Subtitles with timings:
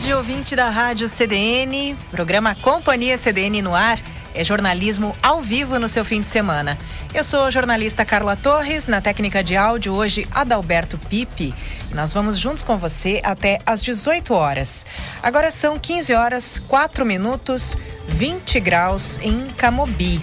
[0.00, 3.98] Tarde, ouvinte da Rádio CDN, programa Companhia CDN no ar.
[4.34, 6.78] É jornalismo ao vivo no seu fim de semana.
[7.12, 11.54] Eu sou a jornalista Carla Torres, na técnica de áudio hoje Adalberto Pipe.
[11.92, 14.86] Nós vamos juntos com você até às 18 horas.
[15.22, 17.76] Agora são 15 horas, 4 minutos,
[18.08, 20.18] 20 graus em Camobi.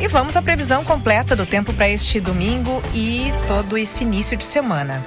[0.00, 4.44] E vamos à previsão completa do tempo para este domingo e todo esse início de
[4.44, 5.04] semana.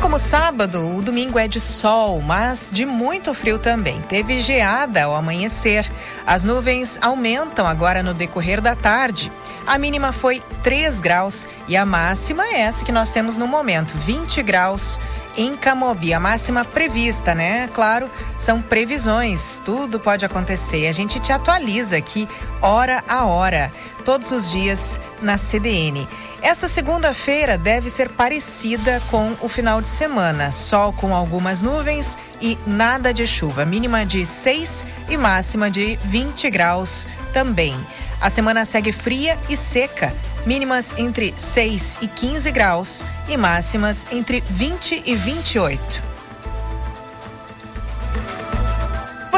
[0.00, 4.00] Como sábado, o domingo é de sol, mas de muito frio também.
[4.02, 5.86] Teve geada ao amanhecer.
[6.26, 9.30] As nuvens aumentam agora no decorrer da tarde.
[9.66, 13.92] A mínima foi 3 graus e a máxima é essa que nós temos no momento,
[13.98, 14.98] 20 graus
[15.36, 16.14] em Camobi.
[16.14, 17.68] A máxima prevista, né?
[17.74, 20.86] Claro, são previsões, tudo pode acontecer.
[20.86, 22.26] A gente te atualiza aqui
[22.62, 26.08] hora a hora, todos os dias na CDN.
[26.42, 30.52] Essa segunda-feira deve ser parecida com o final de semana.
[30.52, 33.66] Sol com algumas nuvens e nada de chuva.
[33.66, 37.76] Mínima de 6 e máxima de 20 graus também.
[38.20, 40.14] A semana segue fria e seca.
[40.46, 46.09] Mínimas entre 6 e 15 graus e máximas entre 20 e 28.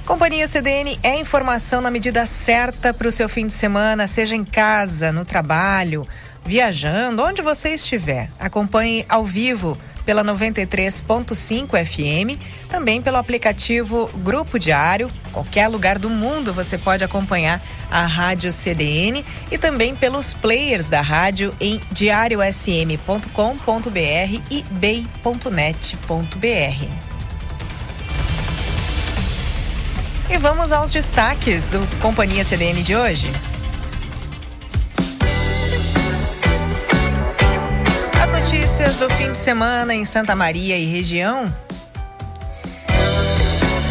[0.06, 4.44] Companhia CDN é informação na medida certa para o seu fim de semana, seja em
[4.44, 6.06] casa, no trabalho,
[6.44, 8.30] viajando, onde você estiver.
[8.38, 15.10] Acompanhe ao vivo pela 93.5 FM, também pelo aplicativo Grupo Diário.
[15.32, 21.00] Qualquer lugar do mundo você pode acompanhar a Rádio CDN e também pelos players da
[21.00, 23.26] rádio em diariosm.com.br
[24.52, 25.46] e bay.net.br.
[30.28, 33.30] E vamos aos destaques do Companhia CDN de hoje.
[38.20, 41.52] As notícias do fim de semana em Santa Maria e região.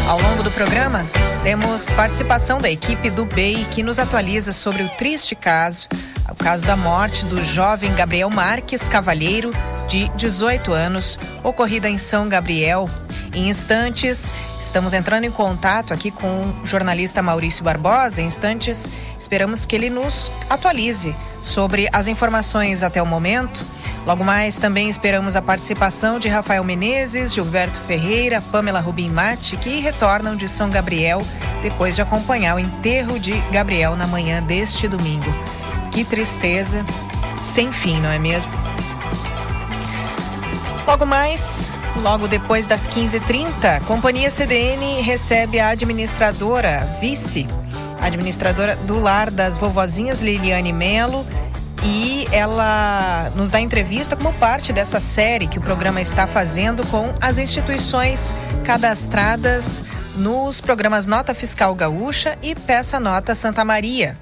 [0.06, 1.06] Ao longo do programa,
[1.42, 5.88] temos participação da equipe do BEI que nos atualiza sobre o triste caso,
[6.30, 9.52] o caso da morte do jovem Gabriel Marques Cavalheiro,
[9.88, 12.90] de 18 anos, ocorrida em São Gabriel.
[13.32, 18.22] Em instantes, estamos entrando em contato aqui com o jornalista Maurício Barbosa.
[18.22, 23.64] Em instantes, esperamos que ele nos atualize sobre as informações até o momento.
[24.06, 29.80] Logo mais, também esperamos a participação de Rafael Menezes, Gilberto Ferreira, Pamela Rubim Mate, que
[29.80, 31.22] retornam de São Gabriel
[31.62, 35.34] depois de acompanhar o enterro de Gabriel na manhã deste domingo.
[35.90, 36.84] Que tristeza,
[37.40, 38.52] sem fim, não é mesmo?
[40.86, 41.72] Logo mais,
[42.02, 47.46] logo depois das 15h30, Companhia CDN recebe a administradora, vice,
[48.00, 51.26] administradora do lar das vovozinhas Liliane Melo.
[51.82, 57.14] E ela nos dá entrevista como parte dessa série que o programa está fazendo com
[57.20, 58.34] as instituições
[58.64, 59.84] cadastradas
[60.16, 64.16] nos programas Nota Fiscal Gaúcha e Peça Nota Santa Maria.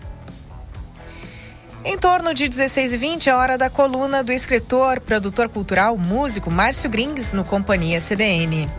[1.87, 6.51] Em torno de 16 e 20 é hora da coluna do escritor, produtor cultural, músico
[6.51, 8.71] Márcio Grings no Companhia CDN.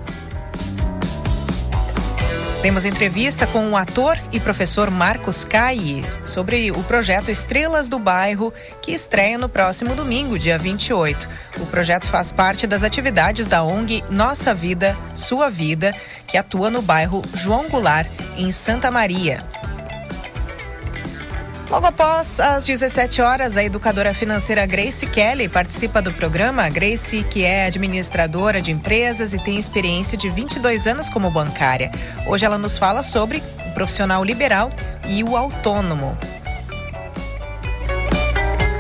[2.64, 8.52] Temos entrevista com o ator e professor Marcos Cai sobre o projeto Estrelas do Bairro,
[8.82, 11.30] que estreia no próximo domingo, dia 28.
[11.60, 15.96] O projeto faz parte das atividades da ONG Nossa Vida, Sua Vida,
[16.26, 19.46] que atua no bairro João Goulart, em Santa Maria.
[21.70, 26.70] Logo após as 17 horas, a educadora financeira Grace Kelly participa do programa.
[26.70, 31.90] Grace, que é administradora de empresas e tem experiência de 22 anos como bancária.
[32.28, 34.72] Hoje ela nos fala sobre o profissional liberal
[35.08, 36.16] e o autônomo.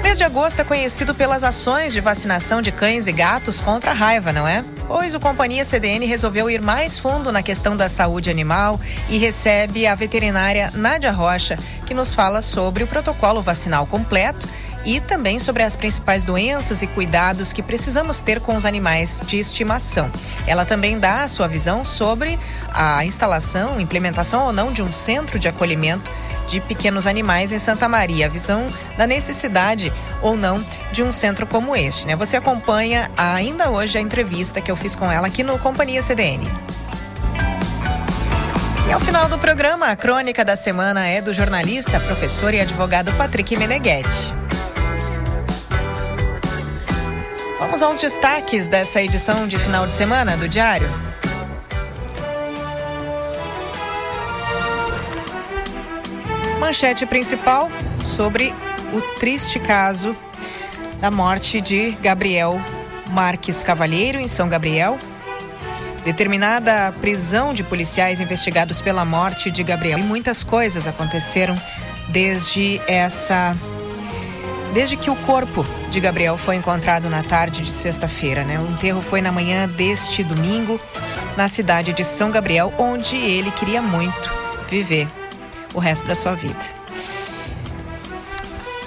[0.03, 3.93] mês de agosto é conhecido pelas ações de vacinação de cães e gatos contra a
[3.95, 4.63] raiva, não é?
[4.87, 8.79] Pois o Companhia CDN resolveu ir mais fundo na questão da saúde animal
[9.09, 14.47] e recebe a veterinária Nádia Rocha, que nos fala sobre o protocolo vacinal completo
[14.85, 19.37] e também sobre as principais doenças e cuidados que precisamos ter com os animais de
[19.37, 20.11] estimação.
[20.45, 22.37] Ela também dá a sua visão sobre
[22.71, 26.11] a instalação, implementação ou não de um centro de acolhimento
[26.47, 31.45] de pequenos animais em Santa Maria, a visão da necessidade ou não de um centro
[31.45, 32.07] como este.
[32.07, 32.15] Né?
[32.15, 36.49] Você acompanha ainda hoje a entrevista que eu fiz com ela aqui no Companhia CDN.
[38.87, 43.11] E ao final do programa, a crônica da semana é do jornalista, professor e advogado
[43.13, 44.33] Patrick Meneghetti.
[47.57, 50.87] Vamos aos destaques dessa edição de final de semana do Diário.
[56.65, 57.69] Manchete principal
[58.07, 58.51] sobre
[58.91, 60.17] o triste caso
[60.99, 62.59] da morte de Gabriel
[63.11, 64.97] Marques Cavalheiro, em São Gabriel.
[66.03, 69.99] Determinada prisão de policiais investigados pela morte de Gabriel.
[69.99, 71.55] E muitas coisas aconteceram
[72.09, 73.55] desde essa
[74.73, 78.43] desde que o corpo de Gabriel foi encontrado na tarde de sexta-feira.
[78.43, 78.57] Né?
[78.57, 80.81] O enterro foi na manhã deste domingo,
[81.37, 84.33] na cidade de São Gabriel, onde ele queria muito
[84.67, 85.07] viver
[85.75, 86.65] o resto da sua vida.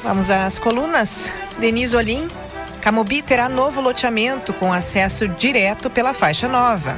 [0.02, 1.30] Vamos às colunas.
[1.58, 2.26] Denise Olim,
[2.80, 6.96] Camobi terá novo loteamento com acesso direto pela faixa nova.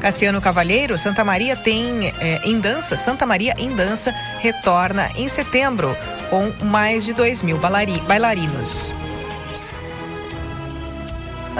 [0.00, 5.94] Cassiano Cavalheiro, Santa Maria tem é, em dança, Santa Maria em dança retorna em setembro
[6.30, 8.92] com mais de 2 mil bailarinos.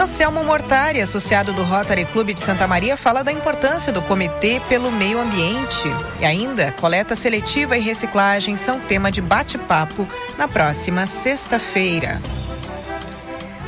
[0.00, 4.90] Anselmo Mortari, associado do Rotary Clube de Santa Maria, fala da importância do Comitê pelo
[4.90, 5.88] Meio Ambiente.
[6.18, 10.08] E ainda, coleta seletiva e reciclagem são tema de bate-papo
[10.38, 12.18] na próxima sexta-feira.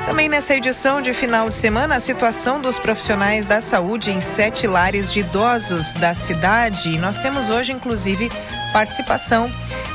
[0.07, 4.67] Também nessa edição de final de semana, a situação dos profissionais da saúde em sete
[4.67, 6.97] lares de idosos da cidade.
[6.97, 8.31] Nós temos hoje, inclusive,
[8.73, 9.53] participação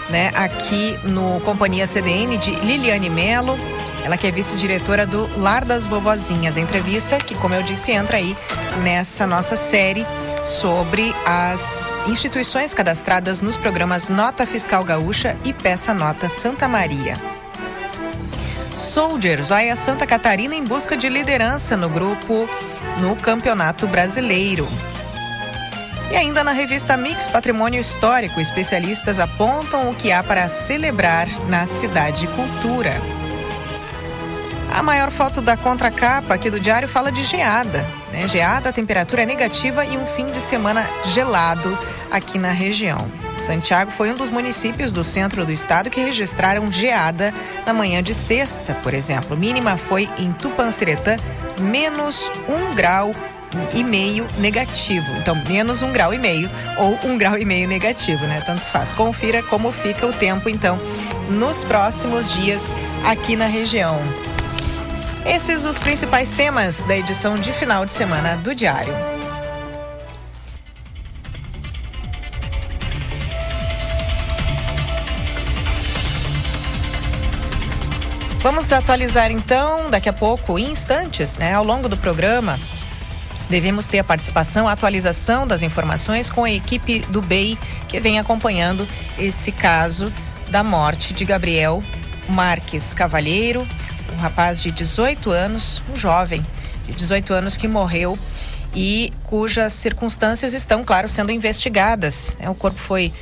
[0.07, 3.57] né, aqui no Companhia CDN de Liliane Melo,
[4.07, 6.55] ela que é vice-diretora do Lar das Vovozinhas.
[6.55, 8.37] Entrevista que, como eu disse, entra aí
[8.81, 10.05] nessa nossa série
[10.41, 17.15] sobre as instituições cadastradas nos programas Nota Fiscal Gaúcha e Peça Nota Santa Maria.
[18.77, 22.47] Soldiers vai a Santa Catarina em busca de liderança no grupo
[23.01, 24.65] no Campeonato Brasileiro.
[26.09, 31.65] E ainda na revista Mix Patrimônio Histórico, especialistas apontam o que há para celebrar na
[31.65, 32.93] cidade cultura.
[34.73, 37.85] A maior foto da contracapa aqui do diário fala de geada.
[38.11, 38.27] Né?
[38.27, 41.77] Geada, temperatura negativa e um fim de semana gelado
[42.11, 43.09] aqui na região.
[43.41, 47.33] Santiago foi um dos municípios do centro do estado que registraram geada
[47.65, 49.37] na manhã de sexta, por exemplo.
[49.37, 51.15] Mínima foi em Tupanciretã,
[51.61, 53.15] menos um grau
[53.73, 55.09] e meio negativo.
[55.17, 58.41] Então, menos um grau e meio ou um grau e meio negativo, né?
[58.45, 58.93] Tanto faz.
[58.93, 60.79] Confira como fica o tempo, então,
[61.29, 62.75] nos próximos dias
[63.05, 64.01] aqui na região.
[65.27, 68.93] Esses os principais temas da edição de final de semana do Diário.
[78.39, 82.57] Vamos atualizar então, daqui a pouco, em instantes, né, ao longo do programa,
[83.49, 87.57] Devemos ter a participação, a atualização das informações com a equipe do BEI
[87.87, 88.85] que vem acompanhando
[89.17, 90.11] esse caso
[90.49, 91.81] da morte de Gabriel
[92.29, 93.67] Marques Cavalheiro,
[94.13, 96.45] um rapaz de 18 anos, um jovem
[96.85, 98.17] de 18 anos que morreu
[98.73, 102.35] e cujas circunstâncias estão, claro, sendo investigadas.
[102.39, 103.13] É, o corpo foi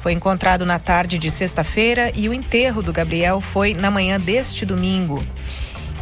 [0.00, 4.66] foi encontrado na tarde de sexta-feira e o enterro do Gabriel foi na manhã deste
[4.66, 5.24] domingo.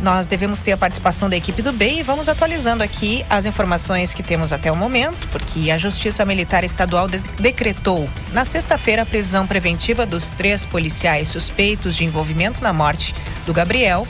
[0.03, 4.13] Nós devemos ter a participação da equipe do BEI e vamos atualizando aqui as informações
[4.13, 9.07] que temos até o momento, porque a Justiça Militar Estadual de decretou na sexta-feira a
[9.07, 13.15] prisão preventiva dos três policiais suspeitos de envolvimento na morte
[13.47, 14.05] do Gabriel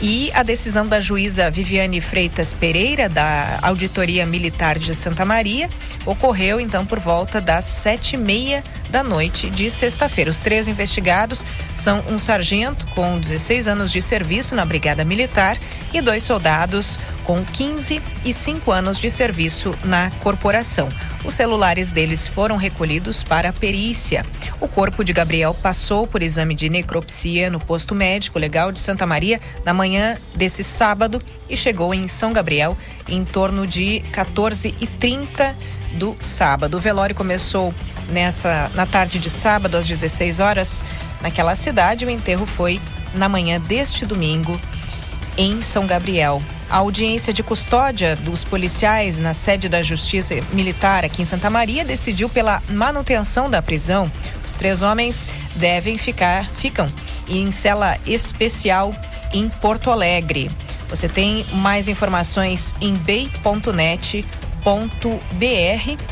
[0.00, 5.68] e a decisão da juíza Viviane Freitas Pereira, da Auditoria Militar de Santa Maria,
[6.04, 10.30] ocorreu então por volta das sete e meia da noite de sexta-feira.
[10.30, 15.58] Os três investigados são um sargento com 16 anos de serviço na Brigada Militar
[15.92, 20.88] e dois soldados com 15 e 5 anos de serviço na corporação.
[21.24, 24.24] Os celulares deles foram recolhidos para perícia.
[24.60, 29.04] O corpo de Gabriel passou por exame de necropsia no posto médico legal de Santa
[29.04, 32.78] Maria na manhã desse sábado e chegou em São Gabriel
[33.08, 35.52] em torno de 14h30
[35.94, 36.76] do sábado.
[36.76, 37.74] O velório começou
[38.08, 40.84] nessa na tarde de sábado às 16 horas
[41.20, 42.06] naquela cidade.
[42.06, 42.80] O enterro foi
[43.12, 44.60] na manhã deste domingo
[45.36, 46.40] em São Gabriel.
[46.68, 51.84] A audiência de custódia dos policiais na sede da Justiça Militar aqui em Santa Maria
[51.84, 54.10] decidiu pela manutenção da prisão.
[54.44, 56.92] Os três homens devem ficar, ficam
[57.28, 58.92] em cela especial
[59.32, 60.50] em Porto Alegre.
[60.88, 64.26] Você tem mais informações em bei.net.br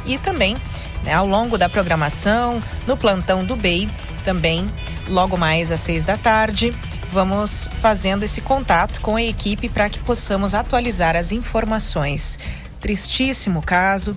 [0.06, 0.56] e também
[1.04, 3.88] né, ao longo da programação, no plantão do BEI,
[4.25, 4.68] também
[5.08, 6.75] logo mais às seis da tarde.
[7.14, 12.40] Vamos fazendo esse contato com a equipe para que possamos atualizar as informações.
[12.80, 14.16] Tristíssimo caso.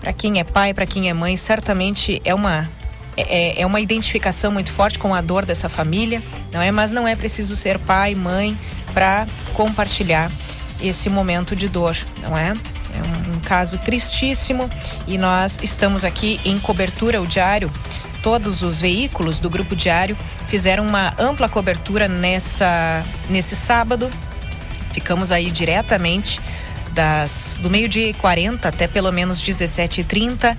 [0.00, 2.68] Para quem é pai, para quem é mãe, certamente é uma
[3.16, 6.20] é, é, uma identificação muito forte com a dor dessa família,
[6.50, 6.72] não é?
[6.72, 8.58] Mas não é preciso ser pai, mãe
[8.92, 10.28] para compartilhar
[10.80, 12.48] esse momento de dor, não é?
[12.48, 14.68] É um, um caso tristíssimo
[15.06, 17.70] e nós estamos aqui em cobertura o diário.
[18.22, 24.10] Todos os veículos do grupo diário fizeram uma ampla cobertura nessa nesse sábado.
[24.92, 26.40] Ficamos aí diretamente
[26.92, 30.56] das do meio-dia e 40 até pelo menos 17h30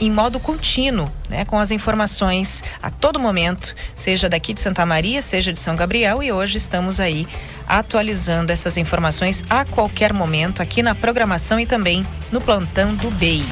[0.00, 5.22] em modo contínuo, né, com as informações a todo momento, seja daqui de Santa Maria,
[5.22, 7.26] seja de São Gabriel, e hoje estamos aí
[7.66, 13.44] atualizando essas informações a qualquer momento aqui na programação e também no plantão do BEI.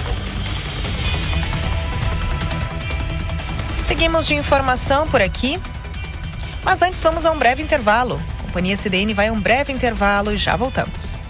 [3.89, 5.59] Seguimos de informação por aqui,
[6.63, 8.21] mas antes vamos a um breve intervalo.
[8.39, 11.23] A Companhia CDN vai a um breve intervalo e já voltamos.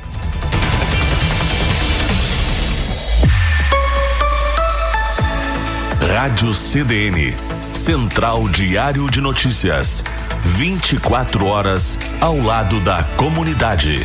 [6.13, 7.33] Rádio CDN,
[7.73, 10.03] Central Diário de Notícias.
[10.43, 14.01] 24 horas ao lado da comunidade.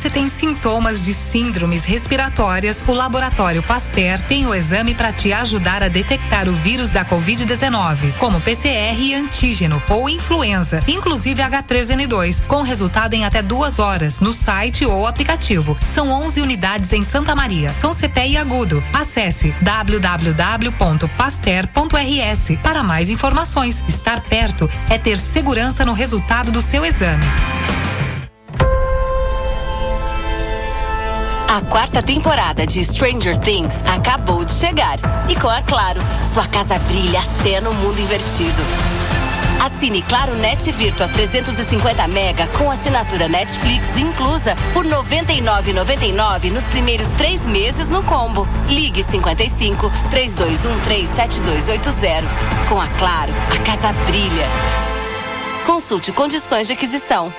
[0.00, 5.82] Você tem sintomas de síndromes respiratórias, o Laboratório Pasteur tem o exame para te ajudar
[5.82, 12.62] a detectar o vírus da Covid-19, como PCR e antígeno ou influenza, inclusive H3N2, com
[12.62, 15.76] resultado em até duas horas no site ou aplicativo.
[15.84, 17.74] São 11 unidades em Santa Maria.
[17.76, 18.82] São CPI agudo.
[18.94, 23.84] Acesse www.pasteur.rs para mais informações.
[23.86, 27.26] Estar perto é ter segurança no resultado do seu exame.
[31.52, 34.98] A quarta temporada de Stranger Things acabou de chegar.
[35.28, 38.62] E com a Claro, sua casa brilha até no mundo invertido.
[39.60, 47.08] Assine Claro Net Virtua 350 mega com assinatura Netflix inclusa por R$ 99,99 nos primeiros
[47.18, 48.46] três meses no combo.
[48.68, 52.28] Ligue 55 3213 7280.
[52.68, 54.46] Com a Claro, a casa brilha.
[55.66, 57.34] Consulte condições de aquisição.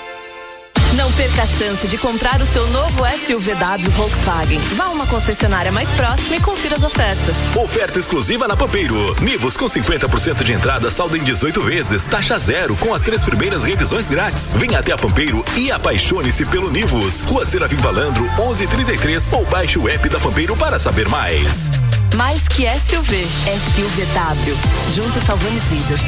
[1.02, 4.60] Não perca a chance de comprar o seu novo SUVW Volkswagen.
[4.76, 7.36] Vá a uma concessionária mais próxima e confira as ofertas.
[7.56, 9.20] Oferta exclusiva na Pampeiro.
[9.20, 13.64] Nivus com 50% de entrada, saldo em 18 vezes, taxa zero, com as três primeiras
[13.64, 14.54] revisões grátis.
[14.54, 17.22] Venha até a Pampeiro e apaixone-se pelo Nivus.
[17.22, 21.68] Rua Seravim Valandro, 1133 ou baixe o app da Pampeiro para saber mais.
[22.16, 24.56] Mais que SUV, SUVW.
[24.94, 26.02] Juntos salvamos vidas.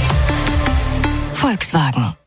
[1.33, 2.22] Volkswagen.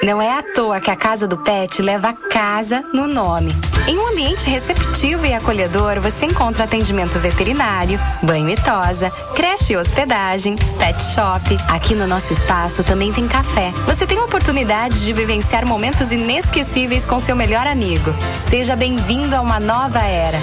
[0.00, 3.52] Não é à toa que a Casa do Pet leva casa no nome.
[3.88, 9.76] Em um ambiente receptivo e acolhedor, você encontra atendimento veterinário, banho e tosa, creche e
[9.76, 11.56] hospedagem, pet shop.
[11.68, 13.72] Aqui no nosso espaço também tem café.
[13.86, 18.14] Você tem a oportunidade de vivenciar momentos inesquecíveis com seu melhor amigo.
[18.48, 20.38] Seja bem-vindo a uma nova era.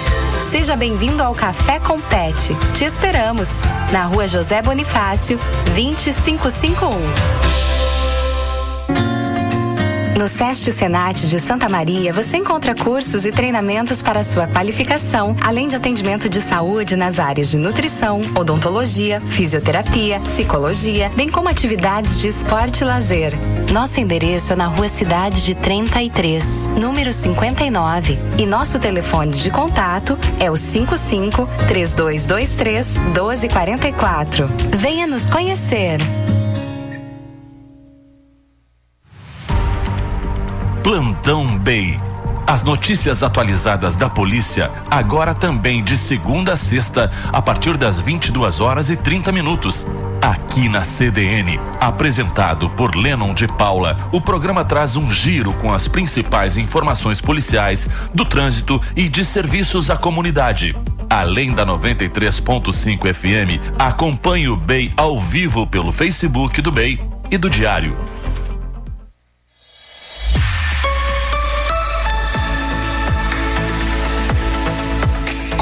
[0.51, 2.53] Seja bem-vindo ao Café com Pet.
[2.73, 3.47] Te esperamos
[3.91, 5.39] na Rua José Bonifácio,
[5.75, 7.44] 2551.
[10.17, 15.67] No SEST Senat de Santa Maria, você encontra cursos e treinamentos para sua qualificação, além
[15.67, 22.29] de atendimento de saúde nas áreas de nutrição, odontologia, fisioterapia, psicologia, bem como atividades de
[22.29, 23.33] esporte e lazer.
[23.73, 30.17] Nosso endereço é na Rua Cidade de 33, número 59, e nosso telefone de contato
[30.39, 34.47] é o 55 3223 1244.
[34.77, 35.99] Venha nos conhecer.
[40.85, 41.97] Plantão Bay.
[42.45, 48.59] As notícias atualizadas da polícia, agora também de segunda a sexta, a partir das 22
[48.59, 49.87] horas e 30 minutos.
[50.21, 55.87] Aqui na CDN, apresentado por Lennon de Paula, o programa traz um giro com as
[55.87, 60.75] principais informações policiais, do trânsito e de serviços à comunidade.
[61.09, 67.01] Além da 93.5 FM, acompanhe o BEI ao vivo pelo Facebook do BEI
[67.31, 67.97] e do Diário.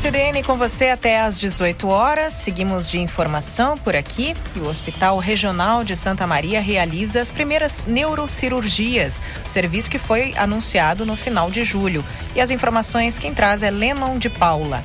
[0.00, 2.32] CDN com você até às 18 horas.
[2.32, 4.34] Seguimos de informação por aqui.
[4.56, 11.16] o Hospital Regional de Santa Maria realiza as primeiras neurocirurgias, serviço que foi anunciado no
[11.16, 12.02] final de julho.
[12.34, 14.82] E as informações quem traz é Lennon de Paula.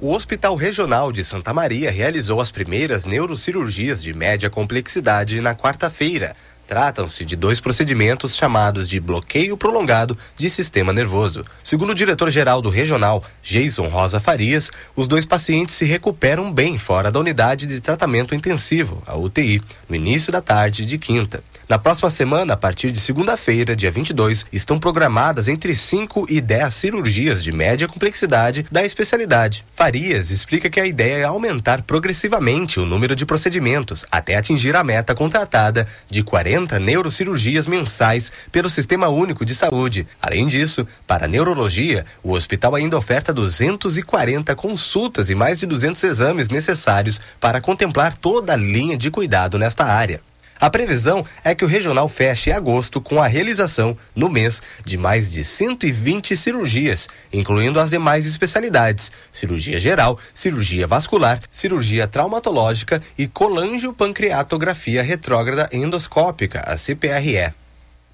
[0.00, 6.34] O Hospital Regional de Santa Maria realizou as primeiras neurocirurgias de média complexidade na quarta-feira.
[6.68, 11.42] Tratam-se de dois procedimentos chamados de bloqueio prolongado de sistema nervoso.
[11.64, 17.10] Segundo o diretor-geral do regional, Jason Rosa Farias, os dois pacientes se recuperam bem fora
[17.10, 21.42] da unidade de tratamento intensivo, a UTI, no início da tarde de quinta.
[21.68, 26.72] Na próxima semana, a partir de segunda-feira, dia 22, estão programadas entre 5 e 10
[26.72, 29.66] cirurgias de média complexidade da especialidade.
[29.70, 34.82] Farias explica que a ideia é aumentar progressivamente o número de procedimentos até atingir a
[34.82, 40.06] meta contratada de 40 neurocirurgias mensais pelo Sistema Único de Saúde.
[40.22, 46.02] Além disso, para a neurologia, o hospital ainda oferta 240 consultas e mais de 200
[46.02, 50.27] exames necessários para contemplar toda a linha de cuidado nesta área.
[50.60, 55.30] A previsão é que o regional feche agosto com a realização, no mês, de mais
[55.30, 65.02] de 120 cirurgias, incluindo as demais especialidades: cirurgia geral, cirurgia vascular, cirurgia traumatológica e colangiopancreatografia
[65.02, 67.54] retrógrada endoscópica, a CPRE.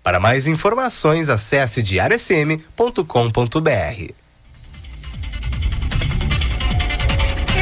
[0.02, 1.82] Para mais informações, acesse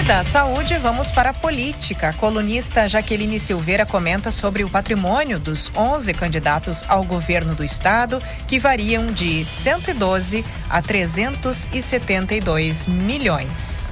[0.06, 2.09] da saúde, vamos para a política.
[2.09, 8.21] A colunista Jaqueline Silveira comenta sobre o patrimônio dos 11 candidatos ao governo do estado,
[8.49, 13.91] que variam de 112 a 372 milhões.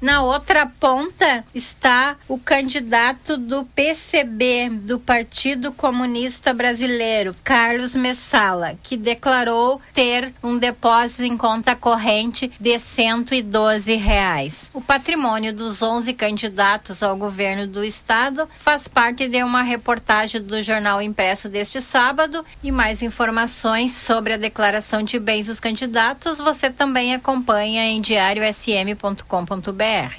[0.00, 8.96] Na outra ponta está o candidato do PCB, do Partido Comunista Brasileiro, Carlos Messala, que
[8.96, 14.70] declarou ter um depósito em conta corrente de 112 reais.
[14.74, 20.62] O patrimônio dos 11 candidatos ao governo do estado faz parte de uma reportagem do
[20.62, 26.70] jornal impresso deste sábado e mais informações sobre a declaração de bens dos candidatos você
[26.70, 28.00] também acompanha em
[28.94, 30.16] fm.com.br.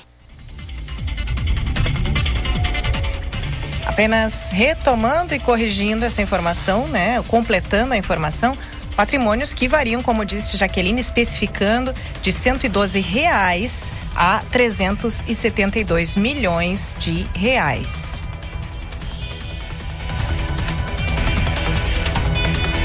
[3.85, 7.23] Apenas retomando e corrigindo essa informação, né?
[7.27, 8.57] Completando a informação,
[8.95, 18.23] patrimônios que variam, como disse Jaqueline, especificando de 112 reais a 372 milhões de reais.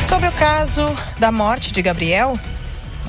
[0.05, 2.39] Sobre o caso da morte de Gabriel,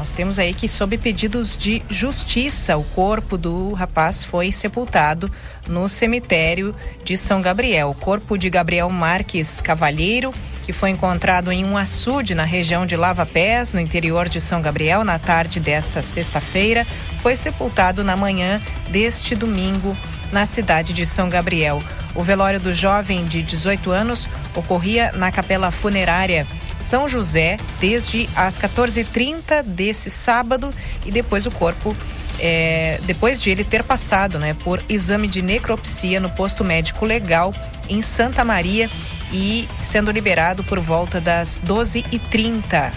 [0.02, 5.32] nós temos aí que, sob pedidos de justiça, o corpo do rapaz foi sepultado
[5.68, 7.92] no cemitério de São Gabriel.
[7.92, 10.34] O corpo de Gabriel Marques Cavalheiro,
[10.64, 14.60] que foi encontrado em um açude na região de Lava Pés, no interior de São
[14.60, 16.84] Gabriel, na tarde dessa sexta-feira,
[17.22, 18.60] foi sepultado na manhã
[18.90, 19.96] deste domingo
[20.32, 21.80] na cidade de São Gabriel.
[22.16, 26.48] O velório do jovem de 18 anos ocorria na capela funerária
[26.82, 30.74] São José desde as 14h30 desse sábado
[31.06, 31.96] e depois o corpo
[32.40, 37.54] é, depois de ele ter passado né, por exame de necropsia no posto médico legal
[37.88, 38.90] em Santa Maria
[39.32, 42.92] e sendo liberado por volta das 12h30.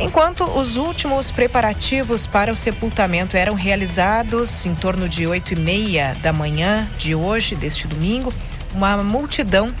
[0.00, 6.16] Enquanto os últimos preparativos para o sepultamento eram realizados em torno de oito e meia
[6.22, 8.32] da manhã de hoje, deste domingo,
[8.72, 9.74] uma multidão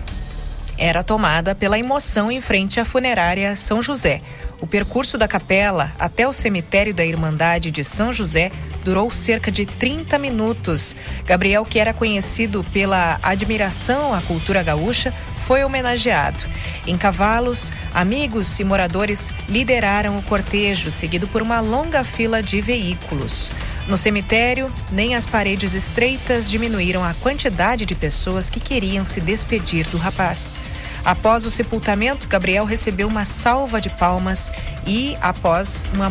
[0.78, 4.22] era tomada pela emoção em frente à funerária São José.
[4.60, 8.50] O percurso da capela até o cemitério da Irmandade de São José
[8.84, 10.96] durou cerca de 30 minutos.
[11.26, 15.12] Gabriel, que era conhecido pela admiração à cultura gaúcha,
[15.48, 16.44] foi homenageado.
[16.86, 23.50] Em cavalos, amigos e moradores lideraram o cortejo, seguido por uma longa fila de veículos.
[23.86, 29.88] No cemitério, nem as paredes estreitas diminuíram a quantidade de pessoas que queriam se despedir
[29.88, 30.54] do rapaz.
[31.02, 34.52] Após o sepultamento, Gabriel recebeu uma salva de palmas
[34.86, 36.08] e, após uma,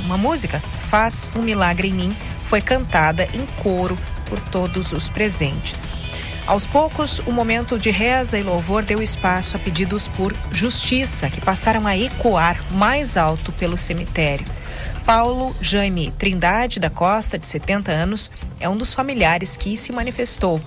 [0.00, 3.96] uma música, Faz um Milagre em Mim, foi cantada em coro
[4.28, 5.94] por todos os presentes.
[6.46, 11.40] Aos poucos, o momento de reza e louvor deu espaço a pedidos por justiça, que
[11.40, 14.46] passaram a ecoar mais alto pelo cemitério.
[15.04, 20.60] Paulo Jaime Trindade da Costa, de 70 anos, é um dos familiares que se manifestou.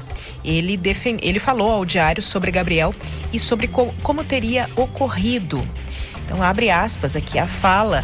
[0.43, 1.19] Ele, defend...
[1.21, 2.93] Ele falou ao diário sobre Gabriel
[3.31, 3.93] e sobre co...
[4.03, 5.65] como teria ocorrido.
[6.25, 8.03] Então, abre aspas aqui a fala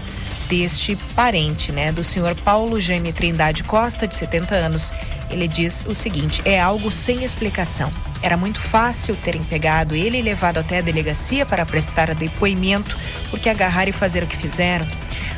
[0.49, 4.91] deste parente, né, do senhor Paulo Jaime Trindade Costa, de 70 anos.
[5.29, 7.91] Ele diz o seguinte: é algo sem explicação.
[8.21, 12.97] Era muito fácil terem pegado ele e levado até a delegacia para prestar depoimento,
[13.29, 14.87] porque agarrar e fazer o que fizeram.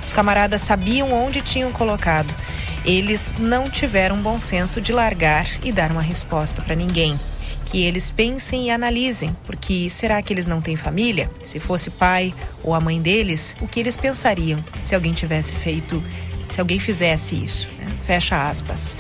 [0.04, 2.34] Os camaradas sabiam onde tinham colocado.
[2.84, 7.20] Eles não tiveram bom senso de largar e dar uma resposta para ninguém
[7.72, 11.30] que eles pensem e analisem, porque será que eles não têm família?
[11.46, 16.04] Se fosse pai ou a mãe deles, o que eles pensariam se alguém tivesse feito,
[16.50, 17.70] se alguém fizesse isso?
[17.78, 17.86] Né?
[18.06, 18.98] Fecha aspas.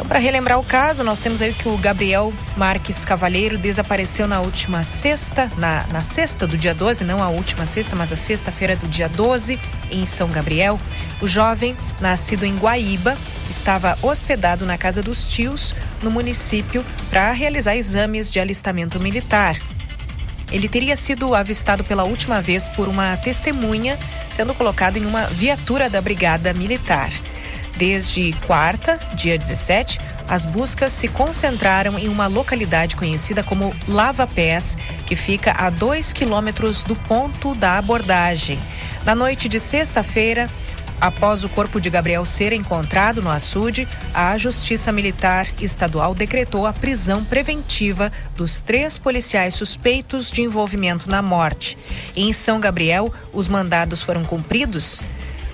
[0.00, 4.40] Então, para relembrar o caso, nós temos aí que o Gabriel Marques Cavalheiro desapareceu na
[4.40, 8.74] última sexta, na, na sexta do dia 12, não a última sexta, mas a sexta-feira
[8.74, 9.60] do dia 12,
[9.90, 10.80] em São Gabriel.
[11.20, 13.18] O jovem, nascido em Guaíba,
[13.50, 19.58] estava hospedado na casa dos tios, no município, para realizar exames de alistamento militar.
[20.50, 23.98] Ele teria sido avistado pela última vez por uma testemunha,
[24.30, 27.12] sendo colocado em uma viatura da Brigada Militar.
[27.76, 34.76] Desde quarta, dia 17, as buscas se concentraram em uma localidade conhecida como Lava Pés,
[35.06, 38.58] que fica a dois quilômetros do ponto da abordagem.
[39.04, 40.50] Na noite de sexta-feira,
[41.00, 46.74] Após o corpo de Gabriel ser encontrado no açude, a Justiça Militar Estadual decretou a
[46.74, 51.78] prisão preventiva dos três policiais suspeitos de envolvimento na morte.
[52.14, 55.02] Em São Gabriel, os mandados foram cumpridos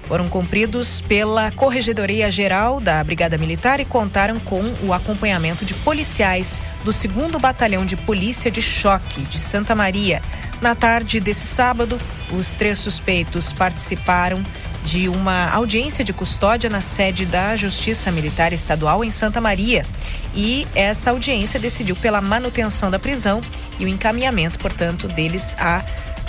[0.07, 6.63] foram cumpridos pela Corregedoria Geral da Brigada Militar e contaram com o acompanhamento de policiais
[6.85, 10.23] do 2 Batalhão de Polícia de Choque de Santa Maria.
[10.61, 14.45] Na tarde desse sábado, os três suspeitos participaram
[14.85, 19.85] de uma audiência de custódia na sede da Justiça Militar Estadual em Santa Maria.
[20.33, 23.41] E essa audiência decidiu pela manutenção da prisão
[23.81, 25.85] e o encaminhamento, portanto, deles a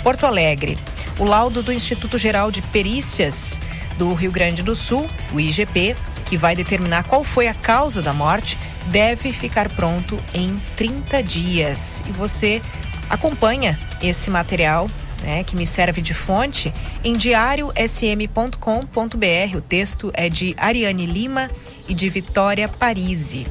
[0.08, 0.78] Porto Alegre.
[1.18, 3.60] O laudo do Instituto Geral de Perícias
[3.98, 5.94] do Rio Grande do Sul, o IGP,
[6.24, 12.02] que vai determinar qual foi a causa da morte, deve ficar pronto em 30 dias.
[12.08, 12.62] E você
[13.10, 14.90] acompanha esse material
[15.20, 16.72] né, que me serve de fonte,
[17.04, 19.56] em diariosm.com.br.
[19.58, 21.50] O texto é de Ariane Lima
[21.86, 23.46] e de Vitória Parisi.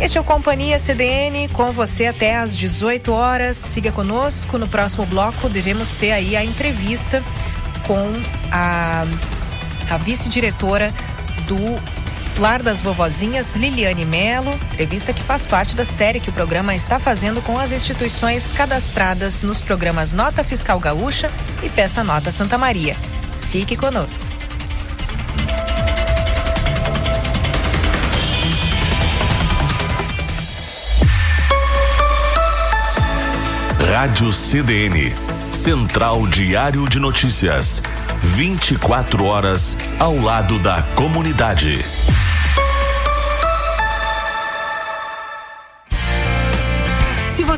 [0.00, 3.54] Este é o Companhia CDN com você até às 18 horas.
[3.58, 4.56] Siga conosco.
[4.56, 7.22] No próximo bloco devemos ter aí a entrevista
[7.86, 8.10] com
[8.50, 9.04] a,
[9.90, 10.90] a vice-diretora
[11.46, 11.58] do
[12.40, 16.98] Lar das Vovozinhas, Liliane Melo, entrevista que faz parte da série que o programa está
[16.98, 21.30] fazendo com as instituições cadastradas nos programas Nota Fiscal Gaúcha
[21.62, 22.94] e Peça Nota Santa Maria.
[23.50, 24.24] Fique conosco.
[34.00, 35.12] Rádio CDN
[35.52, 37.82] Central Diário de Notícias.
[38.34, 41.78] 24 horas ao lado da comunidade.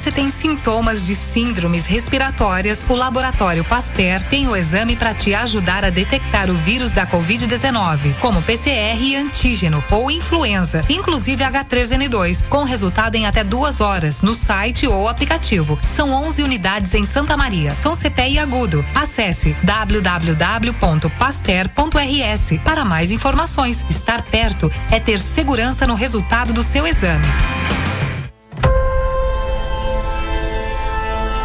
[0.03, 5.85] Você tem sintomas de síndromes respiratórias, o Laboratório Pasteur tem o exame para te ajudar
[5.85, 12.65] a detectar o vírus da Covid-19, como PCR e antígeno ou influenza, inclusive H3N2, com
[12.65, 15.79] resultado em até duas horas no site ou aplicativo.
[15.87, 17.77] São 11 unidades em Santa Maria.
[17.79, 18.85] São CPI agudo.
[18.93, 23.87] Acesse www.pasteur.rs para mais informações.
[23.89, 27.25] Estar perto é ter segurança no resultado do seu exame.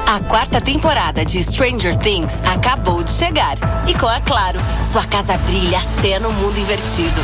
[0.10, 3.58] A quarta temporada de Stranger Things acabou de chegar.
[3.90, 7.20] E com a Claro, sua casa brilha até no mundo invertido.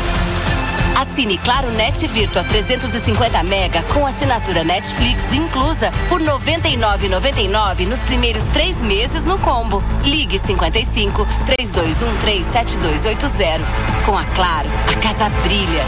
[0.94, 8.44] Assine Claro Net Virtua 350 mega com assinatura Netflix inclusa por R$ 99,99 nos primeiros
[8.52, 9.82] três meses no combo.
[10.04, 13.64] Ligue 55 3213 7280.
[14.04, 15.84] Com a Claro, a casa brilha.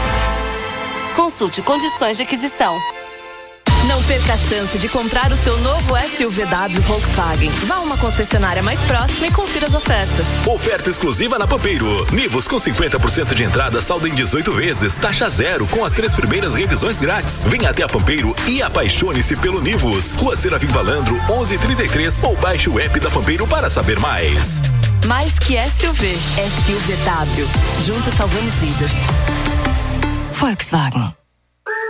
[1.15, 2.96] Consulte condições de aquisição.
[3.87, 7.49] Não perca a chance de comprar o seu novo SUVW Volkswagen.
[7.65, 10.25] Vá a uma concessionária mais próxima e confira as ofertas.
[10.45, 12.05] Oferta exclusiva na Pampeiro.
[12.11, 16.53] Nivus com 50% de entrada, saldo em 18 vezes, taxa zero com as três primeiras
[16.53, 17.43] revisões grátis.
[17.45, 20.11] Venha até a Pampeiro e apaixone-se pelo Nivus.
[20.13, 24.59] Rua Serafim Valandro, 1133 ou baixe o app da Pampeiro para saber mais.
[25.05, 26.17] Mais que SUV,
[26.65, 27.47] SUVW.
[27.85, 28.91] Juntos salvamos vidas.
[30.33, 31.16] Volkswagen.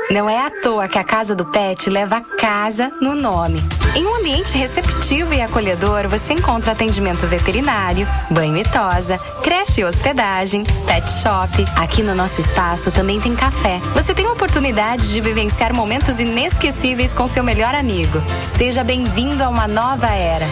[0.09, 3.61] Não é à toa que a Casa do Pet leva casa no nome.
[3.93, 9.83] Em um ambiente receptivo e acolhedor, você encontra atendimento veterinário, banho e tosa, creche e
[9.83, 11.65] hospedagem, pet shop.
[11.75, 13.81] Aqui no nosso espaço também tem café.
[13.93, 18.23] Você tem a oportunidade de vivenciar momentos inesquecíveis com seu melhor amigo.
[18.45, 20.45] Seja bem-vindo a uma nova era.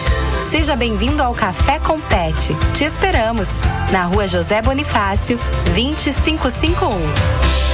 [0.50, 2.54] Seja bem-vindo ao Café com Pet.
[2.74, 3.48] Te esperamos
[3.90, 5.38] na Rua José Bonifácio,
[5.74, 7.65] 2551.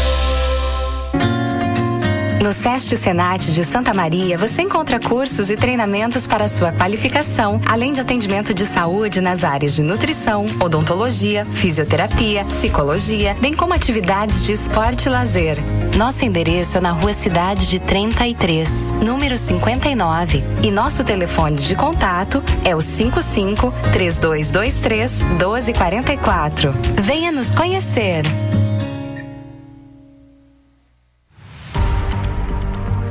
[2.43, 7.93] No SEST Senat de Santa Maria, você encontra cursos e treinamentos para sua qualificação, além
[7.93, 14.55] de atendimento de saúde nas áreas de nutrição, odontologia, fisioterapia, psicologia, bem como atividades de
[14.55, 15.59] esporte e lazer.
[15.97, 22.43] Nosso endereço é na Rua Cidade de 33, número 59, e nosso telefone de contato
[22.65, 26.75] é o 55 3223 1244.
[27.05, 28.25] Venha nos conhecer.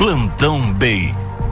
[0.02, 1.12] Plantão Bay.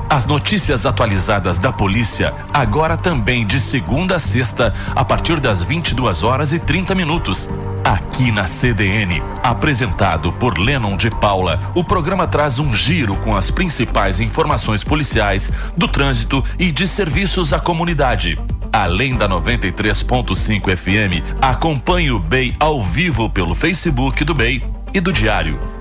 [0.09, 6.23] As notícias atualizadas da polícia, agora também de segunda a sexta, a partir das 22
[6.23, 7.47] horas e 30 minutos.
[7.83, 13.51] Aqui na CDN, apresentado por Lennon de Paula, o programa traz um giro com as
[13.51, 18.35] principais informações policiais, do trânsito e de serviços à comunidade.
[18.73, 25.13] Além da 93.5 FM, acompanhe o BEI ao vivo pelo Facebook do BEI e do
[25.13, 25.78] Diário.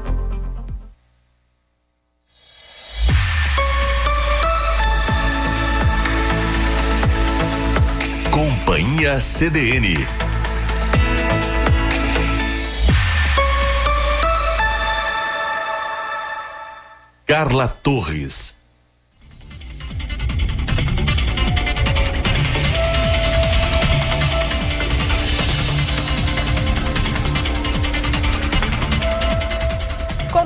[8.79, 10.07] Companhia CDN.
[17.27, 18.58] Carla Torres.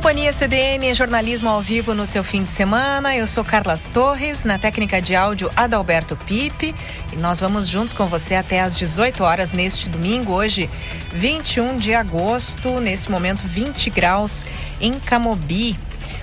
[0.03, 3.17] Companhia CDN, jornalismo ao vivo no seu fim de semana.
[3.17, 6.75] Eu sou Carla Torres, na técnica de áudio Adalberto Pipe.
[7.13, 10.69] E nós vamos juntos com você até às 18 horas neste domingo, hoje,
[11.13, 14.45] 21 de agosto, nesse momento 20 graus
[14.81, 15.79] em Camobi.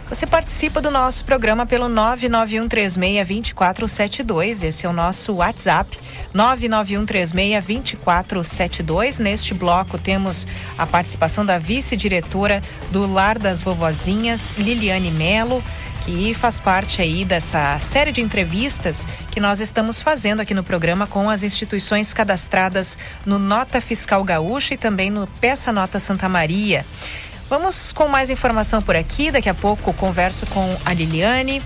[0.10, 4.64] Você participa do nosso programa pelo 991362472.
[4.64, 6.00] Esse é o nosso WhatsApp,
[6.36, 9.20] 991362472.
[9.20, 15.64] Neste bloco temos a participação da vice-diretora do Lar das Vovozinhas, Liliane Melo
[16.00, 21.06] que faz parte aí dessa série de entrevistas que nós estamos fazendo aqui no programa
[21.06, 26.86] com as instituições cadastradas no Nota Fiscal Gaúcha e também no Peça Nota Santa Maria.
[27.50, 29.32] Vamos com mais informação por aqui.
[29.32, 31.64] Daqui a pouco converso com a Liliane.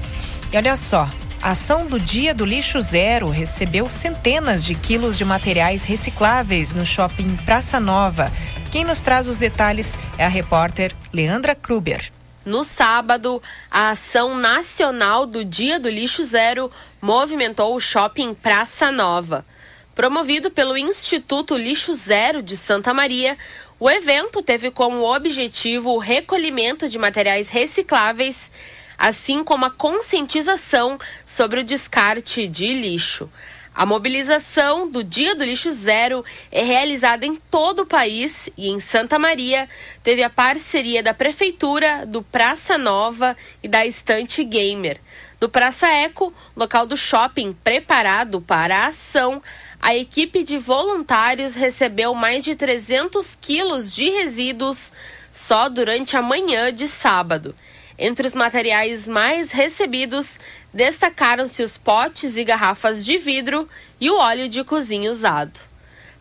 [0.49, 1.09] E olha só,
[1.41, 6.85] a ação do Dia do Lixo Zero recebeu centenas de quilos de materiais recicláveis no
[6.85, 8.31] shopping Praça Nova.
[8.71, 12.13] Quem nos traz os detalhes é a repórter Leandra Kruber.
[12.45, 19.45] No sábado, a ação nacional do Dia do Lixo Zero movimentou o shopping Praça Nova.
[19.93, 23.37] Promovido pelo Instituto Lixo Zero de Santa Maria,
[23.83, 28.49] o evento teve como objetivo o recolhimento de materiais recicláveis,
[28.97, 33.29] assim como a conscientização sobre o descarte de lixo.
[33.75, 38.79] A mobilização do Dia do Lixo Zero é realizada em todo o país e em
[38.79, 39.67] Santa Maria
[40.01, 44.97] teve a parceria da Prefeitura, do Praça Nova e da Estante Gamer.
[45.41, 49.43] Do Praça Eco, local do shopping preparado para a ação,
[49.83, 54.93] a equipe de voluntários recebeu mais de 300 quilos de resíduos
[55.29, 57.53] só durante a manhã de sábado.
[57.99, 60.39] Entre os materiais mais recebidos,
[60.73, 63.67] destacaram-se os potes e garrafas de vidro
[63.99, 65.59] e o óleo de cozinha usado.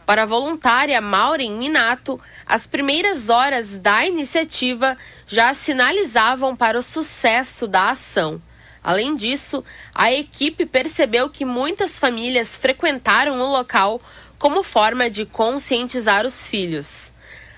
[0.05, 7.69] Para a voluntária Maureen Minato, as primeiras horas da iniciativa já sinalizavam para o sucesso
[7.69, 8.43] da ação.
[8.83, 9.65] Além disso,
[9.95, 14.01] a equipe percebeu que muitas famílias frequentaram o local
[14.39, 17.13] como forma de conscientizar os filhos.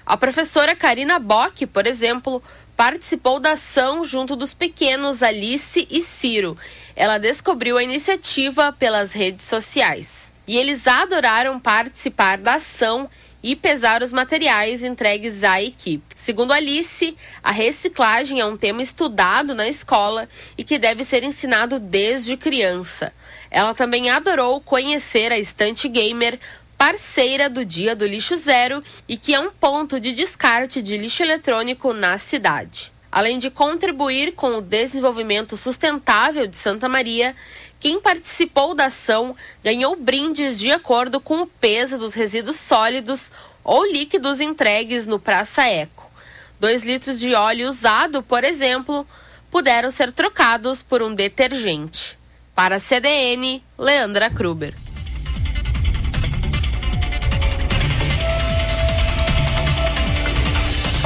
[0.05, 2.43] A professora Karina Bock, por exemplo,
[2.77, 6.59] participou da ação junto dos pequenos Alice e Ciro.
[6.95, 10.31] Ela descobriu a iniciativa pelas redes sociais.
[10.47, 13.09] E eles adoraram participar da ação
[13.45, 16.03] e pesar os materiais entregues à equipe.
[16.17, 20.27] Segundo Alice, a reciclagem é um tema estudado na escola
[20.57, 23.13] e que deve ser ensinado desde criança.
[23.51, 26.41] Ela também adorou conhecer a estante gamer
[26.79, 31.23] parceira do Dia do Lixo Zero e que é um ponto de descarte de lixo
[31.23, 32.94] eletrônico na cidade.
[33.15, 37.37] Além de contribuir com o desenvolvimento sustentável de Santa Maria,
[37.79, 43.31] quem participou da ação ganhou brindes de acordo com o peso dos resíduos sólidos
[43.63, 46.11] ou líquidos entregues no Praça Eco.
[46.59, 49.07] Dois litros de óleo usado, por exemplo,
[49.49, 52.19] puderam ser trocados por um detergente.
[52.53, 54.75] Para a CDN, Leandra Kruber.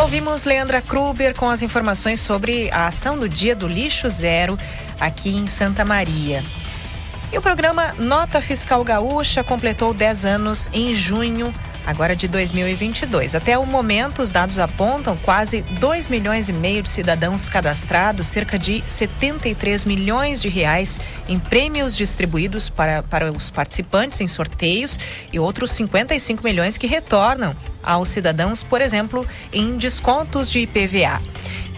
[0.00, 4.56] Ouvimos Leandra Kruber com as informações sobre a ação do Dia do Lixo Zero
[5.00, 6.42] aqui em Santa Maria.
[7.32, 11.52] E o programa Nota Fiscal Gaúcha completou 10 anos em junho
[11.84, 13.34] agora de 2022.
[13.34, 18.58] Até o momento, os dados apontam quase 2 milhões e meio de cidadãos cadastrados, cerca
[18.58, 24.98] de 73 milhões de reais em prêmios distribuídos para, para os participantes em sorteios
[25.32, 27.56] e outros 55 milhões que retornam
[27.88, 31.22] aos cidadãos, por exemplo, em descontos de IPVA.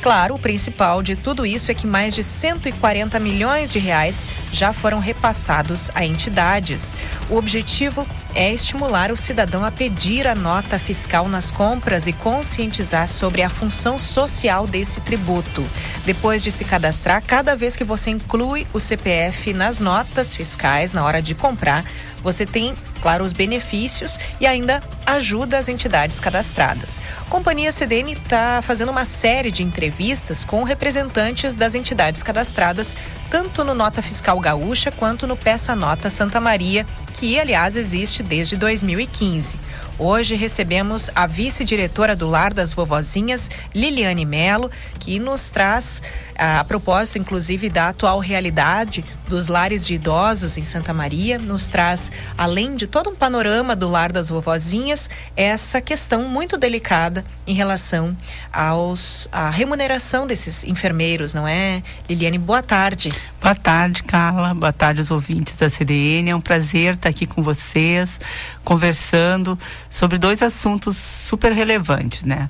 [0.02, 4.72] Claro, o principal de tudo isso é que mais de 140 milhões de reais já
[4.72, 6.96] foram repassados a entidades.
[7.28, 13.08] O objetivo é estimular o cidadão a pedir a nota fiscal nas compras e conscientizar
[13.08, 15.68] sobre a função social desse tributo.
[16.06, 21.04] Depois de se cadastrar, cada vez que você inclui o CPF nas notas fiscais na
[21.04, 21.84] hora de comprar,
[22.22, 27.00] você tem, claro, os benefícios e ainda ajuda as entidades cadastradas.
[27.20, 32.96] A Companhia CDN está fazendo uma série de entrevistas com representantes das entidades cadastradas,
[33.30, 36.86] tanto no Nota Fiscal Gaúcha quanto no Peça Nota Santa Maria,
[37.20, 39.58] que, aliás, existe desde 2015.
[39.98, 46.02] Hoje recebemos a vice-diretora do Lar das Vovozinhas, Liliane Melo, que nos traz,
[46.34, 52.10] a propósito, inclusive, da atual realidade dos lares de idosos em Santa Maria, nos traz,
[52.38, 58.16] além de todo um panorama do Lar das Vovozinhas, essa questão muito delicada em relação
[58.50, 61.82] aos, à remuneração desses enfermeiros, não é?
[62.08, 63.12] Liliane, boa tarde.
[63.38, 64.54] Boa tarde, Carla.
[64.54, 66.30] Boa tarde aos ouvintes da CDN.
[66.30, 68.18] É um prazer estar aqui com vocês,
[68.64, 69.58] conversando
[69.90, 72.48] sobre dois assuntos super relevantes, né?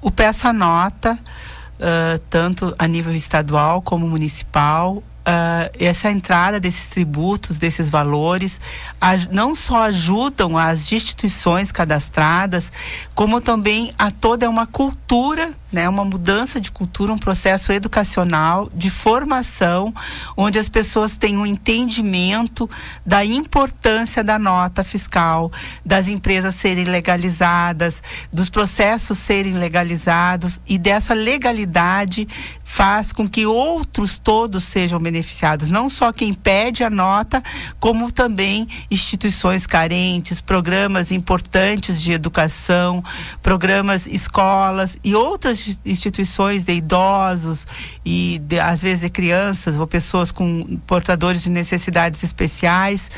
[0.00, 7.58] O Peça Nota, uh, tanto a nível estadual como municipal, Uh, essa entrada desses tributos,
[7.58, 8.58] desses valores,
[8.98, 12.72] a, não só ajudam as instituições cadastradas,
[13.14, 18.90] como também a toda uma cultura né, uma mudança de cultura, um processo educacional de
[18.90, 19.94] formação,
[20.36, 22.68] onde as pessoas têm um entendimento
[23.04, 25.52] da importância da nota fiscal,
[25.84, 28.02] das empresas serem legalizadas,
[28.32, 32.26] dos processos serem legalizados e dessa legalidade
[32.64, 37.42] faz com que outros todos sejam beneficiados, não só quem pede a nota,
[37.80, 43.02] como também instituições carentes, programas importantes de educação,
[43.42, 47.66] programas escolas e outras instituições de idosos
[48.04, 53.10] e de, às vezes de crianças ou pessoas com portadores de necessidades especiais.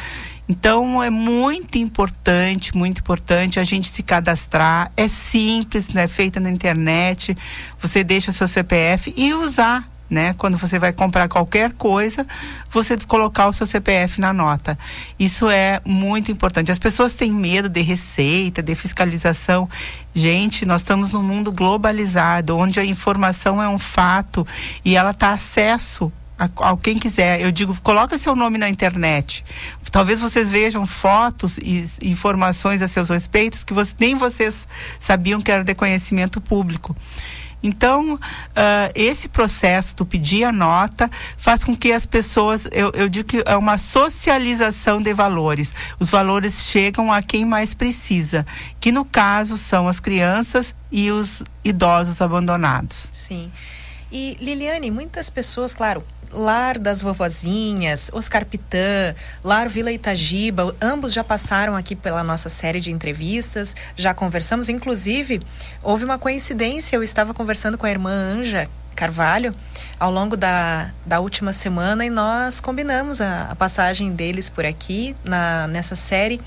[0.49, 4.91] Então é muito importante, muito importante a gente se cadastrar.
[4.97, 6.09] É simples, né?
[6.09, 7.37] Feita na internet.
[7.81, 10.35] Você deixa seu CPF e usar né?
[10.37, 12.27] Quando você vai comprar qualquer coisa,
[12.69, 14.77] você colocar o seu CPF na nota.
[15.19, 16.73] Isso é muito importante.
[16.73, 19.69] As pessoas têm medo de receita, de fiscalização.
[20.13, 24.47] Gente, nós estamos num mundo globalizado, onde a informação é um fato
[24.85, 27.41] e ela está acesso a, quem quiser.
[27.41, 29.45] Eu digo, coloca seu nome na internet.
[29.93, 34.67] Talvez vocês vejam fotos e informações a seus respeitos que você, nem vocês
[34.99, 36.97] sabiam que era de conhecimento público.
[37.63, 38.19] Então, uh,
[38.95, 43.43] esse processo do pedir a nota faz com que as pessoas, eu, eu digo que
[43.45, 45.75] é uma socialização de valores.
[45.99, 48.47] Os valores chegam a quem mais precisa,
[48.81, 53.09] que no caso são as crianças e os idosos abandonados.
[53.13, 53.51] Sim.
[54.11, 56.03] E Liliane, muitas pessoas, claro,
[56.33, 62.81] Lar das Vovozinhas, Oscar Pitã, Lar Vila Itagiba, ambos já passaram aqui pela nossa série
[62.81, 65.41] de entrevistas, já conversamos, inclusive
[65.83, 69.55] houve uma coincidência, eu estava conversando com a irmã Anja Carvalho
[69.99, 75.17] ao longo da, da última semana e nós combinamos a, a passagem deles por aqui
[75.25, 76.41] na, nessa série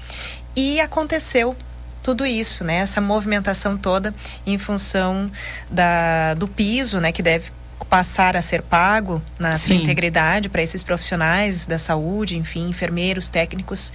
[0.56, 1.56] e aconteceu
[2.04, 2.76] tudo isso, né?
[2.80, 4.14] Essa movimentação toda
[4.46, 5.32] em função
[5.72, 7.12] da, do piso, né?
[7.12, 7.50] Que deve
[7.94, 9.68] passar a ser pago na Sim.
[9.68, 13.94] sua integridade para esses profissionais da saúde, enfim, enfermeiros, técnicos.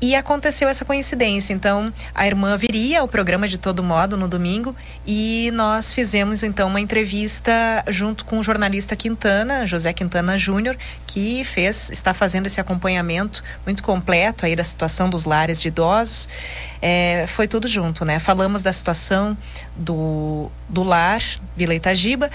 [0.00, 1.52] E aconteceu essa coincidência.
[1.52, 4.74] Então, a irmã viria ao programa de todo modo no domingo
[5.06, 10.76] e nós fizemos então uma entrevista junto com o jornalista Quintana, José Quintana Júnior,
[11.06, 16.28] que fez, está fazendo esse acompanhamento muito completo aí da situação dos lares de idosos.
[16.82, 18.18] É, foi tudo junto, né?
[18.18, 19.36] Falamos da situação
[19.76, 21.22] do, do lar
[21.56, 22.30] Vila Itagiba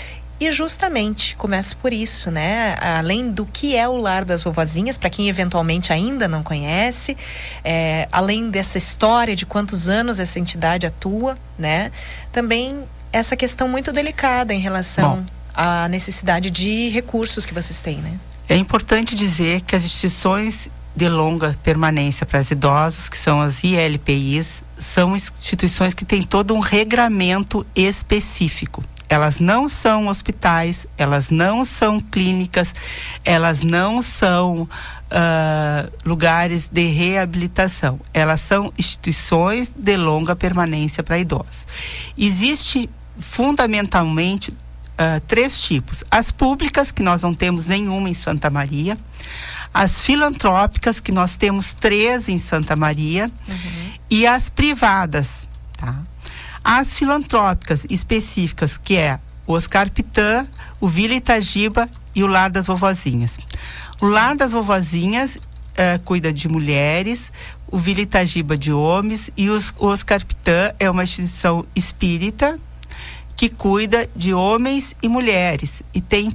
[0.47, 2.75] e justamente começa por isso, né?
[2.79, 7.15] Além do que é o lar das vovozinhas, para quem eventualmente ainda não conhece,
[7.63, 11.91] é, além dessa história de quantos anos essa entidade atua, né?
[12.31, 17.97] Também essa questão muito delicada em relação Bom, à necessidade de recursos que vocês têm,
[17.97, 18.19] né?
[18.49, 23.63] É importante dizer que as instituições de longa permanência para os idosos, que são as
[23.63, 28.83] ILPIs, são instituições que têm todo um regramento específico.
[29.13, 32.73] Elas não são hospitais, elas não são clínicas,
[33.23, 37.99] elas não são uh, lugares de reabilitação.
[38.11, 41.67] Elas são instituições de longa permanência para idosos.
[42.17, 42.89] Existe
[43.19, 48.97] fundamentalmente uh, três tipos: as públicas, que nós não temos nenhuma em Santa Maria,
[49.71, 53.91] as filantrópicas, que nós temos três em Santa Maria, uhum.
[54.09, 55.47] e as privadas.
[55.77, 56.01] Tá?
[56.63, 60.47] As filantrópicas específicas, que é o Oscar Pitã,
[60.79, 63.37] o Vila Itagiba e o Lar das Vovozinhas.
[64.01, 65.37] O Lar das Vovozinhas
[65.75, 67.31] eh, cuida de mulheres,
[67.67, 72.59] o Vila Itagiba de homens e os, o Oscar Pitã é uma instituição espírita
[73.35, 76.31] que cuida de homens e mulheres e tem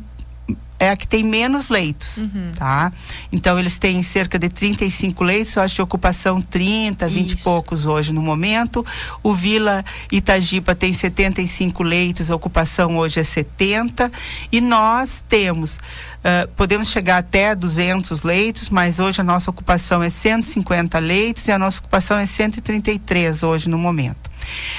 [0.78, 2.52] é a que tem menos leitos, uhum.
[2.56, 2.92] tá?
[3.32, 7.34] Então eles têm cerca de 35 leitos, eu acho de ocupação 30, 20 Isso.
[7.34, 8.86] e poucos hoje no momento.
[9.22, 14.10] O Vila Itagiba tem 75 leitos, a ocupação hoje é 70
[14.52, 15.76] e nós temos
[16.18, 21.52] uh, podemos chegar até 200 leitos, mas hoje a nossa ocupação é 150 leitos e
[21.52, 24.30] a nossa ocupação é 133 hoje no momento.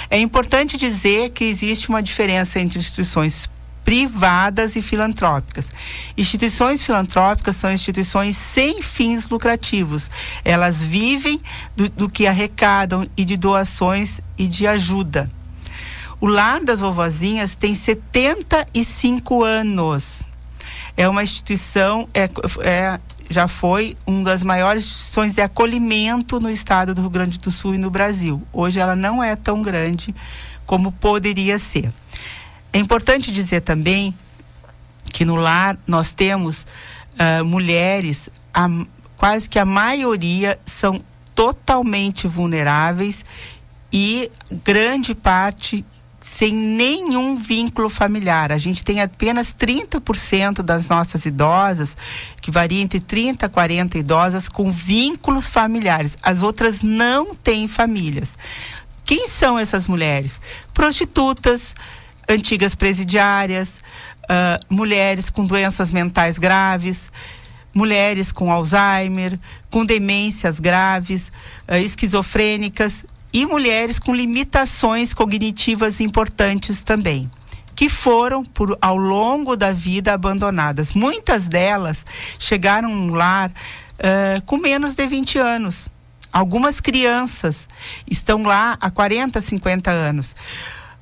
[0.09, 3.49] É importante dizer que existe uma diferença entre instituições
[3.83, 5.71] privadas e filantrópicas.
[6.17, 10.09] Instituições filantrópicas são instituições sem fins lucrativos.
[10.43, 11.41] Elas vivem
[11.75, 15.29] do, do que arrecadam e de doações e de ajuda.
[16.21, 20.21] O Lar das Vovozinhas tem 75 anos.
[20.97, 22.29] É uma instituição, é,
[22.61, 22.99] é,
[23.29, 27.75] já foi uma das maiores instituições de acolhimento no estado do Rio Grande do Sul
[27.75, 28.45] e no Brasil.
[28.51, 30.13] Hoje ela não é tão grande
[30.65, 31.93] como poderia ser.
[32.71, 34.13] É importante dizer também
[35.11, 36.65] que no lar nós temos
[37.13, 38.67] uh, mulheres, a,
[39.17, 41.01] quase que a maioria são
[41.33, 43.25] totalmente vulneráveis
[43.91, 44.31] e
[44.63, 45.85] grande parte
[46.21, 48.51] sem nenhum vínculo familiar.
[48.51, 51.95] A gente tem apenas 30% das nossas idosas,
[52.41, 56.17] que varia entre 30 a 40 idosas, com vínculos familiares.
[56.21, 58.37] As outras não têm famílias.
[59.05, 60.39] Quem são essas mulheres?
[60.73, 61.73] Prostitutas,
[62.29, 63.81] antigas presidiárias,
[64.23, 67.11] uh, mulheres com doenças mentais graves,
[67.73, 69.39] mulheres com Alzheimer,
[69.71, 71.31] com demências graves,
[71.67, 73.03] uh, esquizofrênicas
[73.33, 77.29] e mulheres com limitações cognitivas importantes também
[77.75, 80.91] que foram por, ao longo da vida abandonadas.
[80.91, 82.05] Muitas delas
[82.37, 85.87] chegaram no lar uh, com menos de 20 anos.
[86.29, 87.69] Algumas crianças
[88.05, 90.35] estão lá há 40, 50 anos.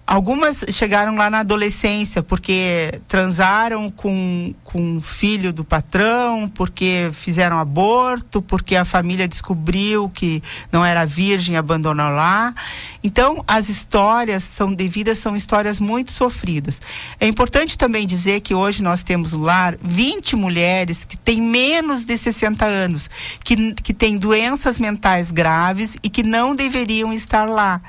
[0.08, 7.60] Algumas chegaram lá na adolescência porque transaram com, com o filho do patrão, porque fizeram
[7.60, 10.42] aborto, porque a família descobriu que
[10.72, 12.56] não era virgem e abandonou lá.
[13.04, 16.82] Então, as histórias são devidas, são histórias muito sofridas.
[17.20, 22.06] É importante também dizer que hoje nós temos no lar 20 mulheres que têm menos
[22.06, 23.10] de 60 anos,
[23.44, 27.82] que, que têm doenças mentais graves e que não deveriam estar lá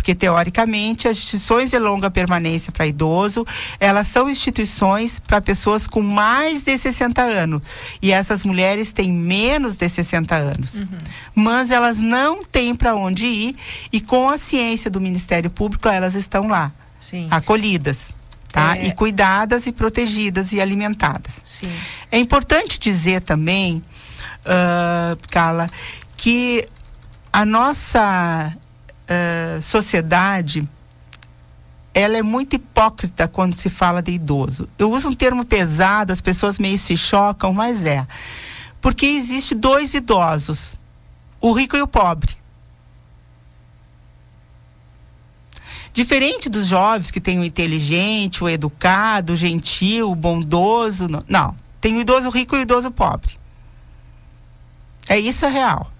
[0.00, 3.46] porque teoricamente as instituições de longa permanência para idoso,
[3.78, 7.60] elas são instituições para pessoas com mais de 60 anos.
[8.00, 10.76] E essas mulheres têm menos de 60 anos.
[10.76, 10.86] Uhum.
[11.34, 13.56] Mas elas não têm para onde ir
[13.92, 17.28] e com a ciência do Ministério Público elas estão lá, Sim.
[17.30, 18.08] acolhidas.
[18.50, 18.78] Tá?
[18.78, 18.86] É...
[18.86, 21.40] E cuidadas e protegidas e alimentadas.
[21.44, 21.70] Sim.
[22.10, 23.84] É importante dizer também,
[24.46, 25.66] uh, Carla,
[26.16, 26.66] que
[27.30, 28.56] a nossa
[29.10, 30.66] uh, sociedade
[31.92, 34.68] ela é muito hipócrita quando se fala de idoso.
[34.78, 38.06] Eu uso um termo pesado, as pessoas meio se chocam, mas é.
[38.80, 40.76] Porque existe dois idosos,
[41.40, 42.38] o rico e o pobre.
[45.92, 51.22] Diferente dos jovens que tem o inteligente, o educado, o gentil, o bondoso, não.
[51.28, 51.56] não.
[51.80, 53.32] Tem o idoso rico e o idoso pobre.
[55.08, 55.90] É isso é real.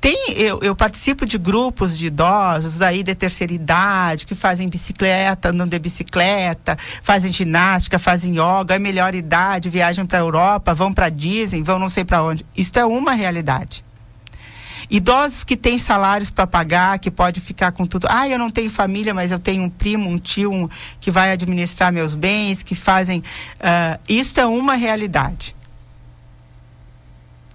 [0.00, 5.50] Tem, eu, eu participo de grupos de idosos aí de terceira idade que fazem bicicleta,
[5.50, 10.92] andam de bicicleta, fazem ginástica, fazem yoga, é melhor idade, viajam para a Europa, vão
[10.92, 12.44] para Disney, vão não sei para onde.
[12.56, 13.84] Isso é uma realidade.
[14.90, 18.06] Idosos que têm salários para pagar, que pode ficar com tudo.
[18.10, 20.68] Ah, eu não tenho família, mas eu tenho um primo, um tio um,
[21.00, 23.20] que vai administrar meus bens, que fazem.
[23.20, 25.56] Uh, isso é uma realidade.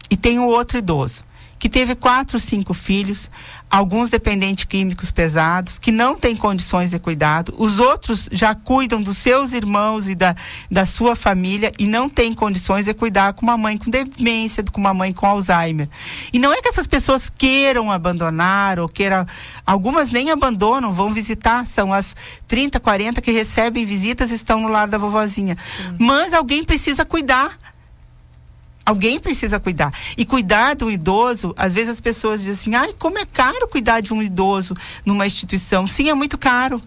[0.09, 1.28] E tem o outro idoso
[1.59, 3.29] que teve quatro, cinco filhos,
[3.69, 9.17] alguns dependentes químicos pesados, que não têm condições de cuidado, os outros já cuidam dos
[9.17, 10.35] seus irmãos e da,
[10.71, 14.79] da sua família e não têm condições de cuidar com uma mãe com demência, com
[14.79, 15.89] uma mãe com Alzheimer.
[16.33, 19.27] E não é que essas pessoas queiram abandonar ou queiram.
[19.65, 22.15] Algumas nem abandonam, vão visitar, são as
[22.47, 25.57] 30, 40 que recebem visitas estão no lar da vovozinha.
[25.61, 25.95] Sim.
[25.99, 27.57] Mas alguém precisa cuidar
[28.89, 29.93] Alguém precisa cuidar.
[30.17, 34.01] E cuidar do idoso, às vezes as pessoas dizem assim: ai, como é caro cuidar
[34.01, 34.75] de um idoso
[35.05, 35.85] numa instituição.
[35.85, 36.81] Sim, é muito caro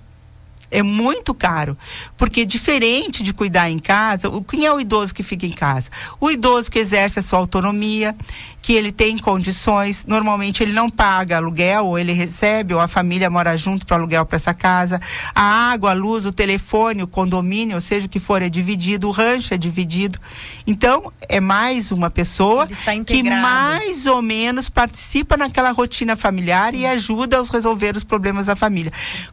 [0.72, 1.76] é muito caro.
[2.16, 5.90] Porque diferente de cuidar em casa, o, quem é o idoso que fica em casa?
[6.18, 8.16] O idoso que exerce a sua autonomia,
[8.60, 13.28] que ele tem condições, normalmente ele não paga aluguel, ou ele recebe, ou a família
[13.28, 15.00] mora junto para aluguel para essa casa.
[15.34, 19.08] A água, a luz, o telefone, o condomínio, ou seja, o que for, é dividido,
[19.08, 20.18] o rancho é dividido.
[20.66, 22.66] Então, é mais uma pessoa
[23.06, 26.78] que mais ou menos participa naquela rotina familiar Sim.
[26.78, 28.92] e ajuda a resolver os problemas da família.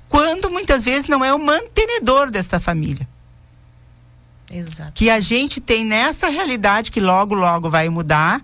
[0.09, 3.07] Quando muitas vezes não é é o mantenedor desta família.
[4.51, 4.93] Exato.
[4.93, 8.41] Que a gente tem nessa realidade que logo, logo vai mudar,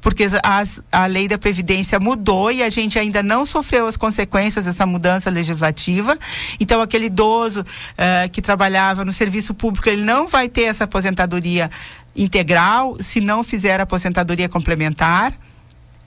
[0.00, 4.64] porque as, a lei da Previdência mudou e a gente ainda não sofreu as consequências
[4.66, 6.16] dessa mudança legislativa.
[6.60, 11.68] Então, aquele idoso uh, que trabalhava no serviço público, ele não vai ter essa aposentadoria
[12.14, 15.34] integral se não fizer a aposentadoria complementar.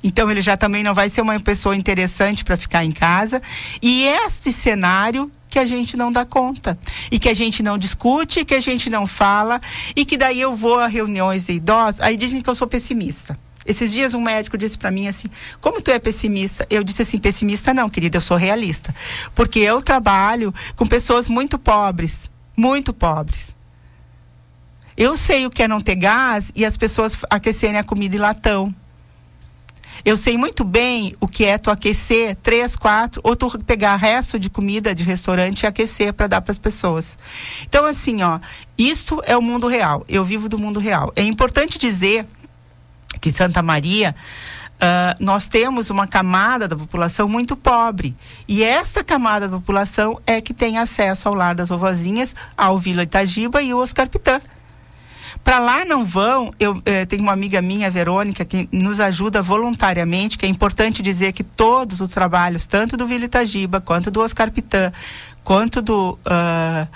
[0.04, 3.42] Então ele já também não vai ser uma pessoa interessante para ficar em casa.
[3.82, 6.80] E este cenário que a gente não dá conta
[7.12, 9.62] e que a gente não discute, que a gente não fala
[9.96, 13.38] e que daí eu vou a reuniões de idosos, aí dizem que eu sou pessimista.
[13.66, 15.30] Esses dias um médico disse para mim assim:
[15.60, 18.96] "Como tu é pessimista?" Eu disse assim: "Pessimista não, querida, eu sou realista,
[19.36, 23.54] porque eu trabalho com pessoas muito pobres, muito pobres.
[24.98, 28.20] Eu sei o que é não ter gás e as pessoas aquecerem a comida em
[28.20, 28.74] latão.
[30.04, 34.40] Eu sei muito bem o que é tu aquecer três, quatro, ou tu pegar resto
[34.40, 37.18] de comida de restaurante e aquecer para dar para as pessoas.
[37.64, 38.40] Então, assim, ó,
[38.78, 40.04] isso é o mundo real.
[40.08, 41.12] Eu vivo do mundo real.
[41.16, 42.26] É importante dizer
[43.20, 44.16] que Santa Maria
[44.82, 48.16] Uh, nós temos uma camada da população muito pobre.
[48.48, 53.04] E esta camada da população é que tem acesso ao lar das vovozinhas, ao Vila
[53.04, 54.42] Itagiba e o Oscar Pitã.
[55.44, 60.38] Para lá não vão, eu eh, tenho uma amiga minha, Verônica, que nos ajuda voluntariamente,
[60.38, 64.52] que é importante dizer que todos os trabalhos, tanto do Vila Itagiba, quanto do Oscar
[64.52, 64.94] Pitã,
[65.44, 66.88] quanto do, uh,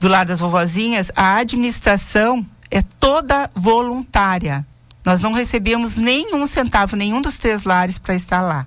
[0.00, 4.66] do lado das vovozinhas, a administração é toda voluntária.
[5.04, 8.66] Nós não recebemos nenhum centavo, nenhum dos três lares para estar lá.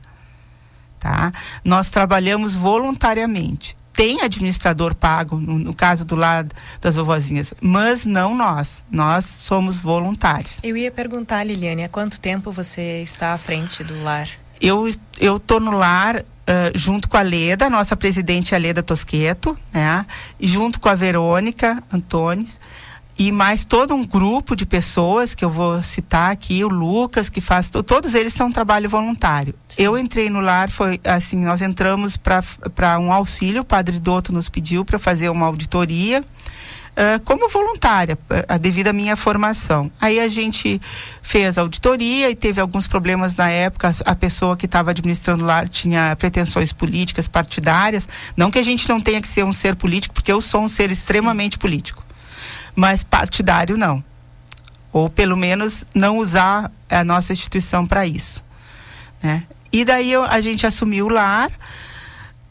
[0.99, 1.34] Tá?
[1.63, 6.45] Nós trabalhamos voluntariamente tem administrador pago, no, no, caso do lar
[6.80, 8.84] das vovozinhas, mas não nós.
[8.91, 10.60] Nós somos voluntários.
[10.62, 14.30] Eu ia perguntar, Liliane, há quanto tempo você está à frente do lar?
[14.62, 14.88] Eu
[15.20, 16.24] eu tô no lar uh,
[16.76, 20.06] junto com a Leda, nossa presidente a Leda Tosqueto, né?
[20.39, 22.60] E junto com a Verônica Antunes
[23.18, 27.41] e mais todo um grupo de pessoas que eu vou citar aqui, o Lucas que
[27.41, 29.55] faz, todos eles são trabalho voluntário.
[29.68, 29.84] Sim.
[29.84, 34.49] Eu entrei no lar, foi assim, nós entramos para um auxílio, o Padre Douto nos
[34.49, 36.24] pediu para fazer uma auditoria
[36.97, 39.91] uh, como voluntária, uh, devido à minha formação.
[40.01, 40.82] Aí a gente
[41.22, 43.91] fez a auditoria e teve alguns problemas na época.
[44.05, 48.07] A pessoa que estava administrando lá tinha pretensões políticas, partidárias.
[48.36, 50.70] Não que a gente não tenha que ser um ser político, porque eu sou um
[50.70, 51.59] ser extremamente Sim.
[51.59, 52.07] político.
[52.78, 54.03] Mas partidário não.
[54.93, 58.43] Ou pelo menos não usar a nossa instituição para isso.
[59.21, 59.45] Né?
[59.73, 61.49] E daí eu, a gente assumiu o lar.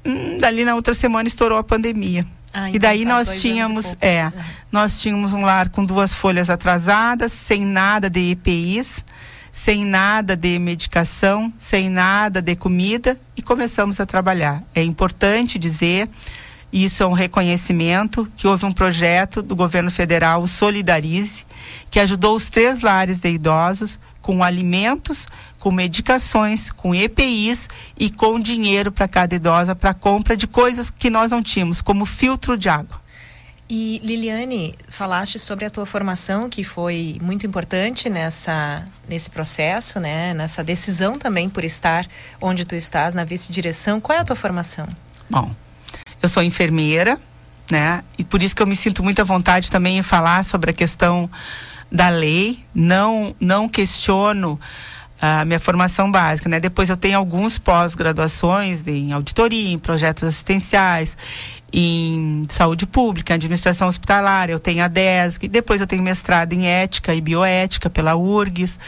[0.04, 2.26] Hum, dali na outra semana estourou a pandemia.
[2.52, 4.32] Ah, então e daí nós tínhamos, é, uhum.
[4.72, 9.04] nós tínhamos um lar com duas folhas atrasadas, sem nada de EPIs,
[9.52, 14.64] sem nada de medicação, sem nada de comida e começamos a trabalhar.
[14.74, 16.08] É importante dizer,
[16.84, 21.46] isso é um reconhecimento que houve um projeto do governo federal, o Solidarize,
[21.90, 25.26] que ajudou os três lares de idosos com alimentos,
[25.58, 31.08] com medicações, com EPIs e com dinheiro para cada idosa para compra de coisas que
[31.08, 33.00] nós não tínhamos, como filtro de água.
[33.68, 40.32] E Liliane, falaste sobre a tua formação que foi muito importante nessa nesse processo, né?
[40.34, 42.06] Nessa decisão também por estar
[42.40, 44.00] onde tu estás na vice-direção.
[44.00, 44.86] Qual é a tua formação?
[45.28, 45.50] Bom,
[46.26, 47.18] eu sou enfermeira,
[47.70, 48.02] né?
[48.18, 51.30] E por isso que eu me sinto muita vontade também em falar sobre a questão
[51.90, 52.64] da lei.
[52.74, 54.60] Não não questiono
[55.20, 56.60] a minha formação básica, né?
[56.60, 61.16] Depois eu tenho alguns pós-graduações em auditoria, em projetos assistenciais,
[61.72, 67.14] em saúde pública, administração hospitalar, eu tenho a DESG, depois eu tenho mestrado em ética
[67.14, 68.78] e bioética pela URGS.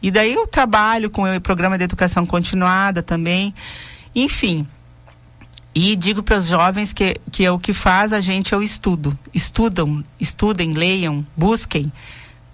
[0.00, 3.54] E daí eu trabalho com o programa de educação continuada também.
[4.14, 4.66] Enfim,
[5.74, 8.62] e digo para os jovens que, que é o que faz a gente é o
[8.62, 9.18] estudo.
[9.32, 11.92] Estudam, estudem, leiam, busquem.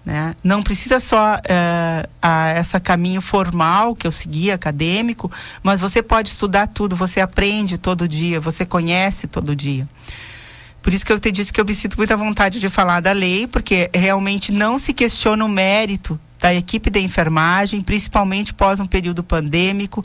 [0.04, 0.34] Né?
[0.42, 5.30] Não precisa só uh, a, essa caminho formal que eu segui, acadêmico,
[5.62, 9.86] mas você pode estudar tudo, você aprende todo dia, você conhece todo dia.
[10.82, 13.12] Por isso que eu te disse que eu me sinto muita vontade de falar da
[13.12, 18.86] lei, porque realmente não se questiona o mérito da equipe de enfermagem, principalmente pós um
[18.86, 20.02] período pandêmico,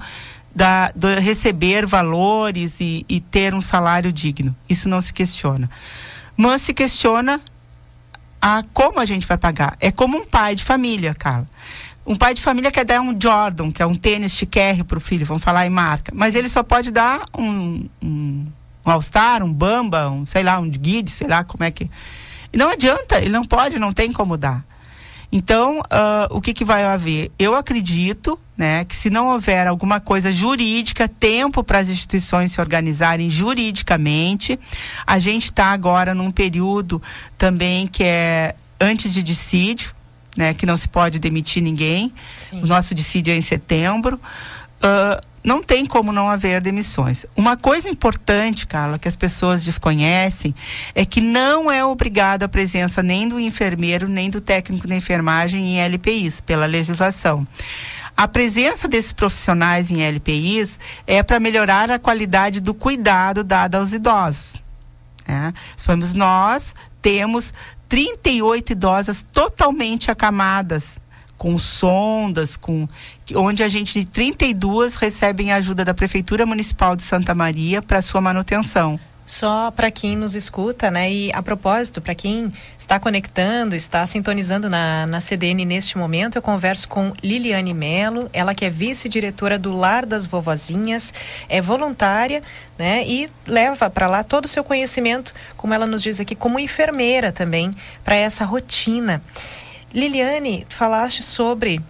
[0.56, 4.56] da, do receber valores e, e ter um salário digno.
[4.70, 5.70] Isso não se questiona.
[6.38, 7.41] Mas se questiona
[8.41, 9.76] a como a gente vai pagar.
[9.82, 11.47] É como um pai de família, Carla.
[12.06, 15.01] Um pai de família quer dar um Jordan, que é um tênis chiquérrimo para o
[15.01, 16.14] filho, vamos falar em marca.
[16.16, 18.45] Mas ele só pode dar um, um,
[18.86, 21.89] um All-Star, um Bamba, um, sei lá, um Guide, sei lá como é que.
[22.53, 24.64] E não adianta, ele não pode, não tem como dar.
[25.36, 27.29] Então, uh, o que, que vai haver?
[27.38, 32.61] Eu acredito né, que se não houver alguma coisa jurídica, tempo para as instituições se
[32.61, 34.57] organizarem juridicamente,
[35.05, 37.01] a gente está agora num período
[37.38, 39.93] também que é antes de dissídio,
[40.38, 42.13] né, que não se pode demitir ninguém.
[42.38, 42.61] Sim.
[42.61, 44.17] O nosso dissídio é em setembro.
[44.77, 47.26] Uh, não tem como não haver demissões.
[47.36, 50.56] Uma coisa importante, Carla, que as pessoas desconhecem,
[50.96, 55.76] é que não é obrigada a presença nem do enfermeiro, nem do técnico de enfermagem
[55.76, 57.48] em LPIs, pela legislação.
[58.18, 63.93] A presença desses profissionais em LPIs é para melhorar a qualidade do cuidado dado aos
[63.93, 64.64] idosos.
[65.28, 65.54] Né?
[66.16, 67.54] Nós temos
[67.88, 71.00] 38 idosas totalmente acamadas
[71.38, 72.88] com sondas, com
[73.36, 78.21] onde a gente de 32 recebem ajuda da Prefeitura Municipal de Santa Maria para sua
[78.21, 78.99] manutenção.
[79.25, 81.11] Só para quem nos escuta, né?
[81.11, 86.43] E a propósito, para quem está conectando, está sintonizando na, na CDN neste momento, eu
[86.43, 91.11] converso com Liliane Melo, ela que é vice-diretora do Lar das Vovozinhas,
[91.49, 92.43] é voluntária,
[92.77, 93.03] né?
[93.07, 97.31] E leva para lá todo o seu conhecimento, como ela nos diz aqui, como enfermeira
[97.31, 97.71] também,
[98.03, 99.23] para essa rotina.
[99.93, 101.81] Liliane, falaste sobre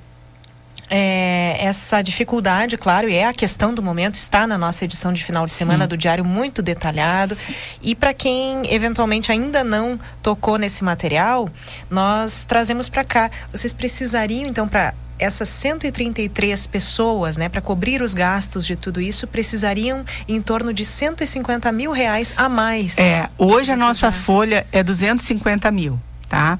[0.89, 5.23] é, essa dificuldade, claro, e é a questão do momento, está na nossa edição de
[5.23, 5.89] final de semana Sim.
[5.89, 7.37] do Diário muito detalhado.
[7.81, 11.49] E para quem eventualmente ainda não tocou nesse material,
[11.89, 13.31] nós trazemos para cá.
[13.51, 19.25] Vocês precisariam, então, para essas 133 pessoas, né, para cobrir os gastos de tudo isso,
[19.25, 22.97] precisariam em torno de 150 mil reais a mais.
[22.97, 26.59] É, hoje a nossa folha é 250 mil, tá?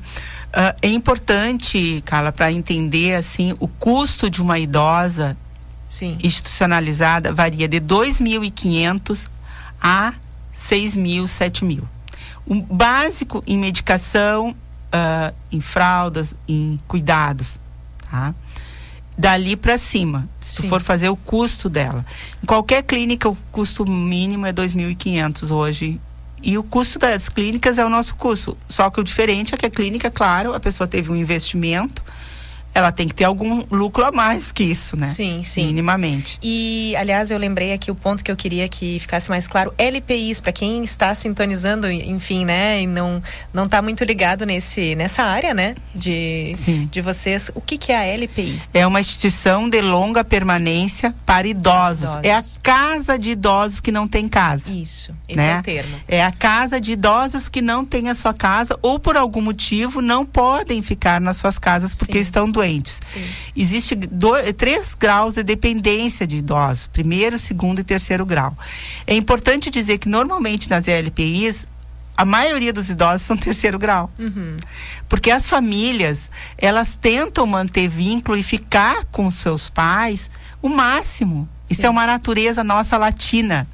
[0.56, 5.36] Uh, é importante, Carla, para entender assim o custo de uma idosa
[5.90, 6.18] Sim.
[6.24, 9.28] institucionalizada varia de 2.500
[9.82, 10.14] a
[10.54, 11.86] 6 mil, 7 mil.
[12.46, 17.60] O básico em medicação, uh, em fraldas, em cuidados,
[18.10, 18.34] tá?
[19.18, 22.06] dali para cima, se tu for fazer o custo dela.
[22.42, 26.00] Em qualquer clínica, o custo mínimo é 2.500 hoje.
[26.46, 28.56] E o custo das clínicas é o nosso custo.
[28.70, 32.04] Só que o diferente é que a clínica, claro, a pessoa teve um investimento,
[32.76, 35.06] ela tem que ter algum lucro a mais que isso, né?
[35.06, 35.68] Sim, sim.
[35.68, 36.38] Minimamente.
[36.44, 39.74] E, aliás, eu lembrei aqui o ponto que eu queria que ficasse mais claro.
[39.78, 42.82] LPIs, para quem está sintonizando, enfim, né?
[42.82, 43.24] E não
[43.54, 45.76] não está muito ligado nesse, nessa área, né?
[45.96, 46.90] De, Sim.
[46.92, 47.50] de vocês.
[47.56, 48.62] O que, que é a LPI?
[48.74, 52.10] É uma instituição de longa permanência para idosos.
[52.10, 52.24] Idosos.
[52.24, 54.74] É a casa de idosos que não tem casa.
[54.74, 55.52] Isso, esse né?
[55.52, 55.96] é o termo.
[56.10, 60.02] É a casa de idosos que não têm a sua casa ou por algum motivo
[60.02, 62.20] não podem ficar nas suas casas porque Sim.
[62.20, 62.65] estão doentes.
[63.56, 68.58] Existe do- três graus de dependência de idosos: primeiro, segundo e terceiro grau.
[69.08, 71.68] É importante dizer que normalmente nas LPIs
[72.18, 74.10] a maioria dos idosos são terceiro grau.
[74.18, 74.56] Uhum.
[75.10, 80.30] Porque as famílias, elas tentam manter vínculo e ficar com seus pais
[80.62, 81.48] o máximo.
[81.70, 83.68] Isso é uma natureza nossa latina.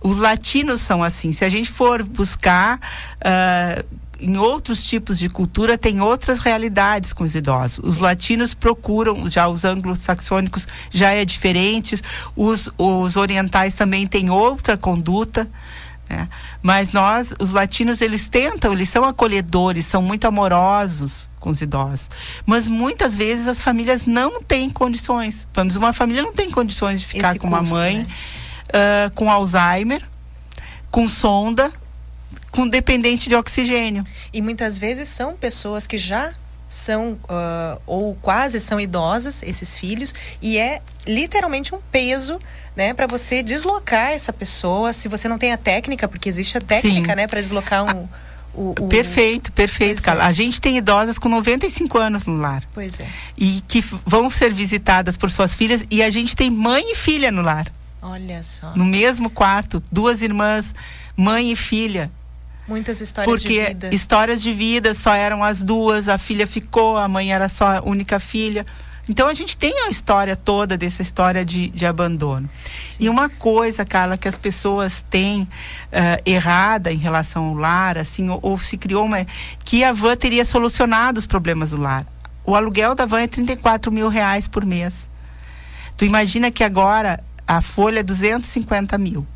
[0.00, 1.30] Os latinos são assim.
[1.32, 2.80] Se a gente for buscar
[3.20, 3.84] ah,
[4.20, 7.78] em outros tipos de cultura, tem outras realidades com os idosos.
[7.78, 12.00] Os latinos procuram, já os anglo-saxônicos já é diferente,
[12.34, 15.48] os, os orientais também têm outra conduta.
[16.08, 16.28] né?
[16.60, 22.10] Mas nós, os latinos, eles tentam, eles são acolhedores, são muito amorosos com os idosos.
[22.44, 25.46] Mas muitas vezes as famílias não têm condições.
[25.54, 28.06] Vamos, uma família não tem condições de ficar Esse com uma custo, mãe né?
[28.72, 30.02] ah, com Alzheimer,
[30.90, 31.72] com sonda,
[32.50, 34.04] com dependente de oxigênio.
[34.32, 36.32] E muitas vezes são pessoas que já
[36.68, 42.38] são ah, ou quase são idosas, esses filhos, e é literalmente um peso,
[42.76, 46.60] né, para você deslocar essa pessoa, se você não tem a técnica, porque existe a
[46.60, 47.16] técnica, Sim.
[47.16, 48.06] né, para deslocar um,
[48.54, 50.24] o, o- Perfeito, perfeito, Carla.
[50.24, 50.26] é.
[50.26, 52.62] A gente tem idosas com 95 anos no lar.
[52.74, 53.08] Pois é.
[53.36, 57.30] E que vão ser visitadas por suas filhas e a gente tem mãe e filha
[57.32, 57.66] no lar.
[58.02, 58.72] Olha só.
[58.76, 60.74] No mesmo quarto, duas irmãs,
[61.16, 62.10] mãe e filha.
[62.68, 63.94] Muitas histórias Porque de vida.
[63.94, 67.82] histórias de vida só eram as duas, a filha ficou, a mãe era só a
[67.82, 68.66] única filha.
[69.08, 72.48] Então a gente tem a história toda dessa história de, de abandono.
[73.00, 75.48] E uma coisa, Carla, que as pessoas têm
[75.90, 79.26] eh, errada em relação ao lar, assim, ou, ou se criou uma.
[79.64, 82.06] que a van teria solucionado os problemas do lar.
[82.44, 85.08] O aluguel da van é 34 mil reais por mês.
[85.96, 89.26] Tu imagina que agora a folha é 250 mil.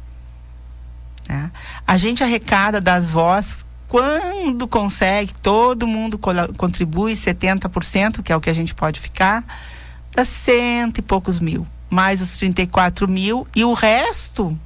[1.29, 1.51] Né?
[1.87, 6.19] A gente arrecada das vós quando consegue, todo mundo
[6.57, 9.45] contribui 70%, que é o que a gente pode ficar,
[10.15, 14.59] dá cento e poucos mil, mais os 34 mil e o resto.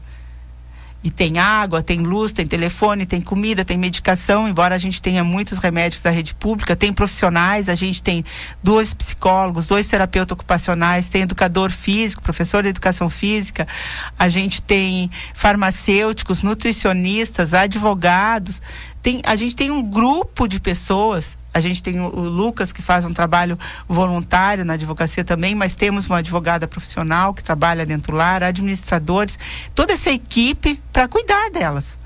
[1.06, 5.22] E tem água, tem luz, tem telefone, tem comida, tem medicação, embora a gente tenha
[5.22, 8.24] muitos remédios da rede pública, tem profissionais, a gente tem
[8.60, 13.68] dois psicólogos, dois terapeutas ocupacionais, tem educador físico, professor de educação física,
[14.18, 18.60] a gente tem farmacêuticos, nutricionistas, advogados,
[19.00, 21.38] tem, a gente tem um grupo de pessoas.
[21.56, 26.06] A gente tem o, Lucas que faz um trabalho voluntário na advocacia também, mas temos
[26.06, 29.38] uma advogada profissional que trabalha dentro do lar, administradores,
[29.74, 31.96] toda essa equipe para cuidar delas.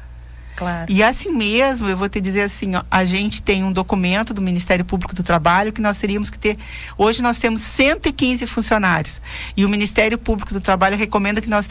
[0.60, 0.92] Claro.
[0.92, 4.42] E assim mesmo, eu vou te dizer assim, ó, a gente tem um documento do
[4.42, 6.58] Ministério Público do Trabalho que nós teríamos que ter.
[6.98, 9.22] Hoje nós temos 115 funcionários.
[9.56, 11.66] E o Ministério Público do Trabalho recomenda que nós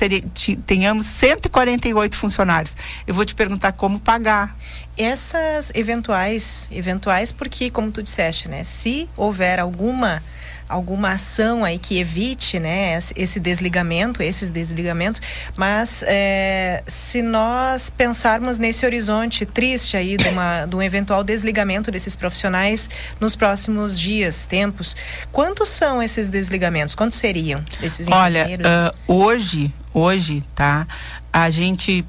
[0.66, 2.76] tenhamos 148 funcionários.
[3.06, 4.58] Eu vou te perguntar como pagar.
[4.98, 10.24] Essas eventuais, eventuais porque, como tu disseste, né, se houver alguma
[10.70, 15.20] alguma ação aí que evite, né, esse- desligamento, esses desligamentos,
[15.58, 21.92] mas é, se nós pensarmos nesse horizonte triste aí de, uma, de um eventual desligamento
[21.92, 22.88] desses profissionais
[23.20, 24.96] nos próximos dias, tempos,
[25.32, 26.94] quantos são esses desligamentos?
[26.94, 30.88] Quantos seriam desses Olha, ah, hoje, hoje, tá?
[31.34, 32.06] A gente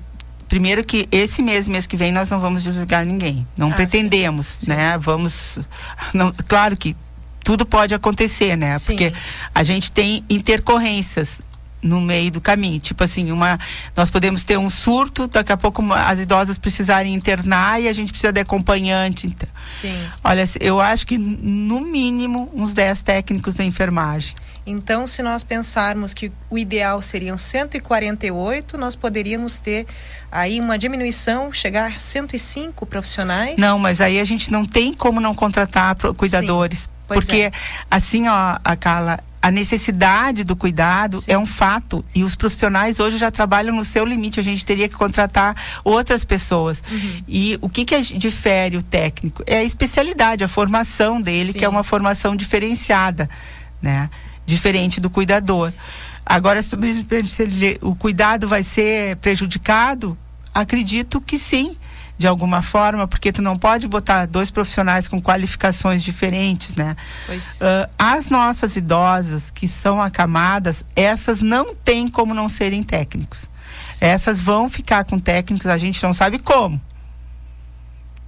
[0.48, 3.46] primeiro que esse mês, mês que vem, nós não vamos desligar ninguém.
[3.56, 4.98] Não Ah, pretendemos, né?
[4.98, 5.60] Vamos,
[6.12, 6.96] não, claro que
[7.50, 8.76] tudo pode acontecer, né?
[8.78, 9.12] Porque
[9.52, 11.40] a gente tem intercorrências
[11.82, 13.58] no meio do caminho, tipo assim, uma
[13.96, 18.12] nós podemos ter um surto, daqui a pouco as idosas precisarem internar e a gente
[18.12, 19.26] precisa de acompanhante.
[19.26, 19.48] Então,
[19.80, 19.98] Sim.
[20.22, 24.36] olha, eu acho que no mínimo uns 10 técnicos da enfermagem.
[24.64, 29.88] Então, se nós pensarmos que o ideal seriam 148, nós poderíamos ter
[30.30, 33.56] aí uma diminuição, chegar a 105 profissionais.
[33.58, 36.88] Não, mas aí a gente não tem como não contratar cuidadores.
[37.14, 37.52] Pois porque, é.
[37.90, 42.04] assim, ó, a Carla, a necessidade do cuidado é um fato.
[42.14, 44.38] E os profissionais hoje já trabalham no seu limite.
[44.38, 46.82] A gente teria que contratar outras pessoas.
[46.90, 47.22] Uhum.
[47.26, 49.42] E o que, que difere o técnico?
[49.46, 53.28] É a especialidade, a formação dele, que é uma formação diferenciada,
[53.80, 54.10] né?
[54.44, 55.72] diferente do cuidador.
[56.26, 56.76] Agora, se
[57.80, 60.18] o cuidado vai ser prejudicado,
[60.52, 61.76] acredito que sim,
[62.20, 66.94] de alguma forma, porque tu não pode botar dois profissionais com qualificações diferentes, né?
[67.30, 73.48] Uh, as nossas idosas que são acamadas, essas não tem como não serem técnicos.
[73.94, 74.04] Sim.
[74.04, 76.78] Essas vão ficar com técnicos, a gente não sabe como.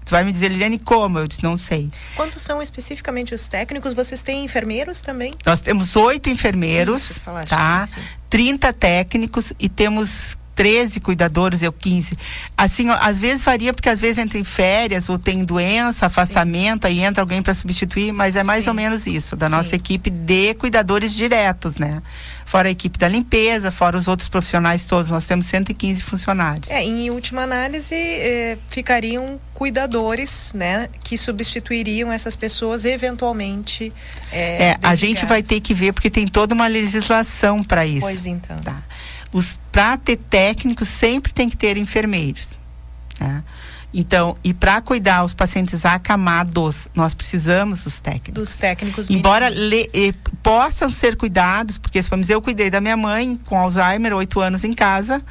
[0.07, 1.19] Tu vai me dizer, Liliane, como?
[1.19, 1.91] Eu disse, não sei.
[2.17, 3.93] Quantos são especificamente os técnicos?
[3.93, 5.35] Vocês têm enfermeiros também?
[5.45, 7.87] Nós temos oito enfermeiros, Isso, tá?
[7.87, 8.01] Sim.
[8.31, 12.17] 30 técnicos e temos 13 cuidadores, eu 15.
[12.57, 16.87] Assim, ó, às vezes varia, porque às vezes entra em férias ou tem doença, afastamento,
[16.87, 16.95] Sim.
[16.95, 18.71] aí entra alguém para substituir, mas é mais Sim.
[18.71, 19.57] ou menos isso, da Sim.
[19.57, 22.03] nossa equipe de cuidadores diretos, né?
[22.45, 26.71] Fora a equipe da limpeza, fora os outros profissionais todos, nós temos 115 funcionários.
[26.71, 33.93] É, em última análise, eh, ficariam cuidadores, né, que substituiriam essas pessoas eventualmente.
[34.31, 38.01] Eh, é, a gente vai ter que ver, porque tem toda uma legislação para isso.
[38.01, 38.59] Pois então.
[38.59, 38.83] Tá
[39.71, 42.59] para ter técnicos sempre tem que ter enfermeiros.
[43.19, 43.43] Né?
[43.95, 48.35] Então, e para cuidar os pacientes acamados, nós precisamos dos técnicos.
[48.35, 49.11] Dos técnicos.
[49.11, 53.59] Embora le, eh, possam ser cuidados, porque vamos dizer, eu cuidei da minha mãe com
[53.59, 55.23] Alzheimer, oito anos em casa,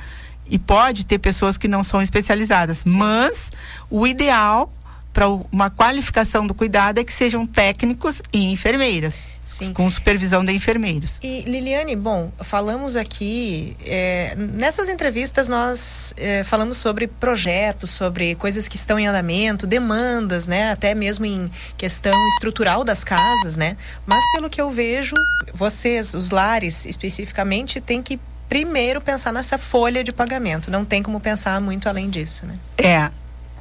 [0.46, 2.80] e pode ter pessoas que não são especializadas.
[2.80, 2.98] Sim.
[2.98, 3.52] Mas
[3.90, 4.72] o ideal
[5.12, 9.16] para uma qualificação do cuidado é que sejam técnicos e enfermeiras.
[9.52, 9.74] Sim.
[9.74, 11.20] com supervisão de enfermeiros.
[11.22, 18.70] E Liliane, bom, falamos aqui é, nessas entrevistas nós é, falamos sobre projetos, sobre coisas
[18.70, 23.76] que estão em andamento, demandas, né, até mesmo em questão estrutural das casas, né.
[24.06, 25.14] Mas pelo que eu vejo,
[25.54, 30.72] vocês, os lares especificamente, têm que primeiro pensar nessa folha de pagamento.
[30.72, 32.56] Não tem como pensar muito além disso, né?
[32.78, 33.10] É.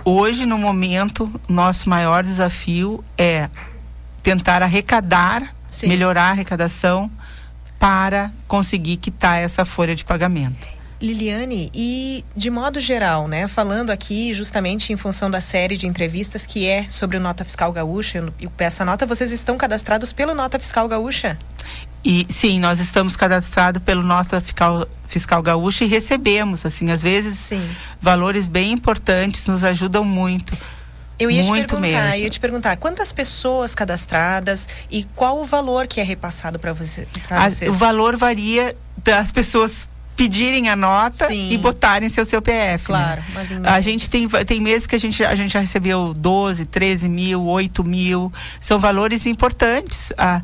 [0.05, 3.49] Hoje, no momento, nosso maior desafio é
[4.23, 5.89] tentar arrecadar Sim.
[5.89, 7.11] melhorar a arrecadação
[7.79, 10.69] para conseguir quitar essa folha de pagamento.
[11.01, 16.45] Liliane, e de modo geral, né, falando aqui justamente em função da série de entrevistas
[16.45, 20.59] que é sobre o Nota Fiscal Gaúcha e essa nota, vocês estão cadastrados pelo Nota
[20.59, 21.39] Fiscal Gaúcha?
[22.05, 27.39] E sim, nós estamos cadastrados pelo Nota Fiscal, Fiscal Gaúcha e recebemos, assim, às vezes
[27.39, 27.67] sim.
[27.99, 30.57] valores bem importantes nos ajudam muito.
[31.21, 32.23] Eu ia Muito te perguntar, mesmo.
[32.23, 37.07] ia te perguntar quantas pessoas cadastradas e qual o valor que é repassado para você,
[37.29, 37.71] vocês?
[37.71, 39.87] O valor varia das pessoas
[40.21, 41.51] pedirem a nota Sim.
[41.51, 42.93] e botarem seu CPF.
[42.93, 42.99] Né?
[42.99, 43.27] Claro, né?
[43.33, 47.09] mas A gente tem, tem meses que a gente, a gente já recebeu 12, 13
[47.09, 48.31] mil, 8 mil.
[48.61, 50.13] São valores importantes.
[50.19, 50.43] Ah,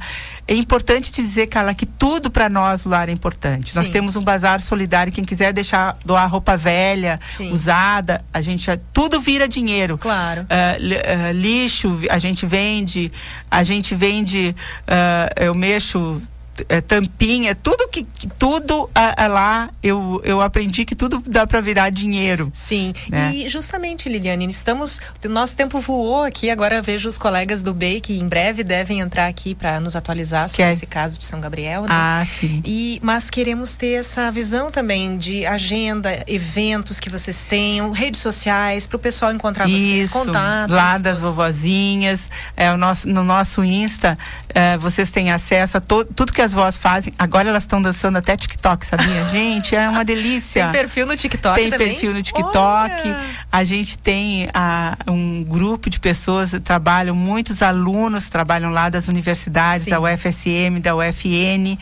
[0.49, 3.75] é importante dizer, Carla, que tudo para nós lar é importante.
[3.75, 3.79] Sim.
[3.79, 7.53] Nós temos um bazar solidário, quem quiser deixar doar roupa velha, Sim.
[7.53, 9.99] usada, a gente tudo vira dinheiro.
[9.99, 10.43] Claro.
[10.43, 13.13] Uh, lixo a gente vende,
[13.51, 14.57] a gente vende,
[14.89, 16.23] uh, eu mexo
[16.69, 18.07] é, tampinha, tudo que,
[18.39, 22.51] tudo a, a lá eu, eu aprendi que tudo dá para virar dinheiro.
[22.53, 22.93] Sim.
[23.09, 23.33] Né?
[23.35, 28.19] E justamente, Liliane, estamos nosso tempo voou aqui, agora vejo os colegas do BEI que
[28.19, 30.71] em breve devem entrar aqui para nos atualizar sobre é...
[30.71, 31.89] esse caso de São Gabriel, né?
[31.91, 32.63] Ah, sim.
[32.65, 38.87] E mas queremos ter essa visão também de agenda, eventos que vocês tenham, redes sociais
[38.87, 40.75] para o pessoal encontrar Isso, vocês, contatos.
[40.75, 46.05] Lá das vovozinhas, é o nosso no nosso Insta, é, vocês têm acesso a to,
[46.05, 47.13] tudo que as vós fazem.
[47.19, 49.25] Agora elas estão dançando até TikTok, sabia?
[49.31, 50.65] Gente, é uma delícia.
[50.65, 51.89] Tem perfil no TikTok Tem também?
[51.89, 52.55] perfil no TikTok.
[52.57, 53.21] Olha.
[53.53, 59.09] A gente tem a, um grupo de pessoas que trabalham, muitos alunos trabalham lá das
[59.09, 59.91] universidades, Sim.
[59.91, 61.77] da UFSM, da UFN.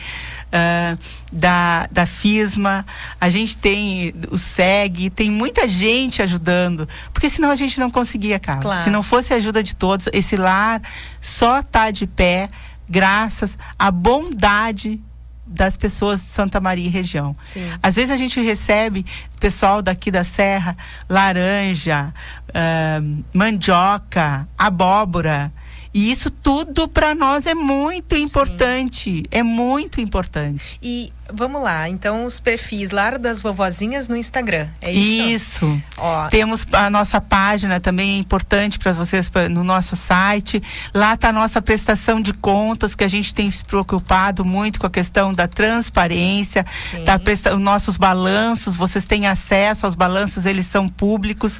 [0.45, 0.97] Uh,
[1.33, 2.85] da, da FISMA,
[3.19, 8.39] a gente tem o SEG, tem muita gente ajudando, porque senão a gente não conseguia,
[8.39, 8.61] cara.
[8.61, 8.83] Claro.
[8.83, 10.81] Se não fosse a ajuda de todos, esse lar
[11.19, 12.47] só tá de pé
[12.89, 15.01] graças à bondade
[15.45, 17.35] das pessoas de Santa Maria e região.
[17.41, 17.69] Sim.
[17.81, 19.05] Às vezes a gente recebe
[19.39, 20.75] pessoal daqui da Serra,
[21.07, 22.13] laranja,
[22.49, 25.53] uh, mandioca, abóbora.
[25.93, 29.17] E isso tudo para nós é muito importante.
[29.17, 29.23] Sim.
[29.31, 30.77] É muito importante.
[30.81, 35.65] E Vamos lá, então os perfis Lar das Vovozinhas no Instagram, é isso?
[35.65, 35.83] Isso.
[35.97, 36.27] Ó.
[36.27, 40.61] Temos a nossa página também é importante para vocês pra, no nosso site.
[40.93, 44.85] Lá está a nossa prestação de contas, que a gente tem se preocupado muito com
[44.85, 46.63] a questão da transparência,
[47.03, 51.59] tá presta, os nossos balanços, vocês têm acesso aos balanços, eles são públicos.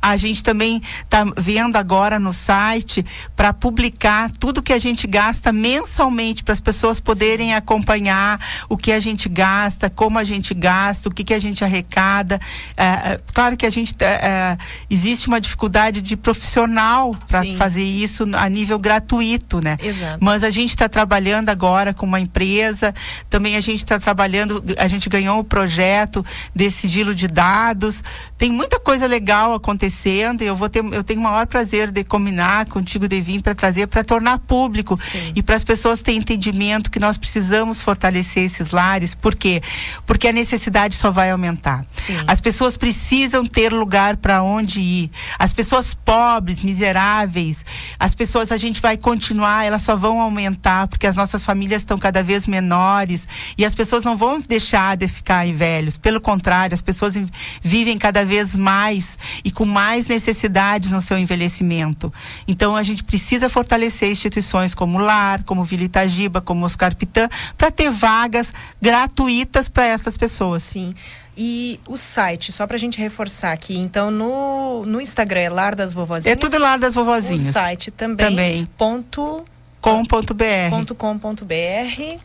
[0.00, 3.04] A gente também está vendo agora no site
[3.34, 8.38] para publicar tudo que a gente gasta mensalmente para as pessoas poderem acompanhar
[8.68, 12.40] o que a gente gasta, como a gente gasta, o que, que a gente arrecada.
[12.76, 17.82] É, é, claro que a gente é, é existe uma dificuldade de profissional para fazer
[17.82, 19.76] isso a nível gratuito, né?
[19.82, 20.18] Exato.
[20.20, 22.94] Mas a gente está trabalhando agora com uma empresa,
[23.28, 28.02] também a gente está trabalhando, a gente ganhou o um projeto desse sigilo de dados.
[28.38, 32.04] Tem muita coisa legal acontecendo e eu vou ter, eu tenho o maior prazer de
[32.04, 35.32] combinar contigo, Devin, para trazer, para tornar público Sim.
[35.34, 38.95] e para as pessoas terem entendimento que nós precisamos fortalecer esses lares.
[39.20, 39.62] Por quê?
[40.06, 41.84] Porque a necessidade só vai aumentar.
[41.92, 42.18] Sim.
[42.26, 45.10] As pessoas precisam ter lugar para onde ir.
[45.38, 47.64] As pessoas pobres, miseráveis,
[47.98, 51.98] as pessoas a gente vai continuar, elas só vão aumentar porque as nossas famílias estão
[51.98, 53.26] cada vez menores
[53.56, 55.98] e as pessoas não vão deixar de ficar velhos.
[55.98, 57.14] Pelo contrário, as pessoas
[57.60, 62.12] vivem cada vez mais e com mais necessidades no seu envelhecimento.
[62.46, 67.28] Então a gente precisa fortalecer instituições como o Lar, como Vila Itagiba, como Oscar Pitã,
[67.56, 68.52] para ter vagas
[68.86, 70.62] gratuitas para essas pessoas.
[70.62, 70.94] Sim.
[71.36, 75.92] E o site, só pra gente reforçar aqui, então no, no Instagram é Lar das
[75.92, 76.34] Vovozinhas.
[76.34, 77.48] É tudo Lar das Vovozinhas.
[77.48, 78.26] O site também.
[78.26, 78.68] Também.
[78.78, 79.44] Ponto
[79.80, 80.94] com.br.
[80.96, 82.18] .com.br.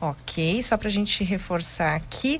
[0.00, 2.38] Ok, só pra gente reforçar aqui.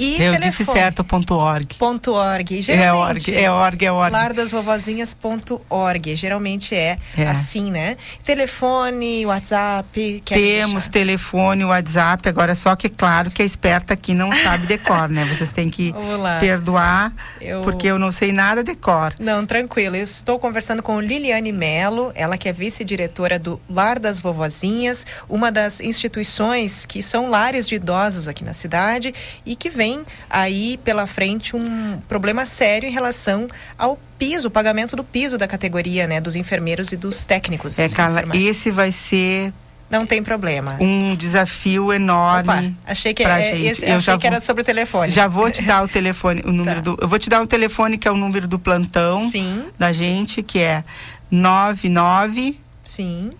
[0.00, 0.50] E Eu telefone.
[0.50, 1.74] disse certo, ponto .org.
[1.78, 2.64] Ponto .org.
[2.70, 4.12] É org, é org, é org.
[4.12, 6.16] Lardasvovozinhas.org.
[6.16, 7.26] Geralmente é, É.
[7.26, 7.96] assim, né?
[8.24, 10.22] Telefone, WhatsApp.
[10.24, 10.90] Temos deixar?
[10.90, 15.24] telefone, WhatsApp, agora só que claro que a esperta aqui não sabe decor, né?
[15.26, 15.92] Vocês têm que
[16.40, 19.14] perdoar, Eu- porque eu não sei nada decor.
[19.20, 19.96] Não, tranquilo.
[19.96, 25.52] Eu estou conversando com Liliane Melo, ela que é vice-diretora do Lar das Vovozinhas, uma
[25.52, 29.12] das instituições que são lares de idosos aqui na cidade
[29.44, 29.89] e que vem
[30.28, 35.46] aí pela frente um problema sério em relação ao piso, o pagamento do piso da
[35.48, 37.78] categoria, né, dos enfermeiros e dos técnicos.
[37.78, 39.52] É, Carla, esse vai ser
[39.90, 40.76] Não tem problema.
[40.80, 42.50] um desafio enorme.
[42.50, 43.64] Opa, achei que, é, gente.
[43.66, 45.10] esse- Eu achei que era vou- sobre o telefone.
[45.10, 46.82] Já vou te dar o telefone, o número Tá.
[46.92, 46.98] do.
[47.00, 50.42] Eu vou te dar um telefone que é o número do plantão Sim, da gente,
[50.42, 50.84] que é
[51.30, 53.30] 99 sim.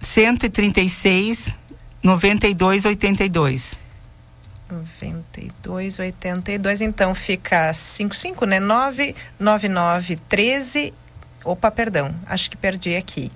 [0.00, 1.56] 136
[2.02, 3.74] 9282.
[4.68, 5.25] 92,
[5.66, 8.58] 82, então fica 55, né?
[8.60, 10.92] 999 13.
[11.44, 13.30] Opa, perdão, acho que perdi aqui.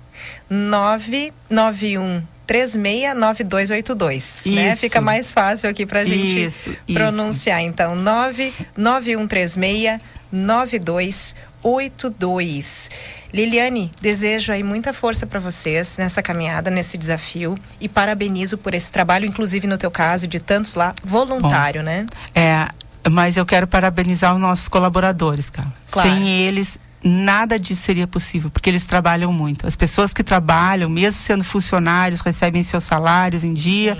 [0.49, 4.71] 991 36 9282, né?
[4.71, 4.81] Isso.
[4.81, 6.77] Fica mais fácil aqui pra gente Isso, isso.
[6.93, 7.61] pronunciar.
[7.61, 12.89] Então, 99136 9282.
[13.33, 18.91] Liliane, desejo aí muita força para vocês nessa caminhada, nesse desafio e parabenizo por esse
[18.91, 22.05] trabalho, inclusive no teu caso, de tantos lá, voluntário, né?
[22.35, 22.67] É,
[23.09, 25.71] mas eu quero parabenizar os nossos colaboradores, cara.
[25.89, 26.09] Claro.
[26.09, 29.65] Sem eles, nada disso seria possível, porque eles trabalham muito.
[29.65, 33.97] As pessoas que trabalham, mesmo sendo funcionários, recebem seus salários em dia.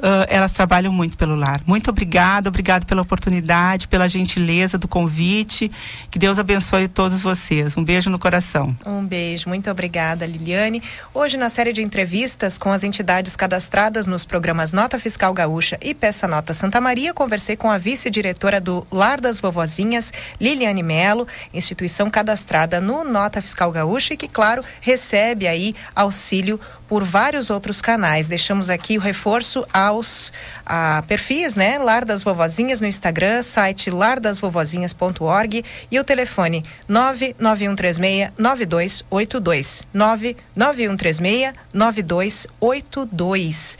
[0.00, 1.60] Ah, elas trabalham muito pelo lar.
[1.66, 5.70] Muito obrigada, obrigado pela oportunidade, pela gentileza do convite.
[6.10, 7.76] Que Deus abençoe todos vocês.
[7.76, 8.76] Um beijo no coração.
[8.86, 10.82] Um beijo, muito obrigada, Liliane.
[11.12, 15.94] Hoje, na série de entrevistas com as entidades cadastradas nos programas Nota Fiscal Gaúcha e
[15.94, 22.10] Peça Nota Santa Maria, conversei com a vice-diretora do Lar das Vovozinhas, Liliane Melo, instituição
[22.10, 28.28] cadastrada no Nota Fiscal Gaúcha e que, claro, recebe aí auxílio por vários outros canais.
[28.28, 30.32] Deixamos aqui o reforço aos
[30.64, 31.78] a, perfis, né?
[31.78, 39.88] Lar das Vovozinhas no Instagram, site lardasvovozinhas.org e o telefone 99136 9282.
[39.92, 43.76] 99136 9282.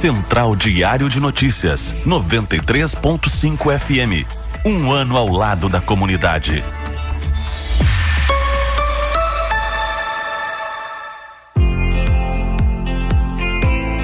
[0.00, 4.39] Central Diário de Notícias, 93.5 FM.
[4.62, 6.62] Um ano ao lado da comunidade.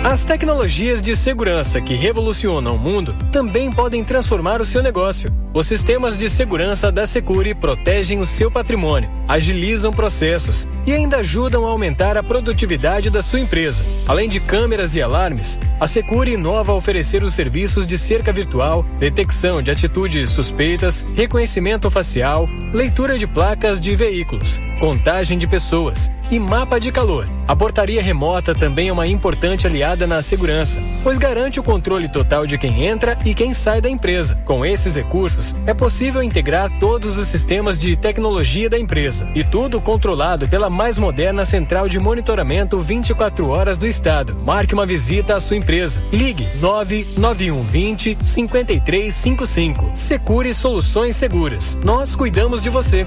[0.02, 5.30] As tecnologias de segurança que revolucionam o mundo também podem transformar o seu negócio.
[5.52, 11.66] Os sistemas de segurança da Secure protegem o seu patrimônio, agilizam processos e ainda ajudam
[11.66, 13.84] a aumentar a produtividade da sua empresa.
[14.06, 18.84] Além de câmeras e alarmes, a Secure inova a oferecer os serviços de cerca virtual,
[18.98, 26.38] detecção de atitudes suspeitas, reconhecimento facial, leitura de placas de veículos, contagem de pessoas e
[26.38, 27.28] mapa de calor.
[27.46, 32.46] A portaria remota também é uma importante aliada na segurança, pois garante o controle total
[32.46, 34.34] de quem entra e quem sai da empresa.
[34.44, 39.80] Com esses recursos, é possível integrar todos os sistemas de tecnologia da empresa e tudo
[39.80, 44.38] controlado pela mais moderna central de monitoramento 24 horas do estado.
[44.42, 46.02] Marque uma visita à sua empresa.
[46.12, 49.90] Ligue 99120 5355.
[49.94, 51.78] Secure Soluções Seguras.
[51.82, 53.06] Nós cuidamos de você.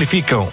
[0.00, 0.50] simplificam.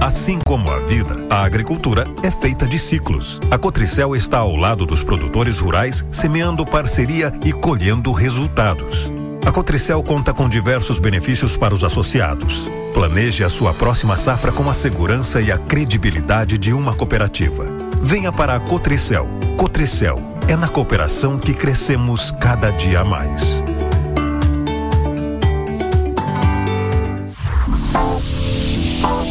[0.00, 3.40] Assim como a vida, a agricultura é feita de ciclos.
[3.50, 9.10] A Cotricel está ao lado dos produtores rurais, semeando parceria e colhendo resultados.
[9.44, 12.70] A Cotricel conta com diversos benefícios para os associados.
[12.94, 17.66] Planeje a sua próxima safra com a segurança e a credibilidade de uma cooperativa.
[18.00, 19.28] Venha para a Cotricel.
[19.56, 23.62] Cotricel é na cooperação que crescemos cada dia mais.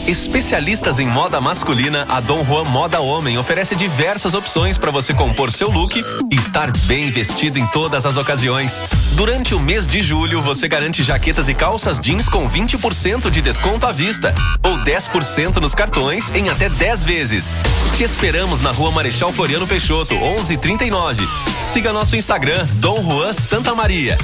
[0.08, 5.52] Especialistas em moda masculina, a Dom Juan Moda Homem oferece diversas opções para você compor
[5.52, 6.00] seu look
[6.32, 8.80] e estar bem vestido em todas as ocasiões.
[9.14, 13.88] Durante o mês de julho, você garante jaquetas e calças jeans com 20% de desconto
[13.88, 17.58] à vista ou 10% nos cartões em até 10 vezes.
[17.98, 21.28] Te esperamos na Rua Marechal Floriano Peixoto, 1139.
[21.74, 24.16] Siga nosso Instagram, Dom Juan Santa Maria.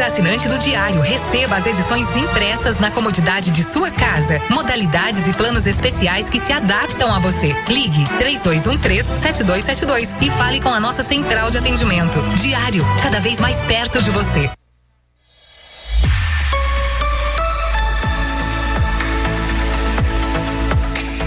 [0.00, 4.40] Seja assinante do Diário, receba as edições impressas na comodidade de sua casa.
[4.48, 7.54] Modalidades e planos especiais que se adaptam a você.
[7.68, 12.18] Ligue 3213-7272 e fale com a nossa central de atendimento.
[12.36, 14.50] Diário, cada vez mais perto de você.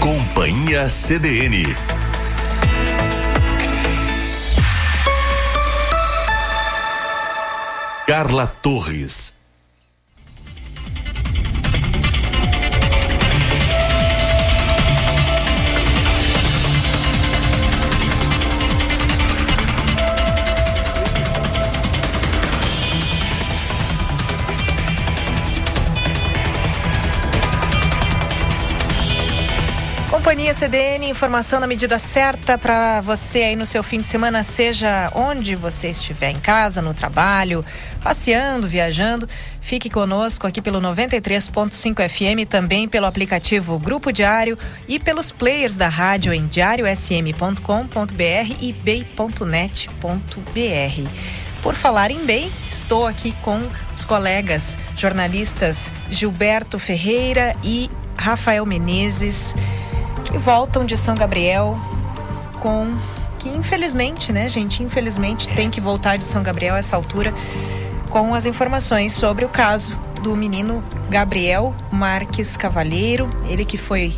[0.00, 1.76] Companhia CDN
[8.06, 9.33] Carla Torres.
[30.34, 35.08] Companhia CDN, informação na medida certa para você aí no seu fim de semana, seja
[35.14, 37.64] onde você estiver, em casa, no trabalho,
[38.02, 39.28] passeando, viajando.
[39.60, 44.58] Fique conosco aqui pelo 93.5 FM, também pelo aplicativo Grupo Diário
[44.88, 49.44] e pelos players da rádio em diariosm.com.br e bay.net.br.
[51.62, 53.62] Por falar em bem, estou aqui com
[53.94, 57.88] os colegas jornalistas Gilberto Ferreira e
[58.18, 59.54] Rafael Menezes
[60.34, 61.78] que voltam de São Gabriel
[62.60, 62.92] com
[63.38, 67.32] que infelizmente, né, gente, infelizmente tem que voltar de São Gabriel a essa altura
[68.10, 74.12] com as informações sobre o caso do menino Gabriel Marques Cavalheiro, ele que foi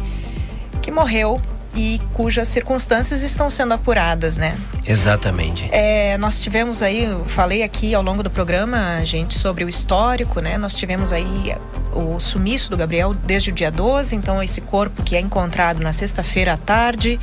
[0.81, 1.39] que morreu
[1.77, 4.57] e cujas circunstâncias estão sendo apuradas, né?
[4.87, 5.69] Exatamente.
[5.71, 10.57] É, nós tivemos aí, falei aqui ao longo do programa, gente, sobre o histórico, né?
[10.57, 11.55] Nós tivemos aí
[11.93, 15.93] o sumiço do Gabriel desde o dia 12, então esse corpo que é encontrado na
[15.93, 17.21] sexta-feira à tarde,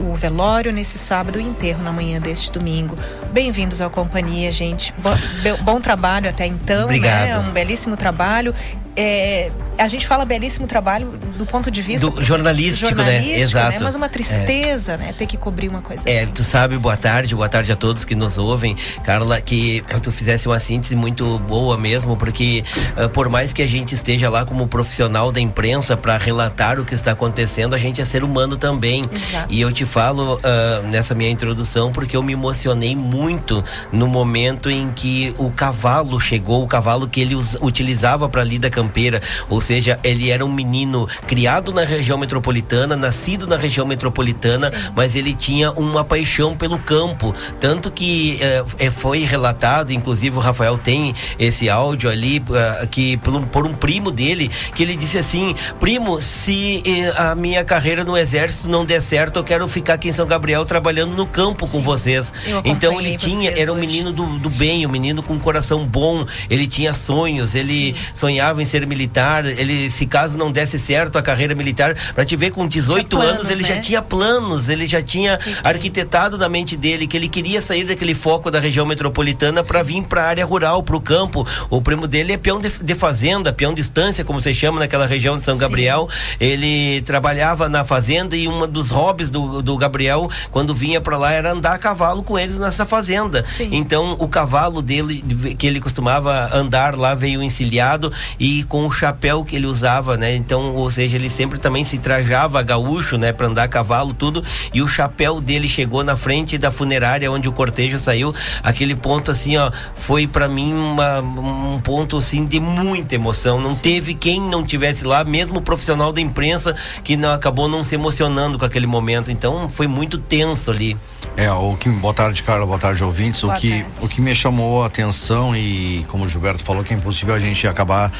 [0.00, 2.96] o velório nesse sábado e o enterro na manhã deste domingo.
[3.32, 4.94] Bem-vindos à companhia, gente.
[4.98, 5.16] Bom,
[5.62, 7.28] bom trabalho até então, Obrigado.
[7.28, 7.38] né?
[7.38, 8.54] Um belíssimo trabalho.
[8.96, 11.06] É, a gente fala belíssimo trabalho
[11.38, 13.40] do ponto de vista do jornalístico, jornalístico né?
[13.40, 13.70] Exato.
[13.70, 13.78] Né?
[13.82, 14.96] Mas uma tristeza, é.
[14.96, 15.14] né?
[15.16, 16.32] Ter que cobrir uma coisa é, assim.
[16.32, 20.48] tu sabe, boa tarde, boa tarde a todos que nos ouvem, Carla, que tu fizesse
[20.48, 22.64] uma síntese muito boa mesmo, porque
[22.96, 26.84] uh, por mais que a gente esteja lá como profissional da imprensa para relatar o
[26.84, 29.02] que está acontecendo, a gente é ser humano também.
[29.10, 29.46] Exato.
[29.48, 33.62] E eu te falo uh, nessa minha introdução porque eu me emocionei muito
[33.92, 39.20] no momento em que o cavalo chegou, o cavalo que ele utilizava para lida campeira,
[39.48, 44.92] ou seja, ele era um menino criado na região metropolitana, nascido na região metropolitana, Sim.
[44.94, 48.38] mas ele tinha uma paixão pelo campo, tanto que
[48.78, 53.66] eh, foi relatado, inclusive o Rafael tem esse áudio ali uh, que por um, por
[53.66, 58.68] um, primo dele que ele disse assim, primo, se eh, a minha carreira no exército
[58.68, 61.78] não der certo, eu quero ficar aqui em São Gabriel trabalhando no campo Sim.
[61.78, 62.32] com vocês.
[62.64, 63.86] Então ele tinha, era um hoje.
[63.86, 67.94] menino do, do bem, um menino com um coração bom, ele tinha sonhos, ele Sim.
[68.14, 72.36] sonhava em ser militar, ele se caso não desse certo a carreira militar, para te
[72.36, 73.68] ver com 18 planos, anos ele né?
[73.68, 78.14] já tinha planos, ele já tinha arquitetado na mente dele que ele queria sair daquele
[78.14, 81.46] foco da região metropolitana para vir para a área rural, para o campo.
[81.68, 85.06] O primo dele é peão de, de, fazenda, peão de estância, como se chama naquela
[85.06, 85.60] região de São Sim.
[85.60, 86.08] Gabriel.
[86.38, 91.32] Ele trabalhava na fazenda e um dos hobbies do, do Gabriel, quando vinha para lá,
[91.32, 93.44] era andar a cavalo com eles nessa fazenda.
[93.44, 93.68] Sim.
[93.72, 95.24] Então, o cavalo dele,
[95.58, 100.34] que ele costumava andar lá, veio encilhado e com o chapéu que ele usava, né?
[100.34, 104.44] Então, ou seja, ele sempre também se trajava gaúcho, né, para andar a cavalo, tudo.
[104.72, 108.34] E o chapéu dele chegou na frente da funerária onde o cortejo saiu.
[108.62, 113.60] Aquele ponto assim, ó, foi para mim uma, um ponto assim de muita emoção.
[113.60, 113.82] Não Sim.
[113.82, 117.94] teve quem não tivesse lá, mesmo o profissional da imprensa que não, acabou não se
[117.94, 119.30] emocionando com aquele momento.
[119.30, 120.96] Então foi muito tenso ali.
[121.36, 123.40] É, o que boa tarde, Carla, boa tarde, ouvintes.
[123.42, 123.86] Boa o que tarde.
[124.02, 127.38] o que me chamou a atenção e como o Gilberto falou que é impossível a
[127.38, 128.12] gente acabar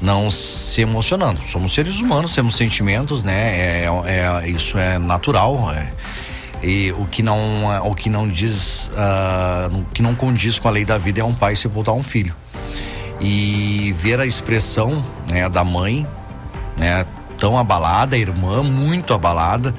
[0.00, 1.40] não se emocionando.
[1.46, 3.84] Somos seres humanos, temos sentimentos, né?
[3.84, 5.72] É, é isso é natural.
[5.72, 5.92] É,
[6.62, 7.38] e o que não,
[7.84, 11.24] o que não diz, uh, o que não condiz com a lei da vida é
[11.24, 12.34] um pai sepultar um filho.
[13.20, 16.06] E ver a expressão né, da mãe,
[16.76, 17.04] né,
[17.38, 19.74] tão abalada, a irmã muito abalada,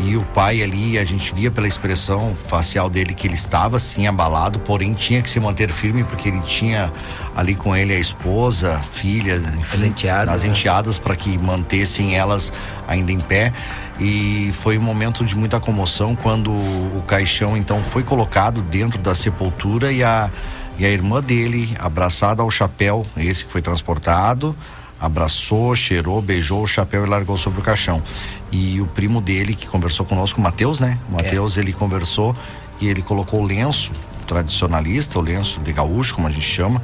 [0.00, 4.06] e o pai ali, a gente via pela expressão facial dele que ele estava sim
[4.06, 6.92] abalado, porém tinha que se manter firme porque ele tinha
[7.34, 10.50] ali com ele a esposa, filha, enfim, as enteadas, as né?
[10.50, 12.52] enteadas para que mantessem elas
[12.86, 13.52] ainda em pé.
[13.98, 19.14] E foi um momento de muita comoção quando o caixão então foi colocado dentro da
[19.16, 20.30] sepultura e a,
[20.78, 24.54] e a irmã dele, abraçada ao chapéu, esse que foi transportado,
[25.00, 28.02] abraçou, cheirou, beijou o chapéu e largou sobre o caixão.
[28.50, 30.98] E o primo dele que conversou conosco, o Matheus, né?
[31.08, 31.60] O Matheus, é.
[31.60, 32.34] ele conversou
[32.80, 33.92] e ele colocou o lenço
[34.26, 36.82] tradicionalista, o lenço de gaúcho, como a gente chama,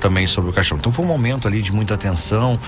[0.00, 0.78] também sobre o caixão.
[0.78, 2.58] Então foi um momento ali de muita tensão,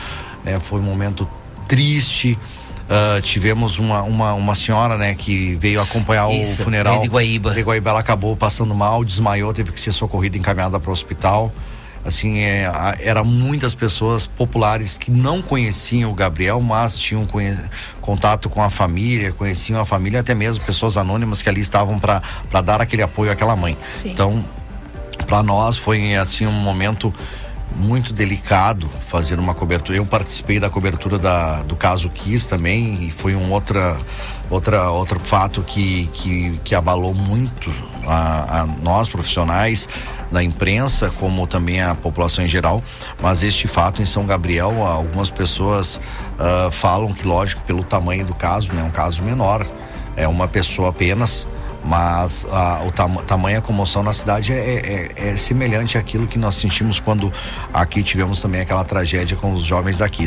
[0.45, 0.59] né?
[0.59, 1.29] Foi um momento
[1.69, 2.39] triste.
[2.83, 7.55] Uh, tivemos uma, uma, uma senhora, né, que veio acompanhar Isso, o funeral de Guaíba.
[7.55, 7.91] de Guaíba.
[7.91, 11.51] Ela acabou passando mal, desmaiou, teve que ser socorrida, encaminhada para o hospital
[12.05, 12.71] assim é,
[13.01, 17.27] era muitas pessoas populares que não conheciam o Gabriel mas tinham
[18.01, 22.61] contato com a família conheciam a família até mesmo pessoas anônimas que ali estavam para
[22.61, 24.11] dar aquele apoio àquela mãe Sim.
[24.11, 24.45] então
[25.27, 27.15] para nós foi assim um momento
[27.77, 29.99] muito delicado fazer uma cobertura.
[29.99, 33.99] Eu participei da cobertura da, do caso Kiss também e foi um outra,
[34.51, 37.73] outra, outro fato que, que, que abalou muito
[38.07, 39.89] a, a nós profissionais
[40.33, 42.83] da imprensa, como também a população em geral.
[43.21, 46.01] Mas este fato em São Gabriel, algumas pessoas
[46.39, 49.67] uh, falam que, lógico, pelo tamanho do caso, né, um caso menor,
[50.17, 51.47] é uma pessoa apenas
[51.85, 56.39] mas a, o tam, tamanho a comoção na cidade é, é, é, semelhante àquilo que
[56.39, 57.33] nós sentimos quando
[57.73, 60.23] aqui tivemos também aquela tragédia com os jovens daqui.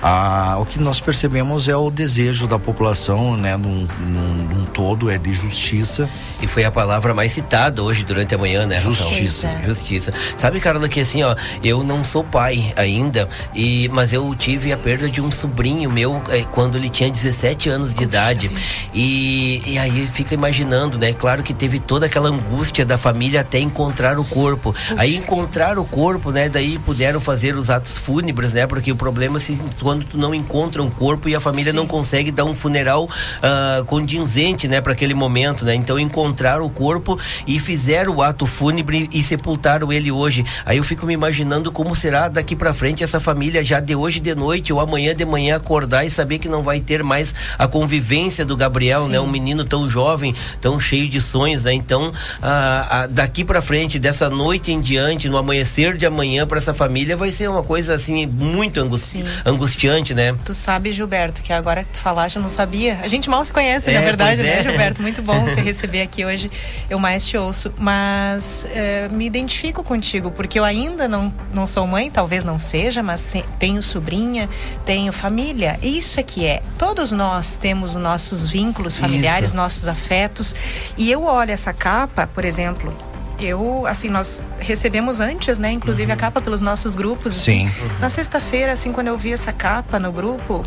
[0.00, 5.10] Ah, o que nós percebemos é o desejo da população, né, num, num, num, todo,
[5.10, 6.08] é de justiça.
[6.40, 8.78] E foi a palavra mais citada hoje durante a manhã, né?
[8.78, 9.50] Justiça.
[9.66, 10.12] Justiça.
[10.36, 14.76] Sabe, Carla, que assim, ó, eu não sou pai ainda, e, mas eu tive a
[14.76, 18.50] perda de um sobrinho meu eh, quando ele tinha 17 anos de idade.
[18.94, 21.12] E, e aí fica imaginando né?
[21.12, 24.72] Claro que teve toda aquela angústia da família até encontrar o corpo.
[24.72, 24.94] Puxa.
[24.96, 26.48] Aí encontrar o corpo, né?
[26.48, 28.66] Daí puderam fazer os atos fúnebres, né?
[28.66, 31.76] Porque o problema é se quando tu não encontra um corpo e a família Sim.
[31.76, 34.80] não consegue dar um funeral uh, condizente, né?
[34.80, 35.74] Para aquele momento, né?
[35.74, 40.44] Então encontraram o corpo e fizeram o ato fúnebre e sepultaram ele hoje.
[40.64, 44.20] Aí eu fico me imaginando como será daqui para frente essa família já de hoje
[44.20, 47.66] de noite ou amanhã de manhã acordar e saber que não vai ter mais a
[47.66, 49.06] convivência do Gabriel, né?
[49.06, 49.12] Sim.
[49.12, 49.20] né?
[49.20, 51.72] Um menino tão jovem, tão cheio de sonhos, né?
[51.72, 56.58] Então, a, a, daqui para frente, dessa noite em diante, no amanhecer de amanhã para
[56.58, 60.34] essa família vai ser uma coisa assim muito angusti angustiante, né?
[60.44, 62.98] Tu sabe, Gilberto, que agora que tu falaste, eu não sabia.
[63.02, 64.62] A gente mal se conhece, é, na verdade, né, é.
[64.62, 65.00] Gilberto?
[65.00, 66.50] Muito bom te receber aqui hoje.
[66.90, 71.86] Eu mais te ouço, mas é, me identifico contigo porque eu ainda não não sou
[71.86, 74.48] mãe, talvez não seja, mas tenho sobrinha,
[74.84, 75.78] tenho família.
[75.82, 76.62] Isso é que é.
[76.78, 79.56] Todos nós temos os nossos vínculos familiares, Isso.
[79.56, 80.54] nossos afetos.
[80.96, 82.92] E eu olho essa capa, por exemplo,
[83.38, 85.72] eu, assim, nós recebemos antes, né?
[85.72, 86.16] Inclusive uhum.
[86.16, 87.34] a capa pelos nossos grupos.
[87.34, 87.66] Sim.
[87.68, 87.82] Assim.
[87.82, 87.98] Uhum.
[87.98, 90.64] Na sexta-feira, assim, quando eu vi essa capa no grupo,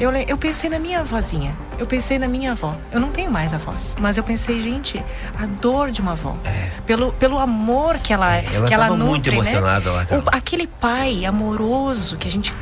[0.00, 1.54] eu, eu pensei na minha avózinha.
[1.78, 2.74] Eu pensei na minha avó.
[2.90, 3.96] Eu não tenho mais avós.
[4.00, 5.02] Mas eu pensei, gente,
[5.38, 6.34] a dor de uma avó.
[6.42, 6.70] É.
[6.86, 9.36] Pelo, pelo amor que ela é, Ela que ela nutre, muito né?
[9.36, 10.06] emocionada né?
[10.10, 12.54] lá, o, Aquele pai amoroso que a gente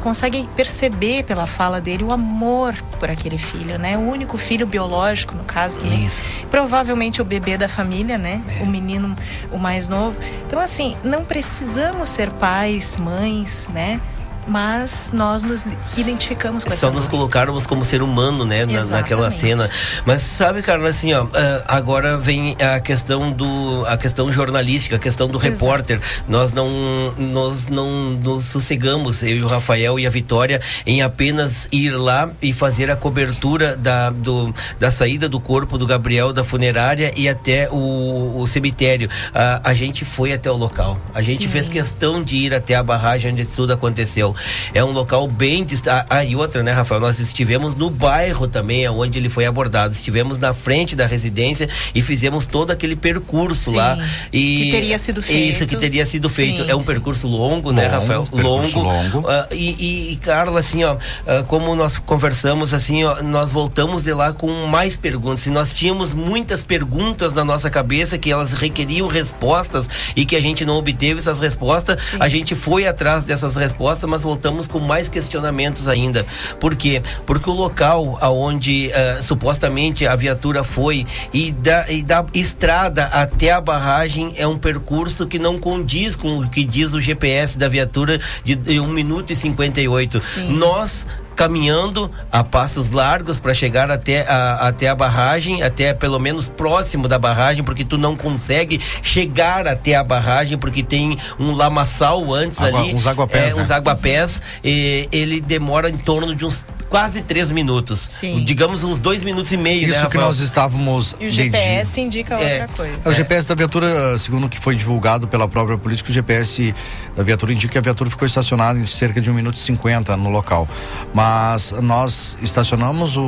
[0.00, 3.98] consegue perceber pela fala dele, o amor por aquele filho, né?
[3.98, 5.82] O único filho biológico, no caso.
[5.82, 5.96] Né?
[5.96, 6.22] Isso.
[6.50, 8.40] Provavelmente o bebê da família, né?
[8.58, 8.62] É.
[8.62, 9.14] O menino,
[9.52, 10.16] o mais novo.
[10.46, 14.00] Então, assim, não precisamos ser pais, mães, né?
[14.46, 15.66] Mas nós nos
[15.96, 19.68] identificamos com Só essa nos colocarmos como ser humano, né, na, naquela cena.
[20.04, 24.98] Mas sabe, Carla, assim, ó, eh, agora vem a questão do a questão jornalística, a
[24.98, 25.52] questão do Exato.
[25.52, 26.00] repórter.
[26.28, 26.68] Nós não
[27.16, 32.30] nós não nos sossegamos, eu e o Rafael e a Vitória em apenas ir lá
[32.40, 37.28] e fazer a cobertura da do, da saída do corpo do Gabriel da funerária e
[37.28, 39.08] até o, o cemitério.
[39.34, 40.98] A, a gente foi até o local.
[41.14, 41.48] A gente Sim.
[41.48, 44.35] fez questão de ir até a barragem onde tudo aconteceu.
[44.74, 46.06] É um local bem distante.
[46.08, 47.00] Ah, e outra, né, Rafael?
[47.00, 49.94] Nós estivemos no bairro também, onde ele foi abordado.
[49.94, 53.98] Estivemos na frente da residência e fizemos todo aquele percurso sim, lá.
[54.32, 55.50] E que teria sido feito.
[55.50, 56.64] Isso, que teria sido feito.
[56.64, 56.86] Sim, é um sim.
[56.86, 58.28] percurso longo, né, Rafael?
[58.32, 58.80] Longo.
[58.80, 59.20] longo.
[59.20, 64.12] Uh, e, e, Carla, assim, ó, uh, como nós conversamos, assim, ó, nós voltamos de
[64.12, 65.46] lá com mais perguntas.
[65.46, 70.40] E nós tínhamos muitas perguntas na nossa cabeça que elas requeriam respostas e que a
[70.40, 72.14] gente não obteve essas respostas.
[72.18, 76.26] A gente foi atrás dessas respostas, mas voltamos com mais questionamentos ainda.
[76.58, 77.00] Por quê?
[77.24, 83.52] Porque o local aonde uh, supostamente a viatura foi e da, e da estrada até
[83.52, 87.68] a barragem é um percurso que não condiz com o que diz o GPS da
[87.68, 90.20] viatura de, de 1 minuto e 58.
[90.20, 90.48] Sim.
[90.48, 91.06] Nós
[91.36, 97.06] caminhando a passos largos para chegar até a, até a barragem, até pelo menos próximo
[97.06, 102.60] da barragem, porque tu não consegue chegar até a barragem porque tem um lamaçal antes
[102.60, 103.62] Água, ali, uns aguapés, é, né?
[103.62, 106.64] uns aguapés, e ele demora em torno de uns
[106.96, 108.08] quase três minutos.
[108.10, 108.42] Sim.
[108.42, 111.14] Digamos uns dois minutos e meio, Isso né, que nós estávamos.
[111.20, 112.66] E o GPS indica outra é.
[112.74, 113.10] coisa.
[113.10, 116.74] O GPS da viatura, segundo o que foi divulgado pela própria polícia, o GPS
[117.14, 120.16] da viatura indica que a viatura ficou estacionada em cerca de um minuto e cinquenta
[120.16, 120.66] no local.
[121.12, 123.22] Mas nós estacionamos o,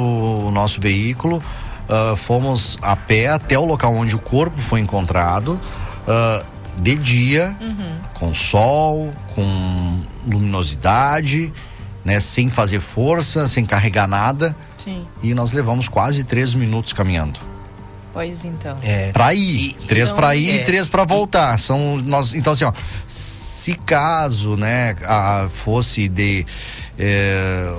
[0.46, 5.60] o nosso veículo, uh, fomos a pé até o local onde o corpo foi encontrado.
[6.06, 7.96] Uh, de dia, uhum.
[8.14, 11.52] com sol, com luminosidade,
[12.08, 14.56] né, sem fazer força, sem carregar nada.
[14.78, 15.06] Sim.
[15.22, 17.38] E nós levamos quase três minutos caminhando.
[18.14, 18.78] Pois então.
[18.82, 19.12] É.
[19.12, 19.76] Pra ir.
[19.78, 21.58] E, três para ir é, e três para voltar.
[21.58, 22.32] São nós.
[22.32, 22.72] Então, assim, ó,
[23.06, 26.46] se caso, né, a, fosse de.
[26.98, 27.70] É,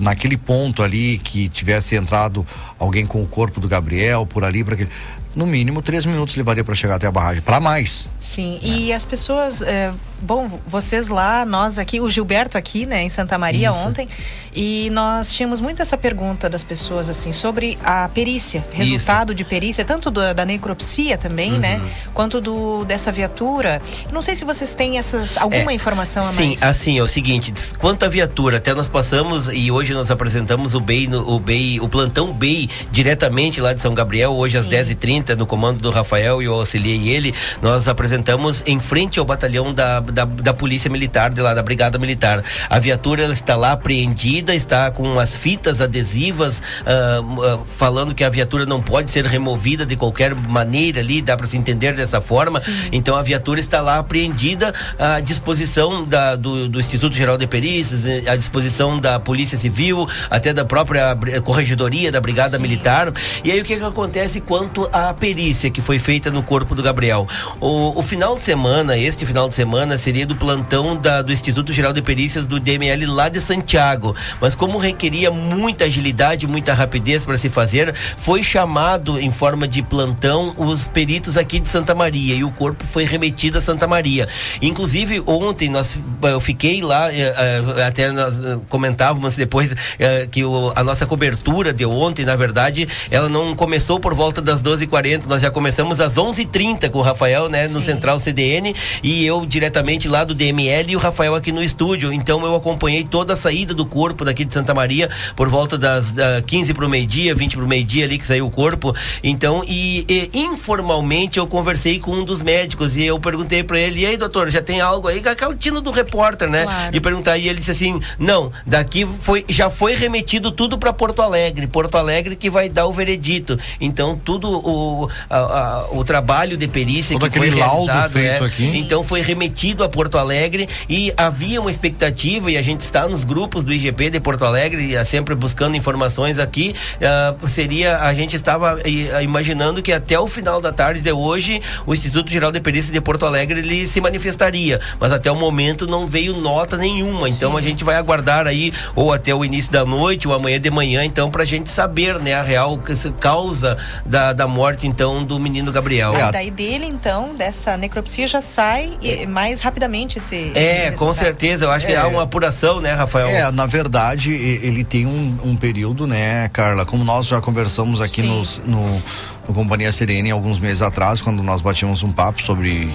[0.00, 2.46] naquele ponto ali que tivesse entrado
[2.78, 4.90] alguém com o corpo do Gabriel por ali para aquele
[5.34, 8.08] no mínimo três minutos levaria para chegar até a barragem, para mais.
[8.18, 8.60] Sim, né?
[8.62, 13.38] e as pessoas, é, bom, vocês lá, nós aqui, o Gilberto aqui, né, em Santa
[13.38, 13.78] Maria Isso.
[13.78, 14.08] ontem,
[14.54, 19.36] e nós tínhamos muito essa pergunta das pessoas, assim, sobre a perícia, resultado Isso.
[19.36, 21.84] de perícia, tanto do, da necropsia também, né, uhum.
[21.84, 23.80] né, quanto do dessa viatura.
[24.12, 26.60] Não sei se vocês têm essas, alguma é, informação a sim, mais.
[26.60, 30.74] Sim, assim, é o seguinte, quanto à viatura, até nós passamos e hoje nós apresentamos
[30.74, 34.58] o BEI, o BEI, o plantão BEI diretamente lá de São Gabriel, hoje sim.
[34.58, 39.24] às 10h30, no comando do Rafael e eu auxiliei ele, nós apresentamos em frente ao
[39.24, 42.42] batalhão da, da, da Polícia Militar, de lá, da Brigada Militar.
[42.68, 48.28] A viatura está lá apreendida está com as fitas adesivas uh, uh, falando que a
[48.28, 52.60] viatura não pode ser removida de qualquer maneira ali, dá para se entender dessa forma.
[52.60, 52.88] Sim.
[52.92, 58.26] Então a viatura está lá apreendida à disposição da, do, do, Instituto Geral de Perícias,
[58.26, 62.62] à disposição da Polícia Civil, até da própria Corregedoria da Brigada Sim.
[62.62, 63.12] Militar.
[63.44, 66.82] E aí o que, que acontece quanto à perícia que foi feita no corpo do
[66.82, 67.26] Gabriel?
[67.60, 71.72] O, o final de semana, este final de semana, seria do plantão da, do Instituto
[71.72, 74.14] Geral de Perícias do DML lá de Santiago.
[74.40, 79.82] Mas como requeria muita agilidade, muita rapidez para se fazer, foi chamado em forma de
[79.82, 84.28] plantão os peritos aqui de Santa Maria e o corpo foi remetido a Santa Maria.
[84.62, 87.34] Inclusive, ontem nós, eu fiquei lá, eh,
[87.76, 88.34] eh, até nós
[88.68, 90.42] comentávamos depois eh, que
[90.74, 95.42] a nossa cobertura de ontem, na verdade, ela não começou por volta das 12h40, nós
[95.42, 100.22] já começamos às 11h30 com o Rafael, né, no Central CDN, e eu diretamente lá
[100.22, 102.12] do DML e o Rafael aqui no estúdio.
[102.12, 106.10] Então eu acompanhei toda a saída do corpo daqui de Santa Maria por volta das
[106.10, 108.94] uh, 15 para o meio-dia, 20 para o meio-dia ali que saiu o corpo.
[109.24, 114.00] Então, e, e, informalmente eu conversei com um dos médicos e eu perguntei para ele:
[114.00, 115.22] e aí, doutor, já tem algo aí?
[115.26, 116.64] Aquela tino do repórter, né?
[116.64, 116.96] Claro.
[116.96, 121.22] E perguntar, e ele disse assim: não, daqui foi, já foi remetido tudo para Porto
[121.22, 121.66] Alegre.
[121.66, 123.58] Porto Alegre que vai dar o veredito.
[123.80, 128.46] Então, tudo o, a, a, o trabalho de perícia Todo que foi realizado, feito é,
[128.46, 128.78] aqui.
[128.78, 133.24] então foi remetido a Porto Alegre e havia uma expectativa e a gente está nos
[133.24, 138.36] grupos do IGP de Porto Alegre eh, sempre buscando informações aqui ah, seria a gente
[138.36, 142.60] estava eh, imaginando que até o final da tarde de hoje o Instituto Geral de
[142.60, 144.80] Perícia de Porto Alegre ele se manifestaria.
[145.00, 147.28] Mas até o momento não veio nota nenhuma.
[147.28, 150.70] Então a gente vai aguardar aí ou até o início da noite ou amanhã de
[150.70, 152.78] manhã então para a gente saber né a real
[153.20, 156.12] causa da, da morte então do menino Gabriel.
[156.14, 160.50] Ah, daí dele, então, dessa necropsia já sai e- mais rapidamente esse.
[160.54, 161.66] É, esse com certeza.
[161.66, 161.96] Eu acho que É.
[161.96, 163.26] há uma apuração, né, Rafael?
[163.28, 166.84] É, na verdade, ele tem um, um período, né, Carla?
[166.86, 169.02] Como nós já conversamos aqui nos- no,
[169.46, 172.92] no Companhia Serene alguns meses atrás, quando nós batíamos um papo sobre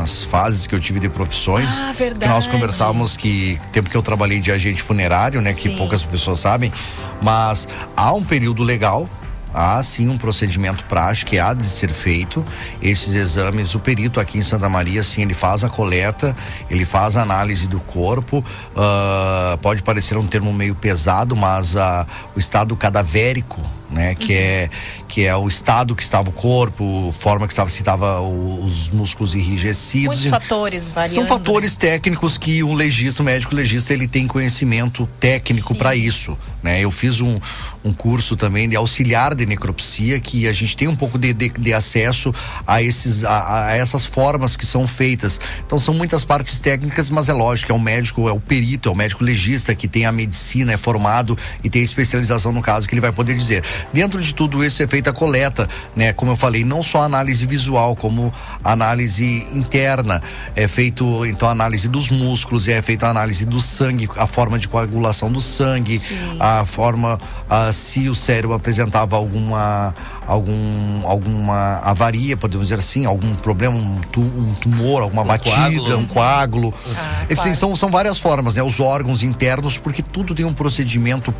[0.00, 1.80] as fases que eu tive de profissões.
[1.82, 2.32] Ah, que verdade.
[2.32, 5.76] nós conversávamos que tempo que eu trabalhei de agente funerário, né, que Sim.
[5.76, 6.72] poucas pessoas sabem,
[7.20, 7.66] mas
[7.96, 9.08] há um período legal.
[9.54, 12.44] Há sim um procedimento prático que há de ser feito.
[12.80, 16.36] Esses exames, o perito aqui em Santa Maria, sim, ele faz a coleta,
[16.70, 18.44] ele faz a análise do corpo.
[18.76, 23.60] ah, pode parecer um termo meio pesado, mas ah, o estado cadavérico,
[23.90, 24.70] né, que é
[25.12, 29.34] que é o estado que estava o corpo, forma que estava se estava os músculos
[29.34, 30.06] enrijecidos.
[30.06, 31.14] Muitos fatores variando.
[31.14, 36.38] São fatores técnicos que um legista, um médico legista, ele tem conhecimento técnico para isso,
[36.62, 36.80] né?
[36.80, 37.38] Eu fiz um,
[37.84, 41.50] um curso também de auxiliar de necropsia que a gente tem um pouco de, de,
[41.50, 42.32] de acesso
[42.66, 45.38] a esses a, a essas formas que são feitas.
[45.66, 48.92] Então são muitas partes técnicas, mas é lógico, é o médico, é o perito, é
[48.92, 52.94] o médico legista que tem a medicina, é formado e tem especialização no caso que
[52.94, 53.62] ele vai poder dizer.
[53.92, 56.12] Dentro de tudo isso é feita a coleta, né?
[56.12, 60.22] Como eu falei, não só a análise visual, como a análise interna.
[60.54, 64.58] É feito então a análise dos músculos, é feita a análise do sangue, a forma
[64.58, 66.00] de coagulação do sangue,
[66.38, 67.18] a forma
[67.50, 69.92] ah, se o cérebro apresentava alguma
[70.26, 75.98] algum alguma avaria, podemos dizer assim, algum problema, um, tu- um tumor, alguma batida, coágulo.
[75.98, 76.74] um coágulo.
[76.96, 77.56] Ah, Enfim, claro.
[77.56, 78.62] são, são várias formas, né?
[78.62, 81.34] Os órgãos internos, porque tudo tem um procedimento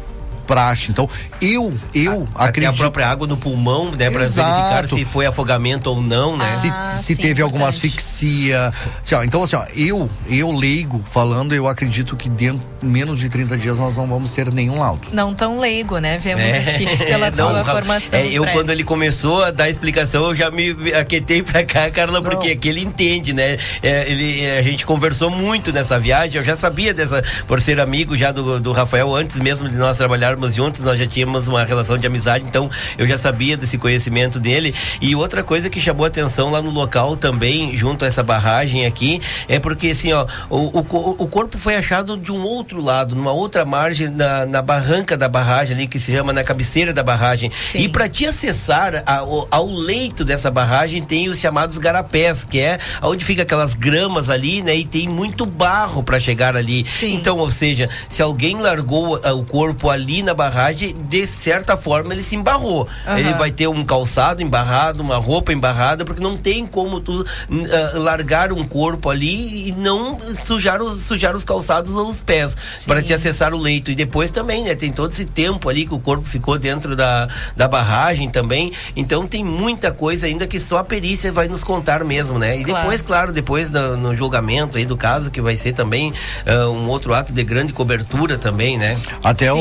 [0.47, 0.90] praxe.
[0.90, 1.09] Então,
[1.40, 2.74] eu, eu Até acredito.
[2.74, 4.51] a própria água no pulmão, né, para Exato.
[4.51, 6.47] verificar se foi afogamento ou não, né?
[6.47, 8.73] se, Ah, se sim, teve alguma asfixia.
[9.02, 13.28] Assim, ó, então, assim, ó, eu, eu leigo falando, eu acredito que dentro menos de
[13.28, 15.09] 30 dias nós não vamos ter nenhum laudo.
[15.12, 16.19] Não tão leigo, né?
[16.19, 18.19] Vemos É, aqui pela não, tua Rafa, formação.
[18.19, 22.20] é, eu, quando ele começou a dar explicação, eu já me aquetei pra cá, Carla,
[22.20, 23.56] porque aqui ele entende, né?
[23.82, 28.16] É, ele, a gente conversou muito nessa viagem, eu já sabia dessa, por ser amigo
[28.16, 30.01] já do, do Rafael, antes mesmo de nós
[30.32, 34.38] trabalharmos juntos, nós já tínhamos uma relação de amizade, então eu já sabia desse conhecimento
[34.40, 34.74] dele.
[35.00, 39.20] E outra coisa que chamou atenção lá no local também, junto a essa barragem aqui,
[39.48, 43.32] é porque assim, ó, o, o, o corpo foi achado de um outro lado, numa
[43.32, 47.50] outra margem, na, na barranca da barragem ali, que se chama na cabeceira da barragem.
[47.74, 52.59] E para te acessar a- o- ao leito dessa barragem tem os chamados garapés, que
[52.60, 54.74] é onde fica aquelas gramas ali, né?
[54.76, 56.84] E tem muito barro para chegar ali.
[57.14, 62.12] Então, ou seja, se alguém largou ah, o corpo ali na barragem, de certa forma
[62.12, 62.88] ele se embarrou.
[63.06, 63.18] Aham.
[63.18, 67.98] Ele vai ter um calçado embarrado, uma roupa embarrada, porque não tem como tu ah,
[67.98, 73.02] largar um corpo ali e não sujar os, sujar os calçados ou os pés para
[73.02, 73.90] te acessar o leito.
[73.90, 74.74] E depois também, né?
[74.74, 78.72] Tem todo esse tempo ali que o corpo ficou dentro da, da barragem também.
[78.96, 82.58] Então tem muita coisa ainda que só a perícia vai nos contar mesmo, né?
[82.58, 82.80] E Claro.
[82.82, 86.12] depois, claro, depois da- no julgamento aí do caso, que vai ser também
[86.46, 88.96] ah, um outro ato de grande cobertura também, né?
[89.22, 89.52] Até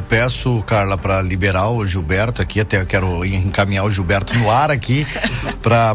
[0.00, 4.50] eu peço, Carla, para liberar o Gilberto aqui, até eu quero encaminhar o Gilberto no
[4.50, 5.06] ar aqui
[5.62, 5.94] para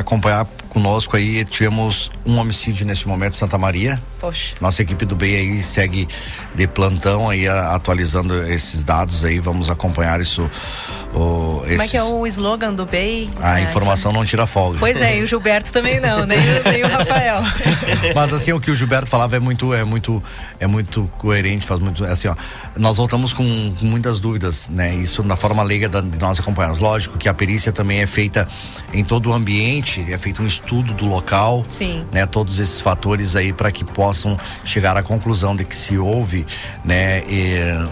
[0.00, 1.44] acompanhar conosco aí.
[1.44, 4.00] Tivemos um homicídio nesse momento em Santa Maria.
[4.18, 4.54] Poxa.
[4.60, 6.08] Nossa equipe do BEI aí segue
[6.54, 9.38] de plantão aí a- atualizando esses dados aí.
[9.38, 10.48] Vamos acompanhar isso.
[11.12, 13.30] O, Como é que é esses- o slogan do BEI?
[13.40, 14.78] A É, informação não tira folga.
[14.78, 17.42] Pois é, e o Gilberto também não, nem, o- nem o Rafael.
[18.14, 20.22] Mas assim, o que o Gilberto falava é muito, é muito,
[20.60, 22.36] é muito coerente, faz muito, assim, ó,
[22.76, 24.94] nós voltamos com, com muitas dúvidas, né?
[24.94, 26.78] Isso na forma leiga da, de nós acompanharmos.
[26.78, 28.46] Lógico que a perícia também é feita
[28.92, 30.59] em todo o ambiente, é feito um estudo
[30.94, 32.04] do local, Sim.
[32.12, 32.26] né?
[32.26, 36.46] Todos esses fatores aí para que possam chegar à conclusão de que se houve,
[36.84, 37.22] né,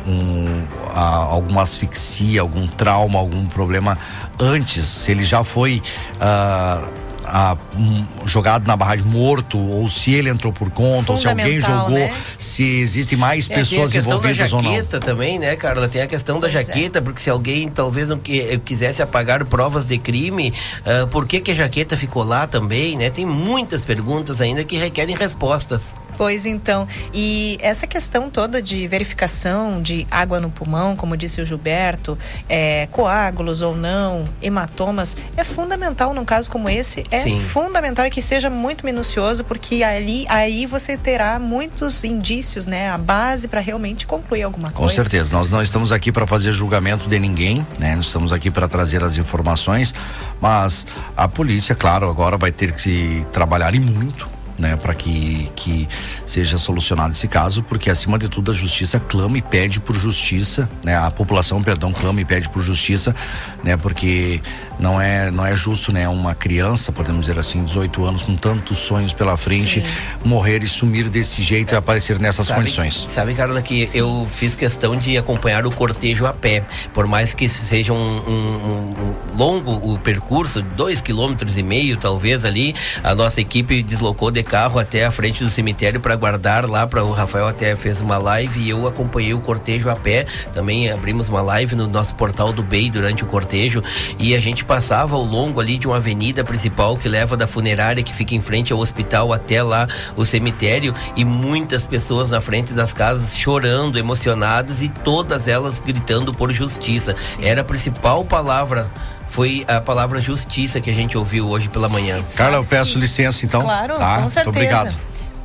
[0.07, 0.63] um,
[0.95, 3.99] a, alguma asfixia, algum trauma, algum problema
[4.39, 5.83] antes, se ele já foi
[6.21, 6.83] ah,
[7.31, 11.61] ah, um, jogado na barragem morto ou se ele entrou por conta ou se alguém
[11.61, 12.13] jogou, né?
[12.39, 14.71] se existem mais É, tem a pessoas questão envolvidas da ou não.
[14.73, 15.89] jaqueta também, né, Carla?
[15.89, 16.63] Tem a questão da Pois é.
[16.65, 20.53] jaqueta, porque se alguém talvez não que- eh, quisesse apagar provas de crime,
[20.85, 23.11] ah, por que, que a jaqueta ficou lá também, né?
[23.11, 25.93] Tem muitas perguntas ainda que requerem respostas.
[26.19, 31.47] Pois então, e essa questão toda de verificação de água no pulmão, como disse o
[31.47, 32.19] Gilberto,
[32.49, 37.05] é, coágulos ou não, hematomas, é fundamental num caso como esse.
[37.13, 37.39] É Sim.
[37.39, 42.99] fundamental e que seja muito minucioso, porque ali aí você terá muitos indícios, né, a
[42.99, 44.97] base para realmente concluir alguma Com coisa.
[44.97, 47.95] certeza, nós não estamos aqui para fazer julgamento de ninguém, né?
[47.95, 49.95] Nós estamos aqui para trazer as informações,
[50.41, 50.85] mas
[51.17, 54.29] a polícia, claro, agora vai ter que trabalhar e muito,
[54.59, 55.89] né, para que que
[56.27, 60.69] seja solucionado esse caso, porque acima de tudo a justiça clama e pede por justiça,
[60.85, 60.97] né?
[60.97, 63.15] A população, perdão, clama e pede por justiça,
[63.63, 63.77] né?
[63.77, 64.41] Porque
[64.79, 68.79] não é não é justo, né, uma criança, podemos dizer assim, 18 anos com tantos
[68.79, 69.85] sonhos pela frente,
[70.25, 73.07] morrer e sumir desse jeito e aparecer nessas Sabe- condições.
[73.09, 76.63] Sabe, Carla, que eu fiz questão de acompanhar o cortejo a pé.
[76.95, 78.95] Por mais que seja um, um-
[79.33, 84.43] um longo o percurso, dois quilômetros e meio, talvez ali, a nossa equipe deslocou de
[84.43, 86.87] carro até a frente do cemitério para guardar lá.
[86.87, 90.27] Para o Rafael até fez uma live e eu acompanhei o cortejo a pé.
[90.53, 93.83] Também abrimos uma live no nosso portal do BEI durante o cortejo
[94.19, 98.03] e a gente passava ao longo ali de uma avenida principal que leva da funerária
[98.03, 102.75] que fica em frente ao hospital até lá o cemitério e muitas pessoas na frente
[102.75, 107.17] das casas chorando, emocionadas e todas elas gritando por justiça.
[107.41, 108.89] Era a principal palavra
[109.27, 112.23] foi a palavra justiça que a gente ouviu hoje pela manhã.
[112.35, 113.63] Carla, eu peço licença então.
[113.63, 114.15] Claro, tá?
[114.15, 114.51] com Muito certeza.
[114.51, 114.95] obrigado.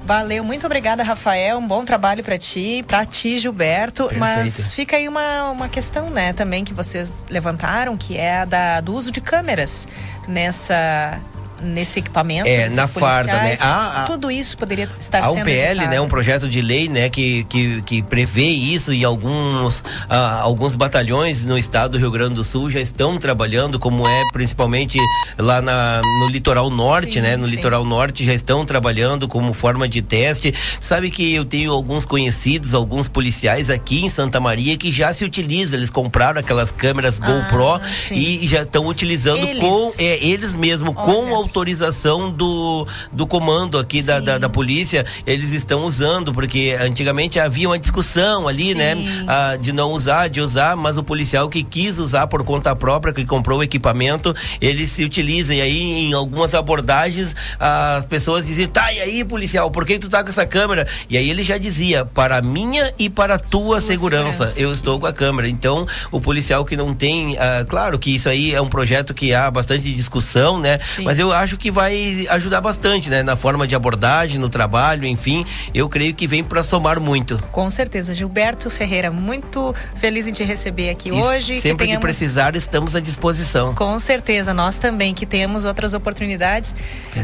[0.06, 1.58] Valeu, muito obrigada, Rafael.
[1.58, 4.10] Um bom trabalho para ti, para ti, Gilberto.
[4.18, 4.76] Mas Perfeito.
[4.76, 8.94] fica aí uma, uma questão, né, também que vocês levantaram, que é a da, do
[8.94, 9.88] uso de câmeras
[10.28, 11.20] nessa
[11.64, 12.48] nesse equipamento.
[12.48, 13.58] É, na farda, né?
[13.60, 15.90] A- a- Tudo isso poderia estar A sendo UPL, evitado.
[15.90, 20.76] né, um projeto de lei, né, que, que, que prevê isso e alguns, ah, alguns
[20.76, 24.98] batalhões no estado do Rio Grande do Sul já estão trabalhando, como é principalmente
[25.38, 27.56] lá na, no litoral norte, Sim, né, no sim.
[27.56, 30.54] litoral norte já estão trabalhando como forma de teste.
[30.80, 35.24] Sabe que eu tenho alguns conhecidos, alguns policiais aqui em Santa Maria que já se
[35.26, 37.80] utilizam, eles compraram aquelas câmeras GoPro
[38.12, 39.60] e já estão utilizando Eles.
[39.62, 45.52] com é, eles mesmo com autorização do, do comando aqui da, da, da polícia, eles
[45.52, 48.96] estão usando, porque antigamente havia uma discussão ali, né?
[49.28, 53.14] ah, de não usar, de usar, mas o policial que quis usar por conta própria,
[53.14, 55.54] que comprou o equipamento, ele se utiliza.
[55.54, 60.10] E aí, em algumas abordagens, as pessoas dizem, tá, e aí, policial, por que tu
[60.10, 60.88] tá com essa câmera?
[61.08, 64.60] E aí ele já dizia, para minha e para a tua segurança, segurança.
[64.60, 65.48] eu estou com a câmera.
[65.48, 69.34] Então, o policial que não tem, ah, claro que isso aí é um projeto que
[69.34, 70.80] há bastante discussão, né?
[71.04, 73.22] Mas eu acho que vai ajudar bastante, né?
[73.24, 77.38] Na forma de abordagem, no trabalho, enfim, eu creio que vem para somar muito.
[77.52, 78.14] Com certeza.
[78.16, 81.62] Gilberto Ferreira, muito feliz em te receber aqui E hoje.
[81.62, 83.74] sempre que, tenhamos- precisar, estamos à disposição.
[83.76, 86.76] Com certeza, nós também, que tenhamos outras oportunidades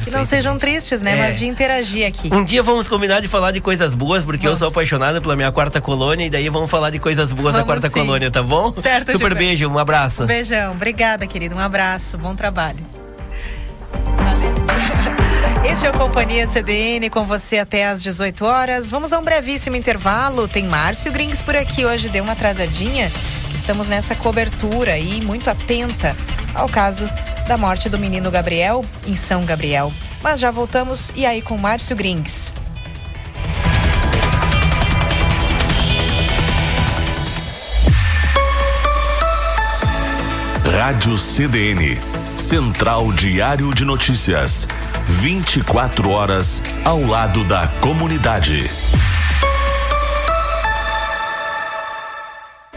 [0.04, 1.18] que não sejam tristes, né?
[1.18, 1.22] É.
[1.22, 2.30] Mas de interagir aqui.
[2.34, 4.74] Um dia vamos combinar de falar de coisas boas, porque eu sou Vamos.
[4.76, 7.90] apaixonada pela minha quarta colônia, e daí vamos falar de coisas boas da Vamos quarta
[7.90, 8.00] sim.
[8.00, 8.74] colônia, tá bom?
[8.76, 9.36] Certo, Super Gilberto.
[9.38, 10.24] beijo, um abraço.
[10.24, 10.72] Um beijão.
[10.74, 11.56] Obrigada, querido.
[11.56, 12.18] Um abraço.
[12.18, 12.99] Bom trabalho.
[15.64, 18.90] Este é o Companhia CDN com você até às 18 horas.
[18.90, 20.48] Vamos a um brevíssimo intervalo.
[20.48, 21.86] Tem Márcio Grings por aqui.
[21.86, 23.12] Hoje deu uma atrasadinha.
[23.54, 26.16] Estamos nessa cobertura e muito atenta
[26.54, 27.06] ao caso
[27.48, 29.94] da morte do menino Gabriel em São Gabriel.
[30.22, 32.54] Mas já voltamos e aí com Márcio Grings.
[40.72, 42.19] Rádio CDN.
[42.50, 44.68] Central Diário de Notícias.
[45.06, 48.68] 24 horas ao lado da comunidade.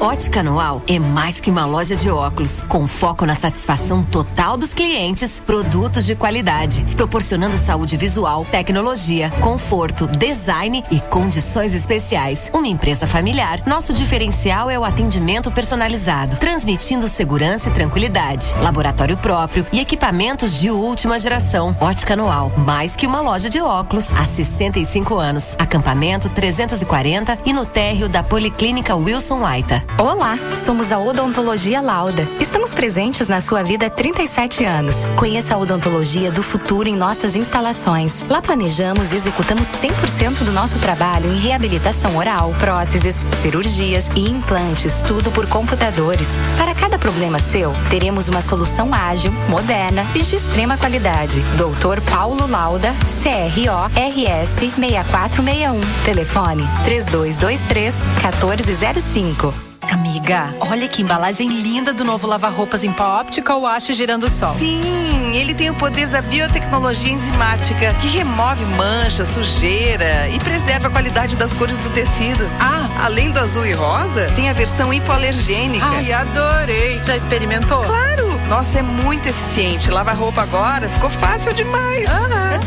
[0.02, 4.74] Ótica Anual é mais que uma loja de óculos, com foco na satisfação total dos
[4.74, 12.50] clientes, produtos de qualidade, proporcionando saúde visual, tecnologia, conforto, design e condições especiais.
[12.52, 19.64] Uma empresa familiar, nosso diferencial é o atendimento personalizado, transmitindo segurança e tranquilidade, laboratório próprio
[19.72, 21.76] e equipamentos de última geração.
[21.80, 25.54] Ótica Anual, mais que uma loja de óculos, há 65 anos.
[25.60, 29.91] Acampamento 340 e no térreo da Policlínica Wilson Waita.
[29.98, 32.26] Olá, somos a Odontologia Lauda.
[32.40, 35.04] Estamos presentes na sua vida há 37 anos.
[35.16, 38.24] Conheça a odontologia do futuro em nossas instalações.
[38.28, 45.02] Lá planejamos e executamos 100% do nosso trabalho em reabilitação oral, próteses, cirurgias e implantes,
[45.02, 46.36] tudo por computadores.
[46.56, 51.40] Para cada problema seu, teremos uma solução ágil, moderna e de extrema qualidade.
[51.56, 55.80] Doutor Paulo Lauda, CRO RS 6461.
[56.04, 59.72] Telefone 3223 1405.
[59.92, 64.54] Amiga, olha que embalagem linda do novo lava-roupas em pó óptica ou acho girando sol.
[64.56, 70.90] Sim, ele tem o poder da biotecnologia enzimática, que remove mancha, sujeira e preserva a
[70.90, 72.48] qualidade das cores do tecido.
[72.58, 75.84] Ah, além do azul e rosa, tem a versão hipoalergênica.
[75.84, 77.02] Ai, adorei.
[77.04, 77.82] Já experimentou?
[77.84, 78.40] Claro!
[78.48, 79.90] Nossa, é muito eficiente.
[79.90, 82.08] Lava roupa agora ficou fácil demais.
[82.08, 82.58] Lava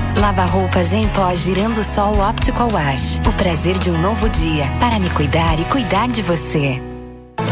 [0.46, 3.20] roupas em pó girando sol Optical Wash.
[3.28, 6.95] O prazer de um novo dia para me cuidar e cuidar de você.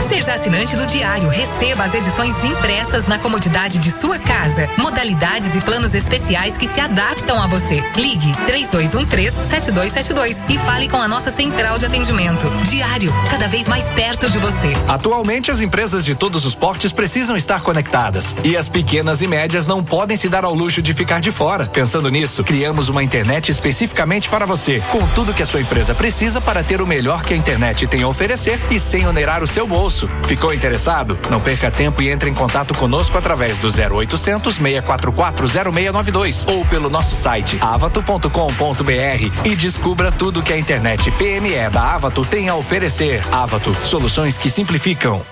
[0.01, 4.69] Seja assinante do Diário, receba as edições impressas na comodidade de sua casa.
[4.77, 7.83] Modalidades e planos especiais que se adaptam a você.
[7.97, 12.49] Ligue 3213-7272 e fale com a nossa central de atendimento.
[12.69, 14.73] Diário, cada vez mais perto de você.
[14.89, 18.35] Atualmente, as empresas de todos os portes precisam estar conectadas.
[18.45, 21.66] E as pequenas e médias não podem se dar ao luxo de ficar de fora.
[21.66, 26.41] Pensando nisso, criamos uma internet especificamente para você, com tudo que a sua empresa precisa
[26.41, 29.66] para ter o melhor que a internet tem a oferecer e sem onerar o seu
[29.66, 29.84] bolso.
[30.24, 31.19] Ficou interessado?
[31.28, 36.89] Não perca tempo e entre em contato conosco através do 0800 644 0692 ou pelo
[36.89, 43.23] nosso site avato.com.br e descubra tudo que a internet PME da Avato tem a oferecer.
[43.31, 45.23] Avato, soluções que simplificam.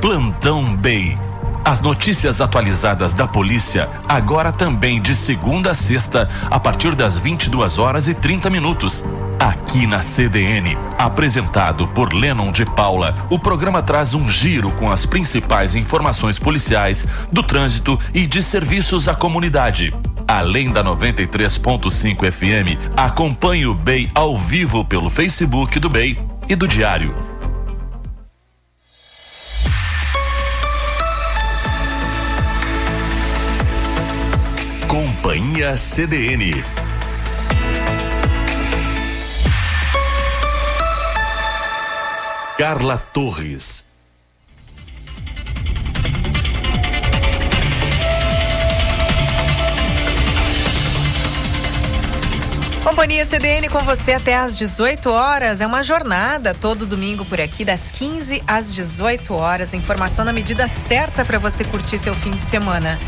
[0.00, 1.27] Plantão Bay.
[1.64, 7.78] As notícias atualizadas da polícia, agora também de segunda a sexta, a partir das 22
[7.78, 9.04] horas e 30 minutos.
[9.38, 10.76] Aqui na CDN.
[10.98, 17.06] Apresentado por Lennon de Paula, o programa traz um giro com as principais informações policiais,
[17.30, 19.92] do trânsito e de serviços à comunidade.
[20.26, 26.18] Além da 93.5 FM, acompanhe o BEI ao vivo pelo Facebook do BEI
[26.48, 27.37] e do Diário.
[34.98, 36.64] Companhia CDN.
[42.58, 43.84] Carla Torres.
[52.82, 55.60] Companhia CDN com você até às 18 horas.
[55.60, 59.72] É uma jornada todo domingo por aqui, das 15 às 18 horas.
[59.74, 62.98] Informação na medida certa para você curtir seu fim de semana.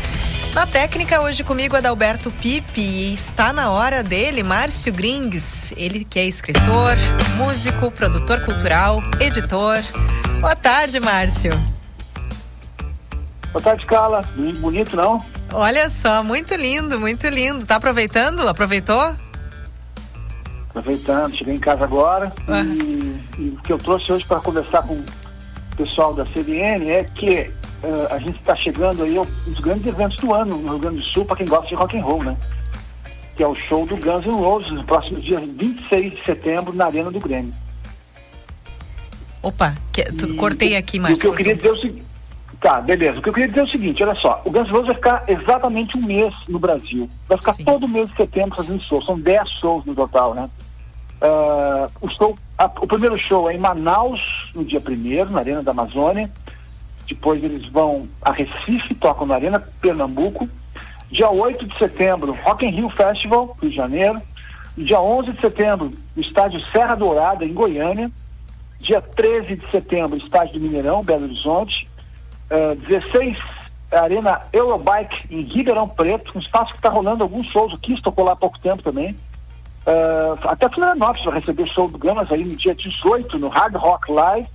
[0.53, 5.73] Na técnica, hoje comigo é Dalberto Pipe e está na hora dele, Márcio Grings.
[5.77, 6.97] Ele que é escritor,
[7.37, 9.77] músico, produtor cultural, editor.
[10.41, 11.51] Boa tarde, Márcio.
[13.53, 14.25] Boa tarde, Carla.
[14.59, 15.23] Bonito, não?
[15.53, 17.65] Olha só, muito lindo, muito lindo.
[17.65, 18.45] Tá aproveitando?
[18.45, 19.15] Aproveitou?
[20.69, 22.31] Aproveitando, cheguei em casa agora
[22.65, 25.05] e, e o que eu trouxe hoje para conversar com o
[25.77, 27.53] pessoal da CDN é que
[27.83, 30.79] uh, a gente está chegando aí a um dos grandes eventos do ano no Rio
[30.79, 32.37] Grande do Sul para quem gosta de rock and roll, né?
[33.35, 36.85] Que é o show do Guns N' Roses no próximo dia 26 de setembro na
[36.85, 37.53] Arena do Grêmio.
[39.41, 41.17] Opa, que, tu, E cortei aqui, Márcio.
[41.17, 42.03] O que eu queria dizer é o seguinte.
[42.59, 43.17] Tá, beleza.
[43.17, 44.95] O que eu queria dizer é o seguinte, olha só, o Guns N' Roses vai
[44.95, 47.09] ficar exatamente um mês no Brasil.
[47.27, 49.01] Vai ficar todo mês de setembro fazendo show.
[49.01, 50.47] São 10 shows no total, né?
[51.19, 54.21] Ah, o, show, a- o primeiro show é em Manaus,
[54.53, 56.29] no dia primeiro, na Arena da Amazônia.
[57.11, 60.47] Depois eles vão a Recife, tocam na Arena Pernambuco.
[61.09, 64.21] Dia 8 de setembro, Rock in Rio Festival, Rio de Janeiro.
[64.77, 68.09] Dia 11 de setembro, no estádio Serra Dourada, em Goiânia.
[68.79, 71.85] Dia 13 de setembro, estádio do Mineirão, Belo Horizonte.
[72.49, 73.37] Ah, 16,
[73.91, 77.73] Arena Eurobike, em Ribeirão Preto, um espaço que está rolando alguns shows.
[77.73, 79.17] O Kiss tocou lá há pouco tempo também.
[79.85, 84.09] Ah, até Florianópolis vai receber show do Gamas aí no dia 18, no Hard Rock
[84.09, 84.47] Live.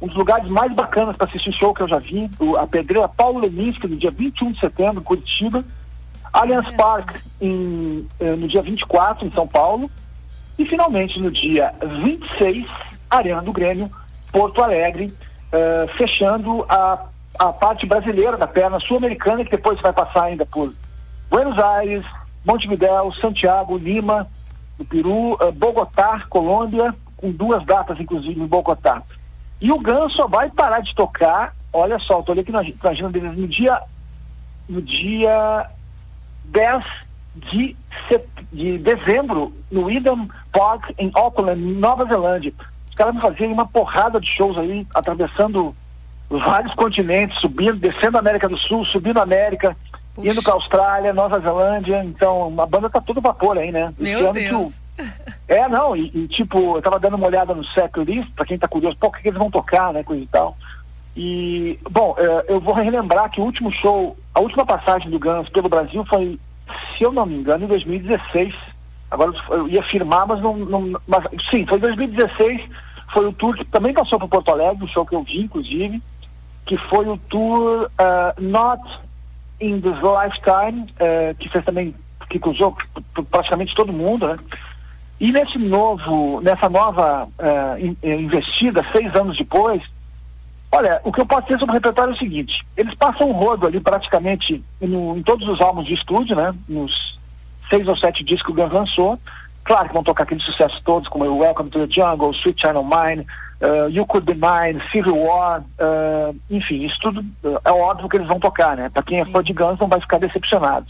[0.00, 3.06] Um dos lugares mais bacanas para assistir show que eu já vi, o- a pedreira
[3.08, 5.64] Paulo Leminski, no dia 21 de setembro, em Curitiba.
[6.32, 9.90] Allianz Park, em, eh, no dia 24, em São Paulo.
[10.58, 12.66] E finalmente, no dia 26,
[13.10, 13.90] Arena do Grêmio,
[14.32, 15.06] Porto Alegre,
[15.52, 17.06] uh, fechando a,
[17.38, 20.72] a parte brasileira da perna sul-americana, que depois vai passar ainda por
[21.28, 22.04] Buenos Aires,
[22.46, 24.28] Montevidéu, Santiago, Lima,
[24.78, 29.02] do Peru, uh, Bogotá, Colômbia, com duas datas, inclusive, em Bogotá.
[29.60, 33.10] E o Ganso só vai parar de tocar, olha só, estou aqui na, na agenda
[33.10, 33.80] deles, no dia,
[34.68, 35.68] no dia
[36.46, 36.84] 10
[37.34, 37.76] de,
[38.52, 42.52] de dezembro, no Eden Park, em Auckland, Nova Zelândia.
[42.88, 45.74] Os caras vão fazer uma porrada de shows aí, atravessando
[46.28, 49.76] vários continentes, subindo, descendo a América do Sul, subindo a América,
[50.14, 50.30] Puxa.
[50.30, 52.04] indo para Austrália, Nova Zelândia.
[52.04, 53.92] Então, a banda tá todo vapor aí, né?
[53.98, 54.80] Meu Deus.
[55.48, 58.68] É, não, e, e, tipo, eu tava dando uma olhada no setlist, para quem tá
[58.68, 60.56] curioso, pô, o que, que eles vão tocar, né, coisa e tal.
[61.16, 65.48] E, bom, é, eu vou relembrar que o último show, a última passagem do Guns
[65.48, 66.38] pelo Brasil foi,
[66.96, 68.54] se eu não me engano, em 2016.
[69.10, 72.62] Agora eu ia afirmar, mas não, não mas, sim, foi 2016
[73.12, 76.02] foi o tour que também passou por Porto Alegre, o show que eu vi, inclusive,
[76.64, 78.82] que foi o tour uh, Not
[79.60, 81.94] in This Lifetime, uh, que fez também,
[82.28, 82.76] que cruzou
[83.30, 84.38] praticamente todo mundo, né?
[85.20, 89.82] E nesse novo, nessa nova uh, in, investida, seis anos depois,
[90.72, 93.32] olha, o que eu posso dizer sobre o repertório é o seguinte, eles passam um
[93.32, 96.54] rodo ali praticamente no, em todos os álbuns de estúdio, né?
[96.66, 97.18] Nos
[97.68, 99.18] seis ou sete discos que o Guns lançou,
[99.70, 103.26] Claro que vão tocar aqueles sucessos todos, como Welcome to the Jungle, Sweet Channel Mine,
[103.60, 107.24] uh, You Could Be Mine, Civil War, uh, enfim, isso tudo
[107.64, 108.88] é óbvio que eles vão tocar, né?
[108.88, 110.86] Para quem é fã de Guns não vai ficar decepcionado.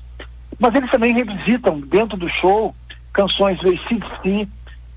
[0.59, 2.74] Mas eles também revisitam dentro do show
[3.12, 4.49] canções do ACDC,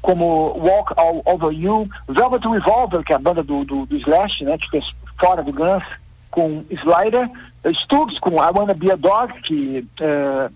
[0.01, 4.43] como Walk All Over You, Velvet Revolver, que é a banda do, do, do Slash,
[4.43, 4.57] né?
[4.57, 4.85] Que fez
[5.19, 5.83] fora do Guns,
[6.29, 7.29] com Slider,
[7.73, 10.53] Stubbs com I Wanna Be a Dog, que uh,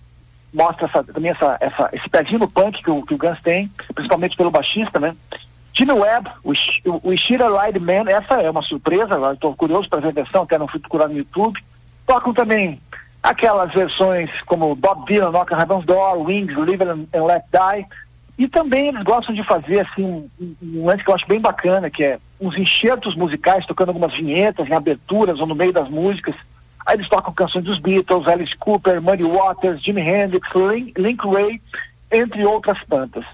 [0.54, 3.72] mostra essa, também essa, essa, esse pezinho no punk que o, que o Guns tem,
[3.94, 5.16] principalmente pelo baixista, né?
[5.74, 6.54] Jimmy Webb, o,
[7.04, 10.58] o Ishira Light Man, essa é uma surpresa, estou curioso para ver a versão, até
[10.58, 11.64] não fui procurar no YouTube.
[12.06, 12.82] Tocam também
[13.22, 17.88] aquelas versões como Bob Dylan, Knock on Heaven's Door, Wings, Live and, and Let Die.
[18.38, 20.30] E também eles gostam de fazer assim um,
[20.62, 24.68] um lance que eu acho bem bacana, que é uns enxertos musicais, tocando algumas vinhetas
[24.68, 26.36] em aberturas ou no meio das músicas.
[26.86, 31.62] Aí eles tocam canções dos Beatles, Alice Cooper, Muddy Waters, Jimi Hendrix, Link, Link Ray,
[32.12, 33.26] entre outras tantas.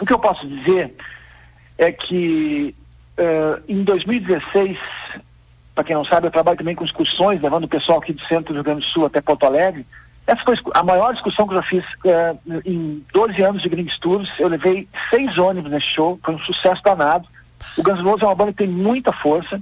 [0.00, 0.94] O que eu posso dizer
[1.78, 2.74] é que
[3.18, 4.76] uh, em 2016,
[5.74, 8.52] para quem não sabe, eu trabalho também com excursões, levando o pessoal aqui do centro
[8.52, 9.84] do Rio Grande do Sul até Porto Alegre.
[10.26, 13.86] Essa foi a maior discussão que eu já fiz uh, em 12 anos de Green
[14.00, 14.30] Tours.
[14.38, 17.28] Eu levei seis ônibus nesse show, foi um sucesso danado.
[17.76, 19.60] O Guns N' Roses é uma banda que tem muita força.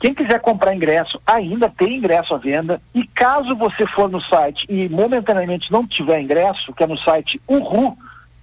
[0.00, 2.80] Quem quiser comprar ingresso, ainda tem ingresso à venda.
[2.94, 7.40] E caso você for no site e momentaneamente não tiver ingresso, que é no site
[7.48, 7.98] Uhu,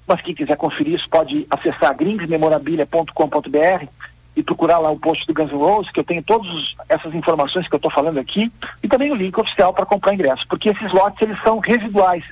[0.06, 3.88] mas quem quiser conferir isso pode acessar gringsmemorabilia.com.br
[4.36, 7.68] e procurar lá o post do Guns N' Roses, que eu tenho todas essas informações
[7.68, 8.52] que eu estou falando aqui,
[8.84, 12.24] e também o link oficial para comprar ingresso, porque esses lotes eles são residuais,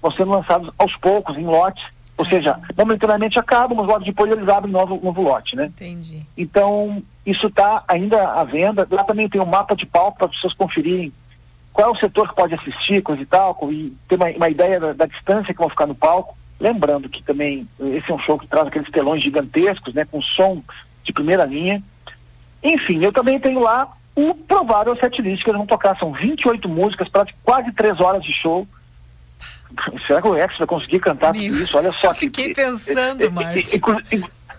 [0.00, 1.84] vão sendo lançados aos poucos em lotes
[2.16, 5.66] ou seja, momentaneamente acabam, mas logo depois eles abrem novo, novo lote, né?
[5.66, 6.24] Entendi.
[6.36, 8.86] Então, isso está ainda à venda.
[8.90, 11.12] Lá também tem um mapa de palco para as pessoas conferirem
[11.72, 14.78] qual é o setor que pode assistir, coisa e tal, e ter uma, uma ideia
[14.78, 16.36] da, da, distância que vão ficar no palco.
[16.60, 20.04] Lembrando que também esse é um show que traz aqueles telões gigantescos, né?
[20.04, 20.62] Com som
[21.02, 21.82] de primeira linha.
[22.62, 25.98] Enfim, eu também tenho lá o provável setlist que eles vão tocar.
[25.98, 28.66] São 28 músicas para quase três horas de show
[30.06, 31.76] será que o Rex vai conseguir cantar Meu, tudo isso?
[31.76, 32.08] Olha só.
[32.08, 33.80] Eu fiquei que, pensando, Márcio.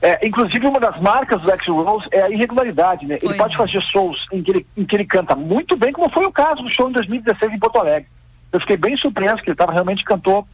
[0.01, 3.17] É, inclusive, uma das marcas do X Rose é a irregularidade, né?
[3.21, 3.57] Ele pode é.
[3.57, 6.61] fazer shows em que ele, em que ele canta muito bem, como foi o caso
[6.61, 8.09] do show em 2016 em Porto Alegre.
[8.51, 10.45] Eu fiquei bem surpreso que ele tava, realmente cantou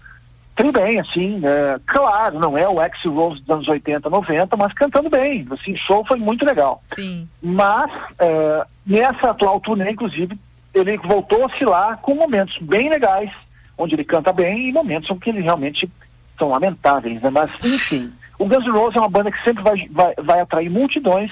[0.59, 1.79] tudo bem, assim, né?
[1.85, 6.03] claro, não é o X Rose dos anos 80, 90, mas cantando bem, assim, show
[6.05, 6.83] foi muito legal.
[6.87, 7.29] Sim.
[7.41, 10.37] Mas, é, nessa atual turnê, inclusive,
[10.73, 13.31] ele voltou a oscilar com momentos bem legais,
[13.77, 15.89] onde ele canta bem, e momentos em que ele realmente
[16.37, 17.29] são lamentáveis, né?
[17.29, 20.69] Mas, enfim, o Guns N' Roses é uma banda que sempre vai, vai, vai atrair
[20.69, 21.31] multidões.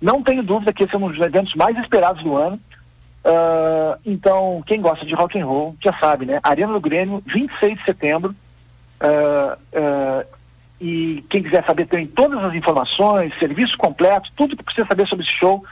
[0.00, 2.60] Não tenho dúvida que esse é um dos eventos mais esperados do ano.
[3.24, 6.38] Uh, então, quem gosta de rock and roll já sabe, né?
[6.44, 8.36] Arena do Grêmio, 26 de setembro.
[9.00, 10.26] Uh,
[10.80, 15.24] e quem quiser saber tem todas as informações, serviço completo, tudo que precisa saber sobre
[15.24, 15.64] esse show,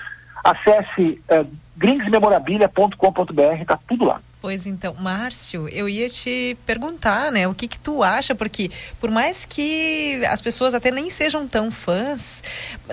[0.43, 1.47] acesse uh,
[1.77, 4.21] gringsmemorabilia.com.br, tá tudo lá.
[4.47, 8.71] Pois então, Márcio, eu ia te perguntar, né, o que que tu acha, porque
[9.01, 12.45] por mais que as pessoas até nem sejam tão fãs,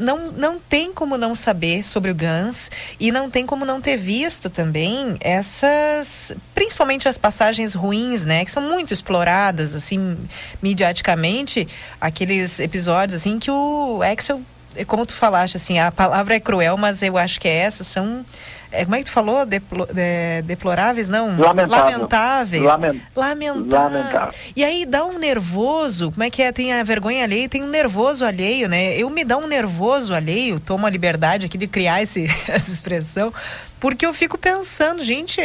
[0.01, 3.97] não, não tem como não saber sobre o Guns e não tem como não ter
[3.97, 10.17] visto também essas, principalmente as passagens ruins, né, que são muito exploradas, assim,
[10.59, 11.67] midiaticamente,
[12.01, 14.41] aqueles episódios, assim, que o Axel
[14.87, 18.25] como tu falaste, assim, a palavra é cruel, mas eu acho que é essa, são
[18.73, 19.45] é, como é que tu falou?
[19.45, 21.37] Deplo, é, deploráveis, não?
[21.37, 21.91] Lamentável.
[21.91, 22.63] Lamentáveis.
[22.63, 23.01] Lament...
[23.15, 23.99] Lamentável.
[23.99, 24.39] Lamentável.
[24.55, 26.51] E aí dá um nervoso, como é que é?
[26.51, 28.97] Tem a vergonha alheia, tem um nervoso alheio, né?
[28.97, 33.31] Eu me dá um nervoso alheio, tomo a liberdade aqui de criar esse, essa expressão,
[33.79, 35.39] porque eu fico pensando, gente,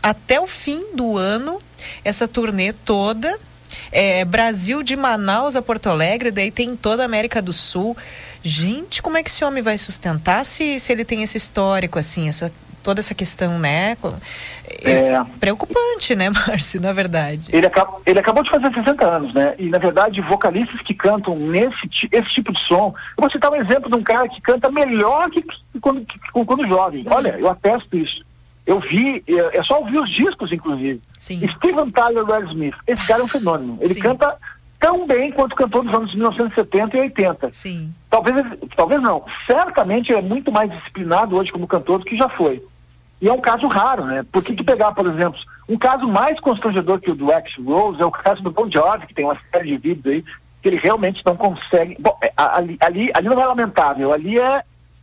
[0.00, 1.60] até o fim do ano,
[2.04, 3.36] essa turnê toda,
[3.90, 7.96] é, Brasil de Manaus a Porto Alegre, daí tem toda a América do Sul.
[8.46, 12.28] Gente, como é que esse homem vai sustentar se, se ele tem esse histórico, assim,
[12.28, 12.52] essa,
[12.82, 13.96] toda essa questão, né?
[14.82, 17.48] É, é preocupante, né, Márcio, na verdade.
[17.50, 19.54] Ele, acaba, ele acabou de fazer 60 anos, né?
[19.58, 22.94] E, na verdade, vocalistas que cantam nesse esse tipo de som.
[23.16, 26.18] Eu vou citar um exemplo de um cara que canta melhor que, que quando, que,
[26.32, 27.02] quando jovem.
[27.06, 27.14] Uhum.
[27.14, 28.22] Olha, eu atesto isso.
[28.66, 31.00] Eu vi, é, é só ouvir os discos, inclusive.
[31.18, 31.48] Sim.
[31.56, 32.74] Steven Tyler Red Smith.
[32.86, 33.78] Esse cara é um fenômeno.
[33.80, 34.00] Ele Sim.
[34.00, 34.36] canta
[34.78, 37.50] tão bem quanto cantor dos anos 1970 e 80.
[37.52, 37.94] Sim.
[38.14, 38.46] Talvez,
[38.76, 39.24] talvez não.
[39.44, 42.64] Certamente é muito mais disciplinado hoje como cantor do que já foi.
[43.20, 44.24] E é um caso raro, né?
[44.30, 44.56] Porque Sim.
[44.56, 45.36] tu pegar, por exemplo,
[45.68, 49.08] um caso mais constrangedor que o do X Rose é o caso do Bon Jovi,
[49.08, 50.24] que tem uma série de vídeos aí,
[50.62, 51.96] que ele realmente não consegue.
[51.98, 54.62] Bom, é, ali, ali, ali não é lamentável, ali é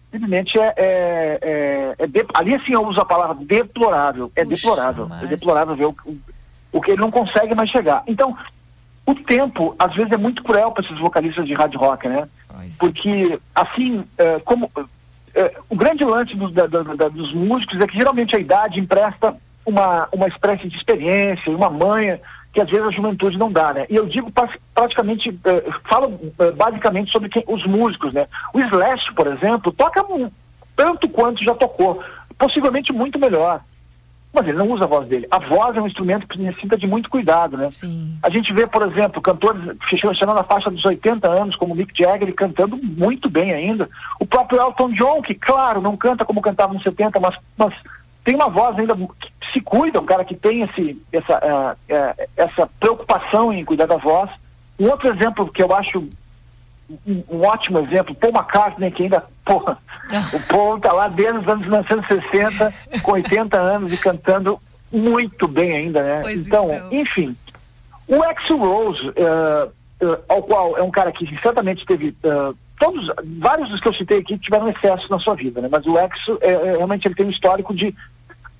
[0.09, 4.55] simplesmente é, é, é, é de, ali assim eu uso a palavra deplorável, é Puxa,
[4.55, 5.23] deplorável, mas...
[5.23, 6.17] é deplorável ver o, o,
[6.71, 8.03] o que ele não consegue mais chegar.
[8.07, 8.37] Então,
[9.05, 12.27] o tempo, às vezes, é muito cruel para esses vocalistas de hard rock, né?
[12.79, 14.71] Porque, assim, é, como.
[15.33, 18.79] É, o grande lance dos, da, da, da, dos músicos é que geralmente a idade
[18.79, 22.19] empresta uma, uma espécie de experiência, uma manha
[22.53, 23.85] que às vezes a juventude não dá, né?
[23.89, 24.31] E eu digo
[24.73, 28.27] praticamente, uh, falo uh, basicamente sobre quem, os músicos, né?
[28.53, 30.05] O Slash, por exemplo, toca
[30.75, 32.03] tanto quanto já tocou,
[32.37, 33.61] possivelmente muito melhor
[34.33, 35.27] mas ele não usa a voz dele.
[35.29, 37.69] A voz é um instrumento que necessita de muito cuidado, né?
[37.69, 38.17] Sim.
[38.23, 42.33] A gente vê, por exemplo, cantores chegando na faixa dos 80 anos, como Mick Jagger,
[42.33, 43.89] cantando muito bem ainda.
[44.19, 47.73] O próprio Elton John, que, claro, não canta como cantava nos 70, mas, mas
[48.23, 52.29] tem uma voz ainda que se cuida, um cara que tem esse, essa, uh, uh,
[52.37, 54.29] essa preocupação em cuidar da voz.
[54.79, 56.09] Um outro exemplo que eu acho
[57.05, 59.77] um, um, ótimo exemplo, Paul McCartney, que ainda, porra,
[60.33, 64.59] o Paul tá lá desde os anos 1960, com 80 anos e cantando
[64.91, 66.33] muito bem ainda, né?
[66.33, 67.35] Então, então, enfim,
[68.07, 69.71] o Axl Rose, uh,
[70.05, 73.09] uh, ao qual é um cara que certamente teve uh, todos,
[73.39, 75.69] vários dos que eu citei aqui tiveram excesso na sua vida, né?
[75.71, 77.95] Mas o Axl, é, realmente ele tem um histórico de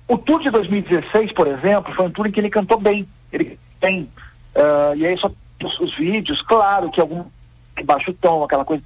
[0.08, 3.06] o tour de 2016, por exemplo, foi um tour em que ele cantou bem.
[3.32, 4.10] Ele tem,
[4.96, 5.30] e aí só
[5.62, 7.24] os, os vídeos, claro que algum
[7.76, 8.82] que baixa o tom, aquela coisa.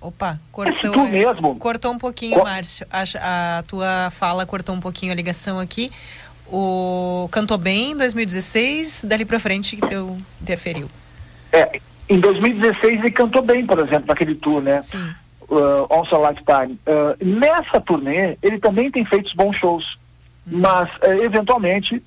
[0.00, 0.92] Opa, cortou.
[0.92, 1.56] tu é, mesmo.
[1.56, 2.86] Cortou um pouquinho, Co Márcio.
[2.90, 5.92] A, a, tua fala cortou um pouquinho a ligação aqui.
[6.48, 10.90] O cantou bem em 2016, dali para frente que teu interferiu.
[11.52, 14.82] É, em 2016 ele cantou bem, por exemplo, naquele tour, né?
[14.82, 15.14] Sim.
[15.48, 16.78] Uh, Also Lifetime.
[16.86, 19.84] Uh, nessa turnê, ele também tem feito bons shows,
[20.46, 20.58] hum.
[20.60, 22.02] mas uh, eventualmente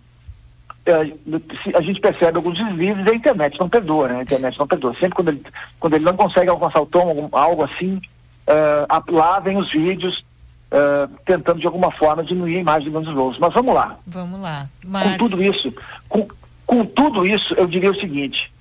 [0.85, 4.19] a gente percebe alguns desvios e a internet não perdoa, né?
[4.19, 4.93] A internet não perdoa.
[4.93, 5.43] Sempre quando ele,
[5.79, 7.99] quando ele não consegue alcançar o tom, algo assim,
[8.47, 10.23] uh, lá vem os vídeos
[10.71, 13.39] uh, tentando de alguma forma diminuir a imagem do Guns N' Roses.
[13.39, 13.97] Mas vamos lá.
[14.05, 14.69] Vamos lá.
[14.83, 15.73] Com tudo isso,
[16.07, 16.27] com,
[16.65, 18.51] com tudo isso, eu diria o seguinte,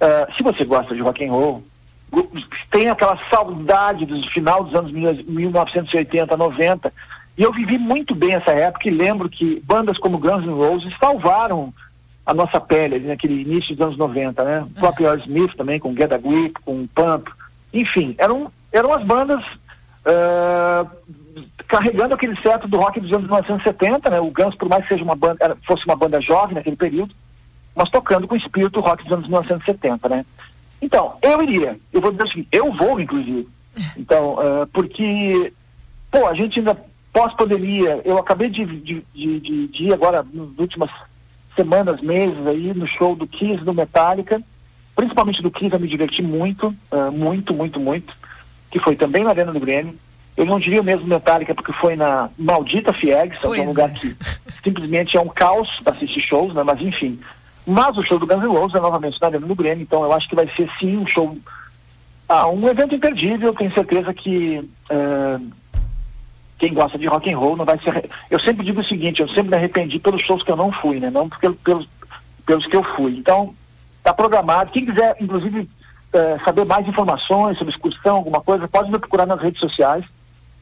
[0.00, 1.62] uh, se você gosta de rock and roll,
[2.70, 6.92] tem aquela saudade do final dos anos 1980, 90,
[7.36, 10.94] e eu vivi muito bem essa época e lembro que bandas como Guns N' Roses
[10.98, 11.72] salvaram
[12.24, 14.60] a nossa pele ali naquele início dos anos 90, né?
[14.62, 17.28] O próprio Smith também, com Get a Grip, com Pump.
[17.72, 20.90] Enfim, eram, eram as bandas uh,
[21.68, 24.18] carregando aquele certo do rock dos anos 1970, né?
[24.18, 27.14] O Guns, por mais que seja uma banda, era, fosse uma banda jovem naquele período,
[27.74, 30.26] mas tocando com o espírito rock dos anos 1970, né?
[30.80, 31.78] Então, eu iria.
[31.92, 33.46] Eu vou dizer o seguinte, eu vou, inclusive.
[33.96, 35.52] Então, uh, porque,
[36.10, 36.76] pô, a gente ainda
[37.16, 40.90] pós-pandemia, eu acabei de, de, de, de, ir agora nas últimas
[41.56, 44.42] semanas, meses aí, no show do Kiss, do Metallica,
[44.94, 48.14] principalmente do Kiss, eu me diverti muito, uh, muito, muito, muito,
[48.70, 49.94] que foi também na Arena do Grêmio.
[50.36, 54.14] Eu não diria mesmo Metallica porque foi na maldita Fiegs, é um lugar que
[54.62, 56.62] simplesmente é um caos para assistir shows, né?
[56.62, 57.18] Mas enfim.
[57.66, 60.12] Mas o show do Guns N' Roses é novamente na Arena do Grêmio, então eu
[60.12, 61.34] acho que vai ser sim um show,
[62.28, 64.58] ah, um evento imperdível, tenho certeza que
[64.90, 65.50] uh,
[66.58, 68.08] quem gosta de rock and roll não vai ser.
[68.30, 70.98] Eu sempre digo o seguinte, eu sempre me arrependi pelos shows que eu não fui,
[70.98, 71.10] né?
[71.10, 71.88] Não pelos, pelos,
[72.46, 73.16] pelos que eu fui.
[73.18, 73.54] Então,
[73.98, 74.70] está programado.
[74.70, 79.40] Quem quiser, inclusive, uh, saber mais informações sobre excursão, alguma coisa, pode me procurar nas
[79.40, 80.04] redes sociais.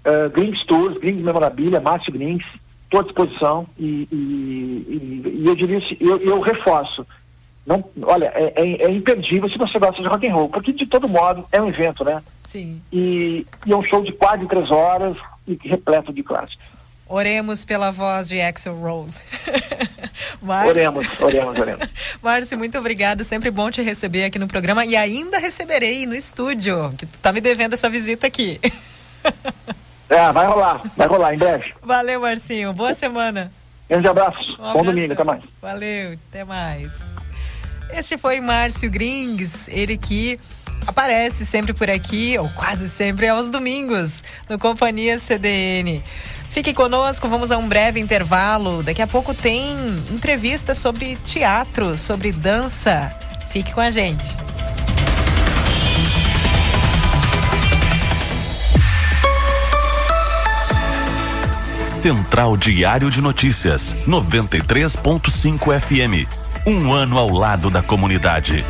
[0.05, 2.47] Uh, Grinks Tours, Grinks Memorabilia, Márcio Grinks,
[2.85, 7.07] estou à disposição e, e, e, e eu diria, eu, eu reforço.
[7.66, 10.86] Não, olha, é, é, é, imperdível se você gosta de rock and roll, porque de
[10.86, 12.23] todo modo é um evento, né?
[12.43, 12.81] Sim.
[12.93, 15.16] E, e é um show de quase três horas
[15.47, 16.65] e repleto de clássicos.
[17.07, 19.20] Oremos pela voz de Axel Rose.
[20.41, 20.70] Márcio...
[20.70, 21.89] Oremos, oremos, oremos.
[22.23, 23.24] Márcio, muito obrigada.
[23.24, 27.32] Sempre bom te receber aqui no programa e ainda receberei no estúdio, que tu tá
[27.32, 28.61] me devendo essa visita aqui.
[30.09, 31.74] É, vai rolar, vai rolar em breve.
[31.82, 32.73] Valeu, Marcinho.
[32.73, 33.51] Boa semana.
[33.89, 34.57] Grande abraço.
[34.59, 35.43] Um Bom domingo, até mais.
[35.61, 37.15] Valeu, até mais.
[37.97, 40.41] Este foi Márcio Grings, ele que
[40.85, 46.03] aparece sempre por aqui, ou quase sempre aos domingos, no Companhia CDN.
[46.51, 48.83] Fique conosco, vamos a um breve intervalo.
[48.83, 49.77] Daqui a pouco tem
[50.11, 53.16] entrevista sobre teatro, sobre dança.
[53.51, 54.37] Fique com a gente.
[62.03, 66.44] Central Diário de Notícias, 93.5 FM.
[66.66, 68.65] Um ano ao lado da comunidade.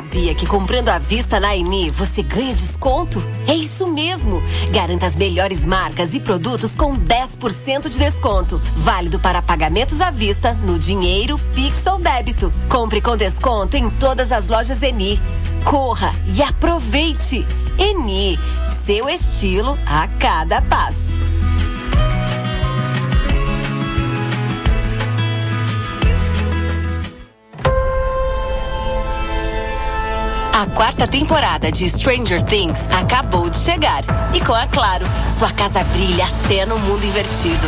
[0.00, 3.22] Sabia que comprando à vista na Eni você ganha desconto?
[3.46, 4.42] É isso mesmo!
[4.70, 8.58] Garanta as melhores marcas e produtos com 10% de desconto.
[8.76, 12.50] Válido para pagamentos à vista, no dinheiro, Pix ou débito.
[12.70, 15.20] Compre com desconto em todas as lojas Eni.
[15.64, 17.44] Corra e aproveite!
[17.78, 18.38] Eni,
[18.86, 21.18] seu estilo a cada passo.
[30.60, 34.02] A quarta temporada de Stranger Things acabou de chegar.
[34.34, 37.66] E com a Claro, sua casa brilha até no mundo invertido.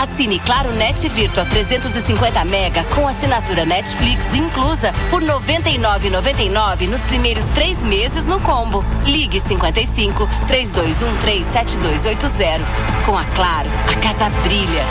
[0.00, 7.44] Assine Claro Net Virtua 350 mega com assinatura Netflix inclusa por R$ 99,99 nos primeiros
[7.48, 8.82] três meses no combo.
[9.04, 12.64] Ligue 55 3213 7280.
[13.04, 14.82] Com a Claro, a casa brilha.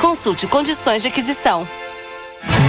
[0.00, 1.79] Consulte condições de aquisição.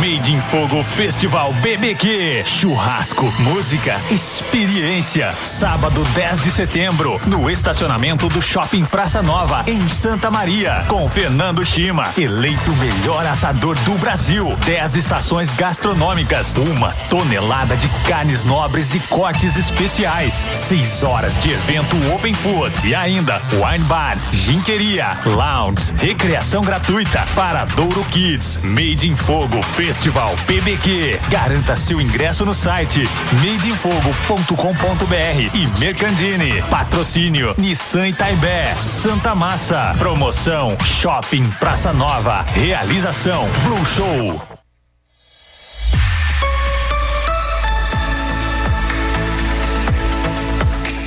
[0.01, 2.43] Made in Fogo Festival BBQ.
[2.45, 5.33] Churrasco, música, experiência.
[5.43, 11.63] Sábado 10 de setembro, no estacionamento do Shopping Praça Nova, em Santa Maria, com Fernando
[11.65, 14.57] Chima, eleito melhor assador do Brasil.
[14.65, 20.45] 10 estações gastronômicas, uma tonelada de carnes nobres e cortes especiais.
[20.51, 27.63] 6 horas de evento Open Food e ainda Wine Bar, Ginqueria, Lounge, recreação gratuita para
[27.65, 28.59] Douro Kids.
[28.63, 31.19] Made in Fogo Festival PBQ.
[31.29, 35.15] Garanta seu ingresso no site madeinfogo.com.br
[35.53, 36.61] e Mercandini.
[36.63, 39.93] Patrocínio Nissan Itaibé, Santa Massa.
[39.97, 42.43] Promoção Shopping Praça Nova.
[42.53, 44.41] Realização Blue Show.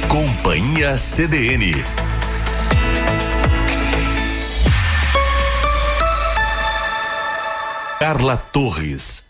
[0.08, 1.84] Companhia CDN
[8.06, 9.24] Carla Torres.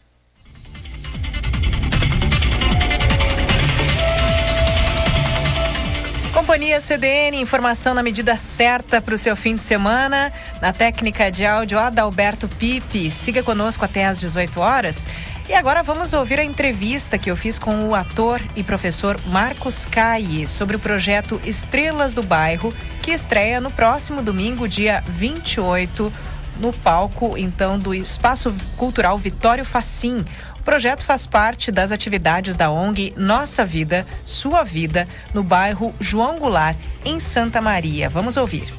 [6.32, 10.32] Companhia CDN, informação na medida certa para o seu fim de semana.
[10.60, 13.12] Na técnica de áudio, Adalberto Pipe.
[13.12, 15.06] Siga conosco até às 18 horas.
[15.48, 19.86] E agora vamos ouvir a entrevista que eu fiz com o ator e professor Marcos
[19.86, 26.12] Caie sobre o projeto Estrelas do Bairro, que estreia no próximo domingo, dia 28
[26.58, 30.24] no palco, então, do Espaço Cultural Vitório Facim.
[30.58, 36.38] O projeto faz parte das atividades da ONG Nossa Vida, Sua Vida, no bairro João
[36.38, 38.08] Goulart, em Santa Maria.
[38.08, 38.72] Vamos ouvir.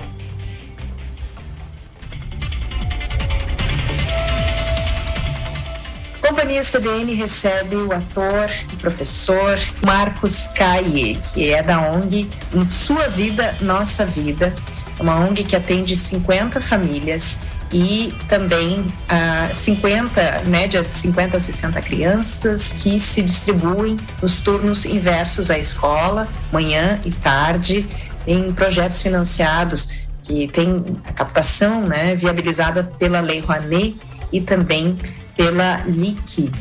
[6.28, 12.28] Companhia CDN recebe o ator e professor Marcos Caie, que é da ONG
[12.68, 14.54] Sua Vida, Nossa Vida,
[15.00, 21.82] uma ONG que atende 50 famílias e também ah, 50, média de 50 a 60
[21.82, 27.86] crianças que se distribuem nos turnos inversos à escola, manhã e tarde,
[28.28, 29.90] em projetos financiados
[30.24, 33.96] que tem a captação né, viabilizada pela Lei Rouanet
[34.32, 34.98] e também
[35.36, 36.52] pela LIC.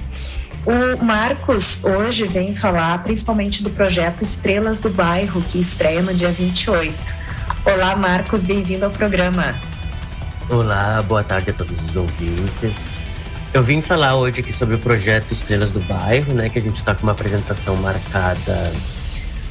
[0.66, 6.30] O Marcos hoje vem falar principalmente do projeto Estrelas do Bairro, que estreia no dia
[6.30, 6.94] 28.
[7.66, 9.54] Olá, Marcos, bem-vindo ao programa.
[10.50, 12.98] Olá, boa tarde a todos os ouvintes.
[13.54, 16.50] Eu vim falar hoje aqui sobre o projeto Estrelas do Bairro, né?
[16.50, 18.70] Que a gente está com uma apresentação marcada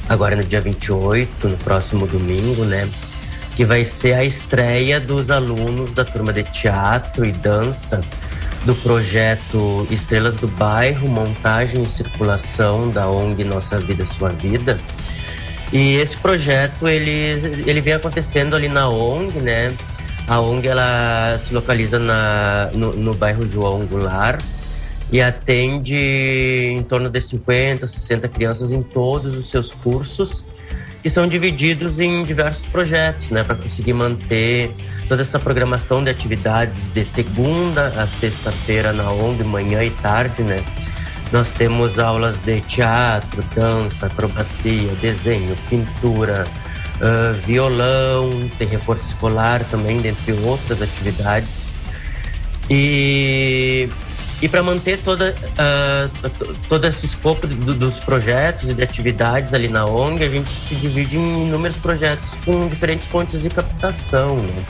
[0.08, 2.88] agora no dia 28, no próximo domingo, né?
[3.56, 8.00] Que vai ser a estreia dos alunos da turma de teatro e dança
[8.64, 14.80] do projeto Estrelas do Bairro, montagem e circulação da ONG Nossa Vida Sua Vida
[15.72, 19.74] E esse projeto ele, ele vem acontecendo ali na ONG, né?
[20.26, 24.42] A ONG ela se localiza na, no, no bairro João Goulart
[25.12, 30.46] e atende em torno de 50, 60 crianças em todos os seus cursos,
[31.02, 34.72] que são divididos em diversos projetos, né, para conseguir manter
[35.06, 40.64] toda essa programação de atividades de segunda a sexta-feira na ONG, manhã e tarde, né?
[41.30, 46.44] Nós temos aulas de teatro, dança, acrobacia, desenho, pintura,
[46.96, 51.72] uh, violão, tem reforço escolar também, dentre outras atividades.
[52.70, 53.88] E,
[54.40, 56.30] e para manter toda, uh,
[56.68, 60.74] todo esse escopo do, dos projetos e de atividades ali na ONG, a gente se
[60.74, 64.36] divide em inúmeros projetos com diferentes fontes de captação.
[64.36, 64.64] Né?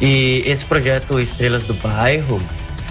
[0.00, 2.42] E esse projeto Estrelas do Bairro,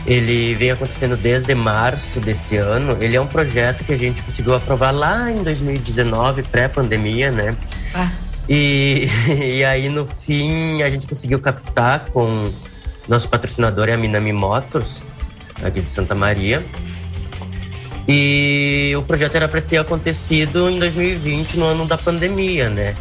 [0.06, 2.98] ele vem acontecendo desde março desse ano.
[3.02, 7.56] Ele é um projeto que a gente conseguiu aprovar lá em 2019, pré-pandemia, né?
[7.94, 8.10] Ah.
[8.54, 12.52] E, e aí, no fim, a gente conseguiu captar com
[13.08, 15.06] nosso patrocinador, é a Minami Motors,
[15.64, 16.62] aqui de Santa Maria.
[18.06, 22.94] E o projeto era para ter acontecido em 2020, no ano da pandemia, né?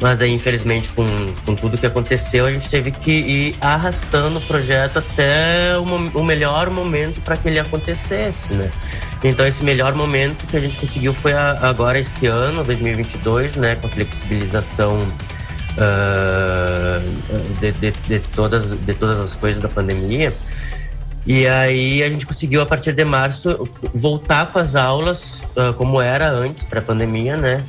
[0.00, 1.04] Mas aí, infelizmente, com,
[1.44, 5.82] com tudo que aconteceu, a gente teve que ir arrastando o projeto até o,
[6.18, 8.70] o melhor momento para que ele acontecesse, né?
[9.28, 13.76] Então, esse melhor momento que a gente conseguiu foi a, agora esse ano, 2022, né?
[13.76, 15.06] Com a flexibilização
[15.76, 17.00] uh,
[17.60, 20.32] de, de, de, todas, de todas as coisas da pandemia.
[21.26, 26.00] E aí a gente conseguiu, a partir de março, voltar com as aulas uh, como
[26.00, 27.64] era antes, pré-pandemia, né?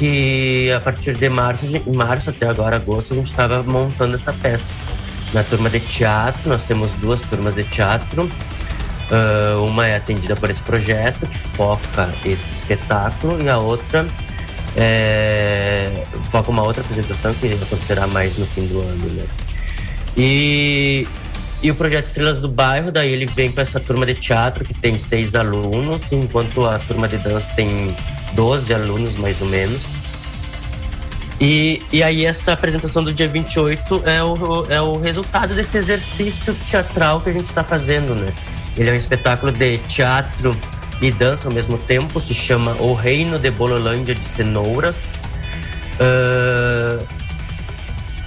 [0.00, 4.32] que a partir de março, de março até agora, agosto, a gente estava montando essa
[4.32, 4.74] peça.
[5.34, 8.28] Na turma de teatro, nós temos duas turmas de teatro.
[9.10, 14.06] Uh, uma é atendida por esse projeto, que foca esse espetáculo, e a outra
[14.76, 19.08] é, foca uma outra apresentação que acontecerá mais no fim do ano.
[19.08, 19.24] Né?
[20.16, 21.08] E,
[21.62, 24.74] e o projeto Estrelas do Bairro, daí ele vem com essa turma de teatro que
[24.74, 27.94] tem seis alunos, enquanto a turma de dança tem
[28.34, 29.88] 12 alunos mais ou menos.
[31.40, 36.54] E, e aí essa apresentação do dia 28 é o, é o resultado desse exercício
[36.66, 38.32] teatral que a gente está fazendo, né?
[38.76, 40.56] Ele é um espetáculo de teatro
[41.00, 45.14] e dança ao mesmo tempo, se chama O Reino de Bololândia de Cenouras,
[45.96, 47.06] uh,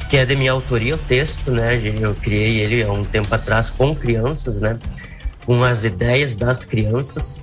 [0.10, 1.80] que é de minha autoria o texto, né?
[2.00, 4.78] Eu criei ele há um tempo atrás com crianças, né?
[5.46, 7.42] Com as ideias das crianças.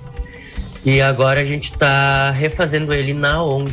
[0.83, 3.71] E agora a gente está refazendo ele na ONG.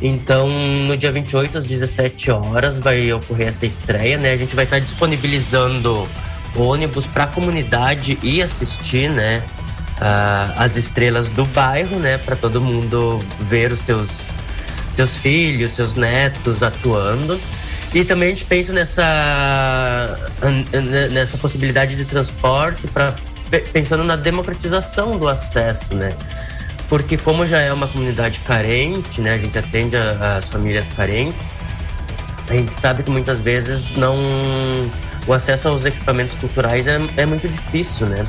[0.00, 4.32] Então, no dia 28 às 17 horas vai ocorrer essa estreia, né?
[4.32, 6.08] A gente vai estar tá disponibilizando
[6.56, 9.42] ônibus para a comunidade e assistir, né?
[9.96, 12.18] Uh, as estrelas do bairro, né?
[12.18, 14.36] Para todo mundo ver os seus,
[14.92, 17.40] seus filhos, seus netos atuando.
[17.94, 20.18] E também a gente pensa nessa,
[21.12, 23.14] nessa possibilidade de transporte para
[23.72, 26.16] pensando na democratização do acesso, né?
[26.88, 31.58] Porque como já é uma comunidade carente, né, a gente atende as famílias carentes,
[32.48, 34.16] a gente sabe que muitas vezes não
[35.26, 38.24] o acesso aos equipamentos culturais é, é muito difícil, né?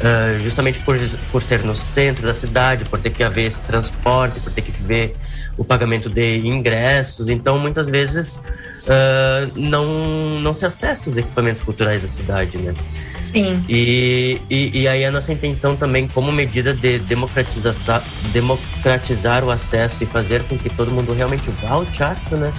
[0.00, 0.96] Uh, justamente por,
[1.30, 4.72] por ser no centro da cidade, por ter que haver esse transporte, por ter que
[4.82, 5.14] ver
[5.58, 7.28] o pagamento de ingressos.
[7.28, 12.72] Então, muitas vezes, uh, não, não se acessa os equipamentos culturais da cidade, né?
[13.20, 13.62] Sim.
[13.68, 18.02] E, e, e, aí a nossa intenção também, como medida de democratizar,
[18.32, 22.52] democratizar o acesso e fazer com que todo mundo realmente vá ao teatro, né?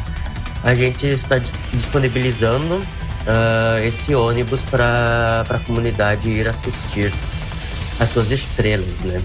[0.63, 1.39] A gente está
[1.73, 2.81] disponibilizando
[3.21, 7.13] uh, esse ônibus para a comunidade ir assistir
[7.99, 9.21] as suas estrelas, né?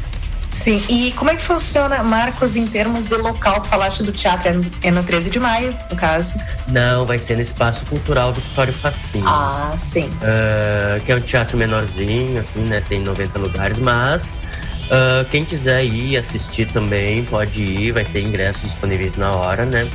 [0.50, 3.60] Sim, e como é que funciona, Marcos, em termos de local?
[3.60, 4.48] Tu falaste do teatro,
[4.82, 6.40] é no 13 de maio, no caso?
[6.68, 9.28] Não, vai ser no Espaço Cultural Victório Facinho.
[9.28, 10.06] Ah, sim.
[10.06, 12.82] Uh, que é um teatro menorzinho, assim, né?
[12.88, 14.40] Tem 90 lugares, mas
[14.86, 19.88] uh, quem quiser ir assistir também pode ir, vai ter ingressos disponíveis na hora, né?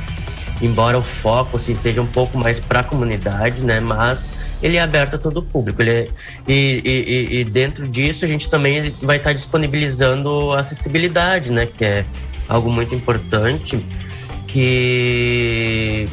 [0.62, 3.80] Embora o foco assim, seja um pouco mais para a comunidade, né?
[3.80, 4.32] Mas
[4.62, 5.82] ele é aberto a todo o público.
[5.82, 6.08] Ele é,
[6.46, 11.66] e, e, e, dentro disso a gente também vai estar disponibilizando acessibilidade, né?
[11.66, 12.04] Que é
[12.48, 13.84] algo muito importante.
[14.46, 16.08] Que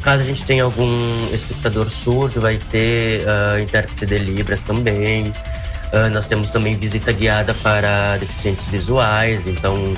[0.00, 5.32] caso a gente tenha algum espectador surdo, vai ter uh, intérprete de libras também.
[5.92, 9.94] Uh, nós temos também visita guiada para deficientes visuais, então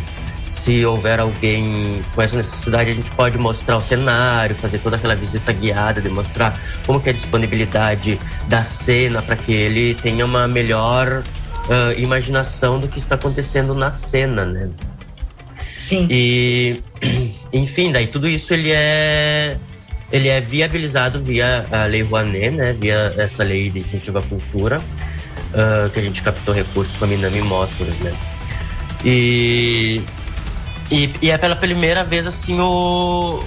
[0.51, 5.15] se houver alguém com essa necessidade, a gente pode mostrar o cenário, fazer toda aquela
[5.15, 8.19] visita guiada, demonstrar como é a disponibilidade
[8.49, 13.93] da cena para que ele tenha uma melhor uh, imaginação do que está acontecendo na
[13.93, 14.69] cena, né?
[15.77, 16.09] Sim.
[16.11, 16.83] E,
[17.53, 19.57] enfim, daí tudo isso ele é
[20.11, 22.73] ele é viabilizado via a Lei Rouanet, né?
[22.73, 27.09] Via essa lei de incentivo à cultura, uh, que a gente captou recursos com a
[27.09, 28.13] Minami Motors, né?
[29.05, 30.03] E,
[30.91, 33.45] e, e, é pela primeira vez, assim, o,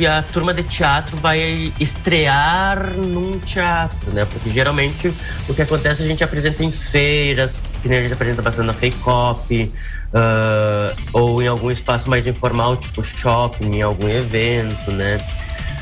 [0.00, 4.24] que a turma de teatro vai estrear num teatro, né?
[4.24, 5.12] Porque geralmente
[5.46, 8.72] o que acontece a gente apresenta em feiras, que nem a gente apresenta bastante na
[8.72, 9.72] Fake Cop,
[10.14, 15.18] uh, ou em algum espaço mais informal, tipo shopping, em algum evento, né?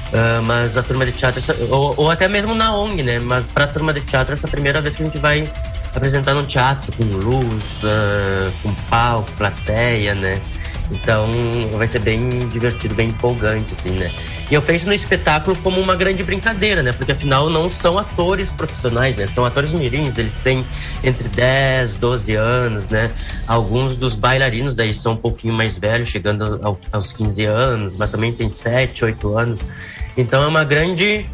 [0.08, 3.20] Uh, mas a turma de teatro, ou, ou, até mesmo na ONG, né?
[3.20, 5.48] Mas para a turma de teatro, essa é a primeira vez que a gente vai
[5.94, 10.40] apresentar no teatro, com luz, uh, com palco, plateia, né?
[10.90, 11.28] Então
[11.76, 14.10] vai ser bem divertido, bem empolgante, assim, né?
[14.50, 16.92] E eu penso no espetáculo como uma grande brincadeira, né?
[16.92, 19.26] Porque afinal não são atores profissionais, né?
[19.26, 20.64] São atores mirins, eles têm
[21.04, 23.10] entre 10, 12 anos, né?
[23.46, 28.10] Alguns dos bailarinos daí são um pouquinho mais velhos, chegando ao, aos 15 anos, mas
[28.10, 29.68] também tem 7, 8 anos.
[30.16, 31.26] Então é uma grande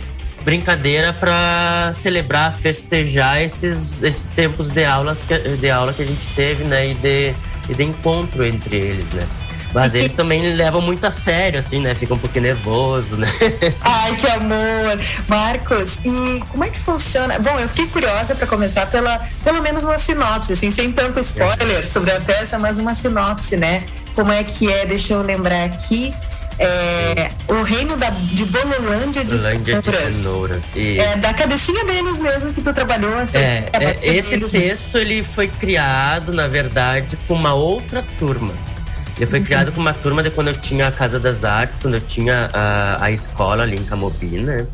[0.42, 6.26] brincadeira para celebrar, festejar esses, esses tempos de, aulas que, de aula que a gente
[6.34, 6.90] teve, né?
[6.90, 7.34] E de,
[7.68, 9.26] e de encontro entre eles, né?
[9.74, 11.96] Mas eles também levam muito a sério, assim, né?
[11.96, 13.28] Ficam um pouquinho nervoso, né?
[13.82, 15.00] Ai, que amor!
[15.26, 17.40] Marcos, e como é que funciona?
[17.40, 21.88] Bom, eu fiquei curiosa para começar pela, pelo menos uma sinopse, assim, sem tanto spoiler
[21.88, 23.82] sobre a peça, mas uma sinopse, né?
[24.14, 24.86] Como é que é?
[24.86, 26.14] Deixa eu lembrar aqui.
[26.56, 30.14] É, o reino da, de Bololândia de Bololândia Cenouras.
[30.14, 33.16] De cenouras é, da cabecinha deles mesmo que tu trabalhou.
[33.16, 38.54] Assim, é, é, esse deles, texto ele foi criado, na verdade, com uma outra turma.
[39.16, 41.94] Ele foi criado com uma turma de quando eu tinha a Casa das Artes, quando
[41.94, 44.66] eu tinha a, a escola ali em Camobi, né?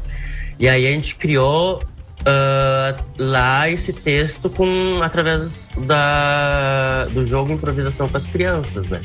[0.58, 1.82] E aí a gente criou
[2.20, 9.00] uh, lá esse texto com através da, do jogo improvisação para as crianças, né?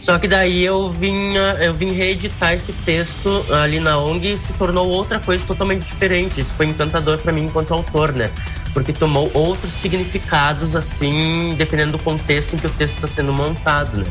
[0.00, 4.52] Só que daí eu vinha, eu vim reeditar esse texto ali na ONG e se
[4.54, 6.40] tornou outra coisa totalmente diferente.
[6.40, 8.28] Isso foi encantador para mim enquanto autor, né?
[8.74, 13.98] Porque tomou outros significados assim, dependendo do contexto em que o texto está sendo montado,
[13.98, 14.10] né?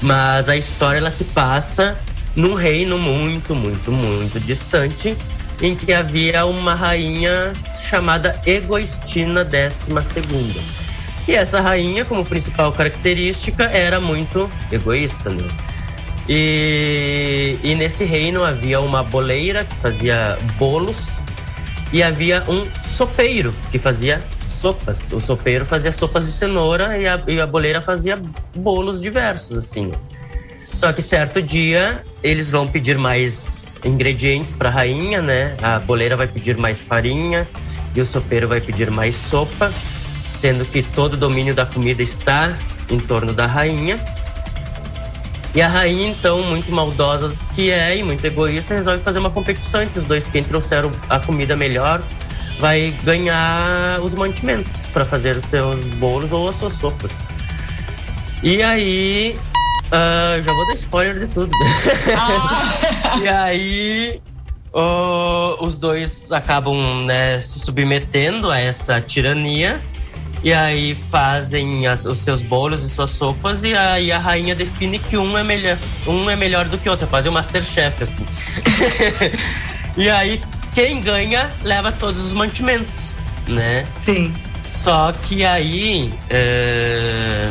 [0.00, 1.96] Mas a história ela se passa
[2.34, 5.16] num reino muito, muito, muito distante,
[5.60, 7.52] em que havia uma rainha
[7.88, 10.62] chamada Egoistina II.
[11.28, 15.46] E essa rainha, como principal característica, era muito egoísta, né?
[16.28, 21.20] E, e nesse reino havia uma boleira que fazia bolos
[21.92, 24.22] e havia um sopeiro que fazia
[24.60, 25.10] sopas.
[25.12, 28.20] O sopeiro fazia sopas de cenoura e a, e a boleira fazia
[28.54, 29.92] bolos diversos, assim.
[30.76, 35.56] Só que certo dia eles vão pedir mais ingredientes para a rainha, né?
[35.62, 37.48] A boleira vai pedir mais farinha
[37.94, 39.72] e o sopeiro vai pedir mais sopa,
[40.38, 42.56] sendo que todo o domínio da comida está
[42.90, 43.98] em torno da rainha.
[45.54, 49.82] E a rainha, então, muito maldosa que é e muito egoísta, resolve fazer uma competição
[49.82, 50.28] entre os dois.
[50.28, 52.02] Quem trouxeram a comida melhor
[52.58, 57.22] vai ganhar os mantimentos para fazer os seus bolos ou as suas sopas.
[58.42, 59.38] E aí.
[59.86, 61.50] Uh, já vou dar spoiler de tudo.
[62.16, 63.18] Ah.
[63.20, 64.22] e aí.
[64.72, 69.80] Uh, os dois acabam né, se submetendo a essa tirania.
[70.42, 74.98] E aí fazem as, os seus bolos e suas sopas e aí a rainha define
[74.98, 78.02] que um é melhor, um é melhor do que o outro, é quase um Masterchef,
[78.02, 78.24] assim.
[79.98, 80.40] e aí
[80.74, 83.14] quem ganha leva todos os mantimentos,
[83.46, 83.86] né?
[83.98, 84.34] Sim.
[84.82, 87.50] Só que aí é...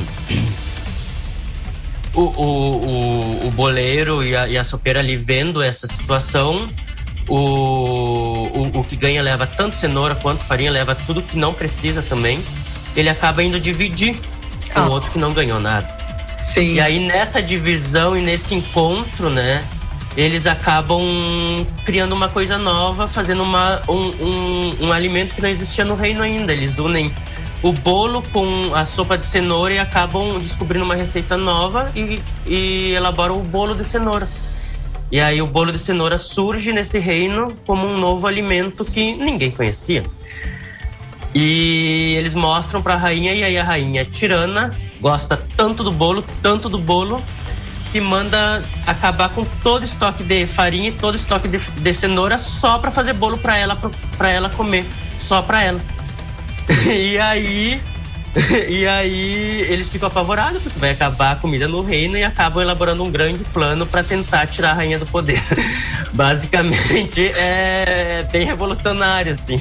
[2.13, 6.67] o, o, o, o, boleiro e a, e a sopeira ali vendo essa situação,
[7.27, 12.01] o, o, o que ganha leva tanto cenoura quanto farinha, leva tudo que não precisa
[12.01, 12.43] também.
[12.95, 14.17] Ele acaba indo dividir
[14.73, 14.89] com o ah.
[14.89, 15.87] outro que não ganhou nada.
[16.41, 16.73] Sim.
[16.73, 19.63] E aí nessa divisão e nesse encontro, né?
[20.19, 25.85] Eles acabam criando uma coisa nova, fazendo uma, um, um, um alimento que não existia
[25.85, 26.51] no reino ainda.
[26.51, 27.09] Eles unem
[27.63, 32.91] o bolo com a sopa de cenoura e acabam descobrindo uma receita nova e, e
[32.91, 34.27] elaboram o bolo de cenoura.
[35.09, 39.51] E aí o bolo de cenoura surge nesse reino como um novo alimento que ninguém
[39.51, 40.03] conhecia.
[41.33, 46.25] E eles mostram para a rainha e aí a rainha tirana, gosta tanto do bolo,
[46.41, 47.23] tanto do bolo
[47.91, 52.77] que manda acabar com todo estoque de farinha e todo estoque de, de cenoura só
[52.77, 53.75] para fazer bolo para ela
[54.17, 54.85] para ela comer,
[55.21, 55.81] só para ela.
[56.85, 57.81] e aí
[58.69, 63.03] e aí eles ficam apavorados porque vai acabar a comida no reino e acabam elaborando
[63.03, 65.41] um grande plano para tentar tirar a rainha do poder.
[66.13, 69.57] Basicamente é bem revolucionário assim.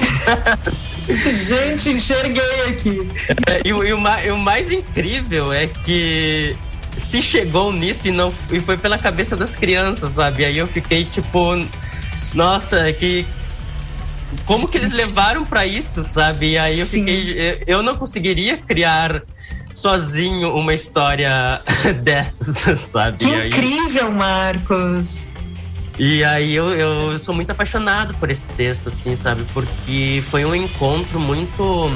[1.46, 3.08] Gente, enxerguei aqui.
[3.46, 6.54] É, e, e, o, e o mais incrível é que
[6.98, 10.44] se chegou nisso e não e foi pela cabeça das crianças, sabe?
[10.44, 11.54] Aí eu fiquei tipo,
[12.34, 13.26] nossa, que
[14.44, 16.50] como que eles levaram para isso, sabe?
[16.52, 17.00] E aí eu Sim.
[17.00, 19.22] fiquei, eu não conseguiria criar
[19.72, 21.62] sozinho uma história
[22.02, 23.18] dessas, sabe?
[23.18, 25.26] Que incrível, Marcos!
[25.98, 29.44] E aí eu, eu sou muito apaixonado por esse texto, assim, sabe?
[29.52, 31.90] Porque foi um encontro muito.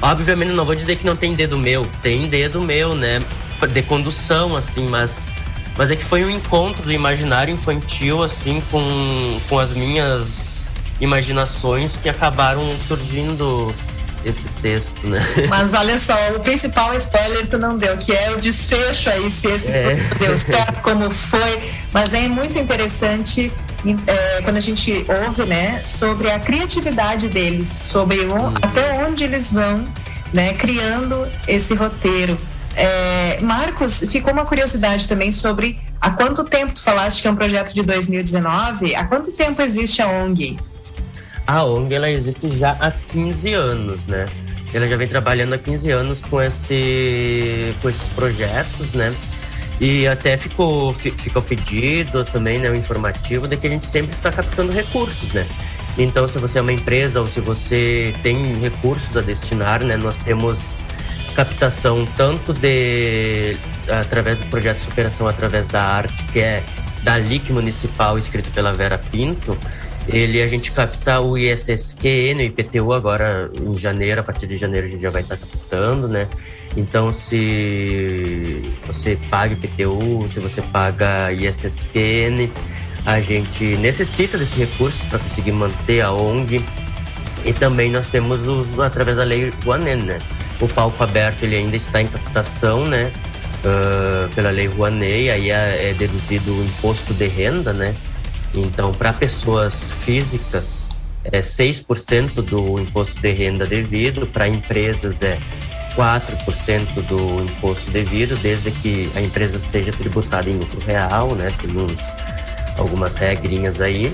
[0.00, 3.20] Obviamente não vou dizer que não tem dedo meu, tem dedo meu, né?
[3.72, 5.26] De condução, assim, mas.
[5.76, 11.98] Mas é que foi um encontro do imaginário infantil, assim, com, com as minhas imaginações
[11.98, 13.74] que acabaram surgindo
[14.24, 15.20] esse texto, né?
[15.48, 19.48] Mas olha só, o principal spoiler tu não deu, que é o desfecho aí, se
[19.48, 19.96] esse é.
[20.18, 21.70] deu certo, como foi.
[21.92, 23.52] Mas é muito interessante
[24.06, 28.54] é, quando a gente ouve, né, sobre a criatividade deles, sobre o, uhum.
[28.60, 29.84] até onde eles vão,
[30.32, 32.38] né, criando esse roteiro.
[32.76, 37.34] É, Marcos, ficou uma curiosidade também sobre há quanto tempo tu falaste que é um
[37.34, 38.94] projeto de 2019?
[38.94, 40.58] Há quanto tempo existe a ONG?
[41.46, 44.26] A ONG ela existe já há 15 anos, né?
[44.74, 49.14] Ela já vem trabalhando há 15 anos com, esse, com esses projetos, né?
[49.80, 54.30] E até ficou, ficou pedido também, né, o informativo, de que a gente sempre está
[54.30, 55.46] captando recursos, né?
[55.96, 60.18] Então, se você é uma empresa ou se você tem recursos a destinar, né, nós
[60.18, 60.74] temos
[61.36, 63.58] captação tanto de
[63.88, 66.64] através do projeto Superação através da arte, que é
[67.02, 69.56] da LIC Municipal, escrito pela Vera Pinto,
[70.08, 74.86] ele a gente capta o ISSQN no IPTU agora em janeiro, a partir de janeiro
[74.86, 76.26] a gente já vai estar captando, né?
[76.74, 82.50] Então se você paga IPTU, se você paga ISSQN,
[83.04, 86.64] a gente necessita desse recurso para conseguir manter a ONG.
[87.44, 90.18] E também nós temos os através da lei Rouanet, né?
[90.60, 93.12] O palco aberto ele ainda está em captação, né?
[93.64, 97.94] Uh, pela lei Rouanet, aí é, é deduzido o imposto de renda, né?
[98.54, 100.88] Então, para pessoas físicas,
[101.24, 105.38] é 6% do imposto de renda devido, para empresas é
[105.96, 111.52] 4% do imposto devido, desde que a empresa seja tributada em lucro real, né?
[111.58, 112.12] Tem uns,
[112.78, 114.12] algumas regrinhas aí.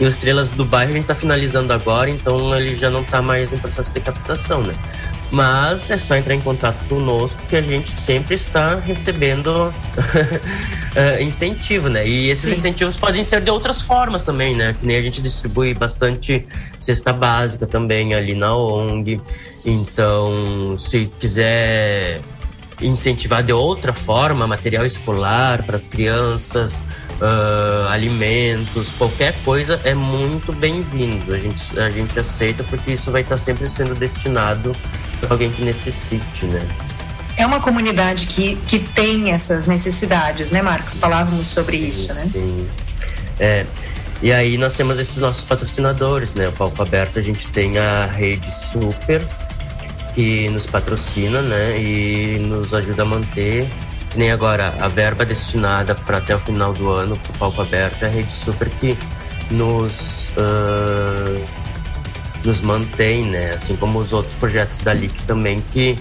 [0.00, 3.22] E o Estrelas do Bairro a gente está finalizando agora, então ele já não está
[3.22, 4.74] mais em processo de captação, né?
[5.30, 11.88] Mas é só entrar em contato conosco que a gente sempre está recebendo uh, incentivo,
[11.88, 12.06] né?
[12.08, 12.56] E esses Sim.
[12.56, 14.74] incentivos podem ser de outras formas também, né?
[14.78, 16.46] Que nem a gente distribui bastante
[16.80, 19.20] cesta básica também ali na ONG.
[19.66, 22.22] Então, se quiser
[22.80, 26.84] incentivar de outra forma, material escolar para as crianças,
[27.20, 31.34] uh, alimentos, qualquer coisa é muito bem-vindo.
[31.34, 34.74] A gente, a gente aceita porque isso vai estar sempre sendo destinado
[35.20, 36.66] para alguém que necessite, né?
[37.38, 40.98] é uma comunidade que, que tem essas necessidades, né, Marcos?
[40.98, 42.28] Falávamos sobre isso, né?
[42.32, 42.66] Sim.
[43.38, 43.64] É.
[44.20, 46.48] E aí nós temos esses nossos patrocinadores, né?
[46.48, 49.24] O Palco Aberto a gente tem a Rede Super,
[50.16, 51.80] que nos patrocina, né?
[51.80, 53.68] E nos ajuda a manter.
[54.16, 58.02] Nem agora, a verba destinada para até o final do ano para o Palco Aberto
[58.02, 58.98] é a Rede Super que
[59.48, 61.40] nos, uh,
[62.44, 63.54] nos mantém, né?
[63.54, 65.96] Assim como os outros projetos da LIC também que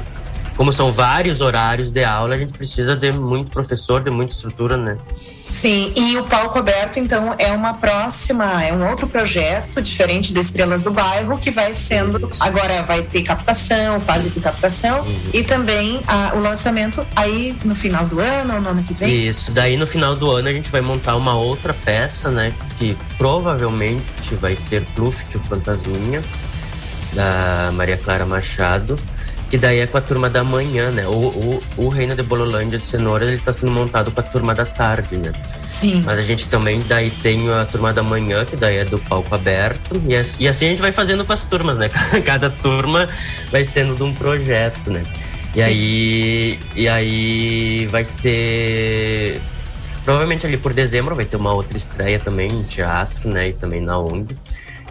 [0.57, 4.75] como são vários horários de aula, a gente precisa de muito professor, de muita estrutura,
[4.75, 4.97] né?
[5.47, 10.39] Sim, e o palco aberto, então, é uma próxima, é um outro projeto diferente do
[10.39, 15.29] Estrelas do Bairro, que vai sendo, agora vai ter captação, fase de captação, uhum.
[15.31, 19.27] e também a, o lançamento aí no final do ano ou no ano que vem?
[19.27, 22.97] Isso, daí no final do ano a gente vai montar uma outra peça, né, que
[23.17, 26.23] provavelmente vai ser Pluft, o Fantasminha,
[27.13, 28.97] da Maria Clara Machado,
[29.49, 31.07] que daí é com a turma da manhã, né?
[31.07, 34.53] O, o, o Reino de Bololândia de Cenoura, ele tá sendo montado com a turma
[34.53, 35.31] da tarde, né?
[35.67, 36.01] Sim.
[36.05, 39.33] Mas a gente também daí tem a turma da manhã, que daí é do palco
[39.33, 40.01] aberto.
[40.05, 41.89] E, assim, e assim a gente vai fazendo com as turmas, né?
[42.25, 43.07] Cada turma
[43.49, 45.03] vai sendo de um projeto, né?
[45.55, 49.41] E aí, e aí vai ser...
[50.03, 53.49] Provavelmente ali por dezembro vai ter uma outra estreia também em teatro, né?
[53.49, 54.37] E também na ONG.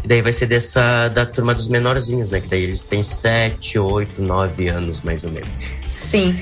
[0.07, 2.41] E daí vai ser dessa da turma dos menorzinhos, né?
[2.41, 5.69] Que daí eles têm 7, 8, 9 anos mais ou menos.
[5.97, 6.39] Sim.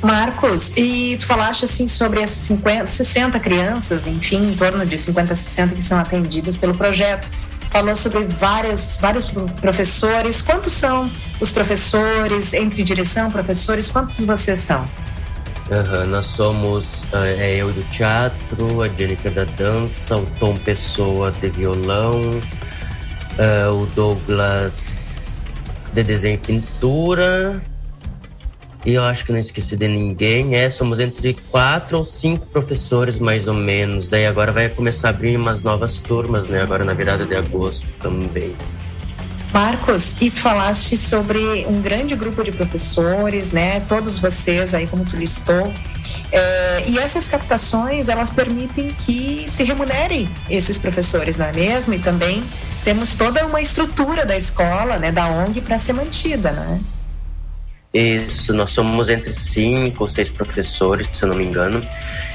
[0.00, 5.34] Marcos, e tu falaste assim sobre essas 50, 60 crianças, enfim, em torno de 50,
[5.34, 7.26] 60 que são atendidas pelo projeto.
[7.70, 10.40] Falou sobre vários, vários professores.
[10.40, 13.90] Quantos são os professores, entre direção, professores?
[13.90, 14.88] Quantos vocês são?
[15.68, 21.48] Uhum, nós somos é eu do teatro, a Jennifer da dança, o Tom Pessoa de
[21.50, 22.40] violão,
[23.38, 27.62] uh, o Douglas de desenho e pintura,
[28.84, 30.54] E eu acho que não esqueci de ninguém.
[30.54, 34.08] É, somos entre quatro ou cinco professores, mais ou menos.
[34.08, 36.62] Daí agora vai começar a abrir umas novas turmas, né?
[36.62, 38.54] Agora na virada de agosto também.
[39.52, 43.80] Marcos, e tu falaste sobre um grande grupo de professores, né?
[43.80, 45.72] Todos vocês aí, como tu listou.
[46.30, 51.94] É, e essas captações, elas permitem que se remunerem esses professores, não é mesmo?
[51.94, 52.44] E também
[52.88, 56.80] temos toda uma estrutura da escola, né, da ONG, para ser mantida, né?
[57.92, 61.82] Isso, nós somos entre cinco ou seis professores, se eu não me engano.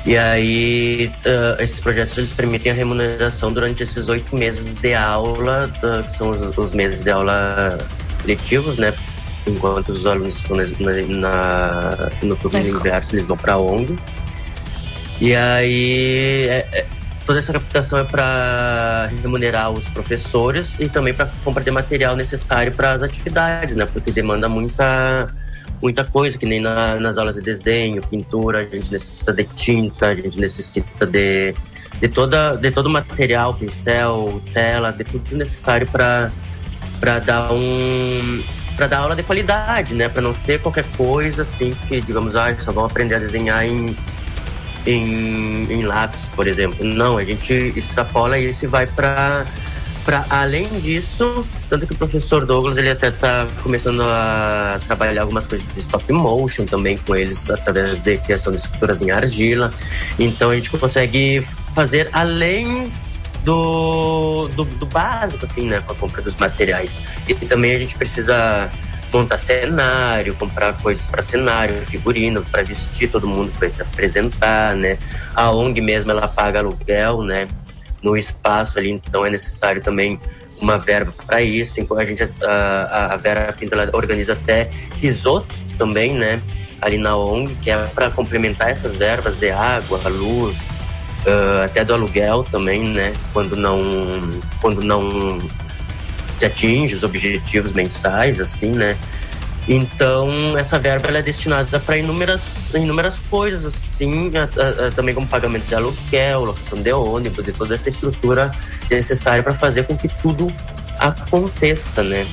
[0.06, 5.72] E aí, uh, esses projetos eles permitem a remuneração durante esses oito meses de aula,
[5.82, 7.76] uh, que são os, os, meses de aula
[8.24, 8.94] letivos, né?
[9.48, 10.66] Enquanto os alunos estão na,
[11.08, 13.98] na no turno inverso, eles vão para a ONG.
[15.20, 16.86] E aí, é, é,
[17.26, 22.72] toda essa captação é para remunerar os professores e também para compra de material necessário
[22.72, 23.86] para as atividades, né?
[23.86, 25.34] Porque demanda muita
[25.82, 30.08] muita coisa, que nem na, nas aulas de desenho, pintura, a gente necessita de tinta,
[30.08, 31.54] a gente necessita de,
[32.00, 36.32] de, toda, de todo o material, pincel, tela, de tudo necessário para
[37.26, 38.42] dar um
[38.78, 40.10] para dar aula de qualidade, né?
[40.10, 43.96] Para não ser qualquer coisa assim que, digamos, ah, só vão aprender a desenhar em,
[44.86, 46.86] em, em lápis, por exemplo.
[46.86, 49.46] Não, a gente extrapola isso e vai para
[50.04, 55.48] para além disso, tanto que o professor Douglas ele até está começando a trabalhar algumas
[55.48, 59.72] coisas de stop motion também com eles através de criação de esculturas em argila.
[60.20, 62.92] Então a gente consegue fazer além
[63.44, 67.00] do, do, do básico, assim, né, com a compra dos materiais.
[67.28, 68.70] E também a gente precisa
[69.14, 74.98] montar cenário, comprar coisas para cenário, figurino, para vestir todo mundo para se apresentar, né?
[75.36, 77.48] A ONG mesmo ela paga aluguel, né?
[78.04, 80.20] no espaço ali, então é necessário também
[80.62, 81.80] uma verba para isso.
[81.80, 86.42] Então a gente a, a Vera Pinto ela organiza até risotos também, né?
[86.82, 90.58] Ali na ONG, que é para complementar essas verbas de água, luz,
[91.26, 93.14] uh, até do aluguel também, né?
[93.32, 93.82] Quando não
[94.62, 95.40] quando não
[96.44, 98.98] se atinge os objetivos mensais, assim, né?
[99.68, 105.66] Então, essa verba é destinada para inúmeras, inúmeras coisas, assim, a, a, também como pagamento
[105.66, 108.52] de aluguel, locação de ônibus e toda essa estrutura
[108.92, 110.48] necessária para fazer com que tudo
[111.00, 112.28] aconteça, né?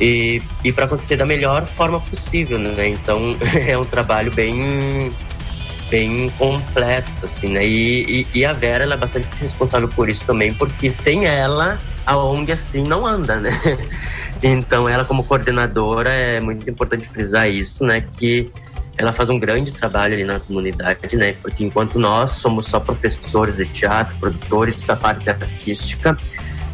[0.00, 2.88] E, e para acontecer da melhor forma possível, né?
[2.88, 3.36] Então,
[3.68, 5.12] é um trabalho bem
[5.90, 7.66] bem completo, assim, né?
[7.66, 11.80] E, e, e, a Vera, ela é bastante responsável por isso também, porque sem ela,
[12.06, 13.50] a ONG, assim, não anda, né?
[14.42, 18.02] Então, ela como coordenadora, é muito importante frisar isso, né?
[18.16, 18.50] Que
[18.96, 21.34] ela faz um grande trabalho ali na comunidade, né?
[21.42, 26.16] Porque enquanto nós somos só professores de teatro, produtores da parte artística,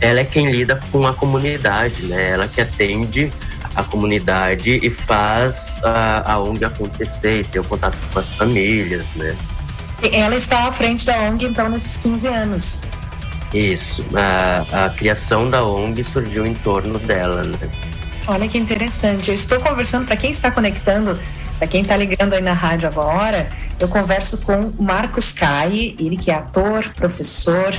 [0.00, 2.30] ela é quem lida com a comunidade, né?
[2.30, 3.32] Ela que atende
[3.74, 9.36] a comunidade e faz a, a ONG acontecer, ter o contato com as famílias, né?
[10.12, 12.84] Ela está à frente da ONG, então, nesses 15 anos.
[13.56, 14.04] Isso.
[14.14, 17.70] A, a criação da ONG surgiu em torno dela, né?
[18.26, 19.28] Olha que interessante.
[19.28, 21.18] Eu estou conversando, para quem está conectando,
[21.58, 26.30] para quem está ligando aí na rádio agora, eu converso com Marcos Cai, ele que
[26.30, 27.70] é ator, professor,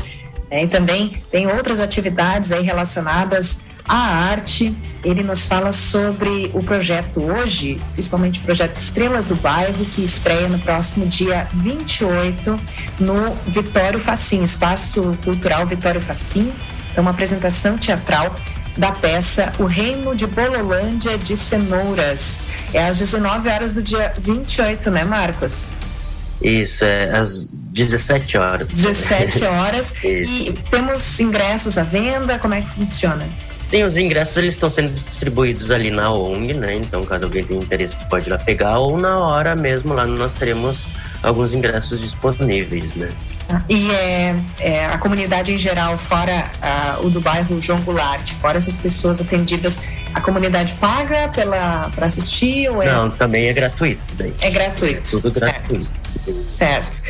[0.49, 4.75] né, e também tem outras atividades aí relacionadas à arte.
[5.03, 10.49] Ele nos fala sobre o projeto hoje, principalmente o projeto Estrelas do Bairro, que estreia
[10.49, 12.59] no próximo dia 28
[12.99, 16.51] no Vitório Facim, Espaço Cultural Vitório Facim.
[16.95, 18.35] É uma apresentação teatral
[18.75, 22.43] da peça O Reino de Bololândia de Cenouras.
[22.73, 25.73] É às 19 horas do dia 28, né, Marcos?
[26.41, 28.69] Isso, é às 17 horas.
[28.69, 29.93] 17 horas.
[30.03, 32.37] e temos ingressos à venda?
[32.37, 33.27] Como é que funciona?
[33.69, 36.75] Tem os ingressos, eles estão sendo distribuídos ali na ONG, né?
[36.75, 40.33] Então, caso alguém tenha interesse, pode ir lá pegar, ou na hora mesmo lá nós
[40.33, 40.85] teremos
[41.21, 43.11] alguns ingressos disponíveis, né?
[43.69, 46.49] E é, é, a comunidade em geral, fora
[47.01, 49.81] o do bairro João Goulart, fora essas pessoas atendidas,
[50.13, 52.91] a comunidade paga para assistir ou é...
[52.91, 54.01] Não, também é gratuito.
[54.15, 54.33] Daí.
[54.41, 55.21] É gratuito.
[55.21, 55.53] Tudo certo.
[55.53, 56.06] gratuito.
[56.45, 57.01] Certo.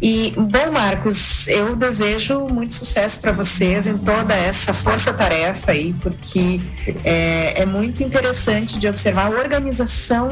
[0.00, 6.60] E, bom, Marcos, eu desejo muito sucesso para vocês em toda essa força-tarefa aí, porque
[7.04, 10.28] é, é muito interessante de observar a organização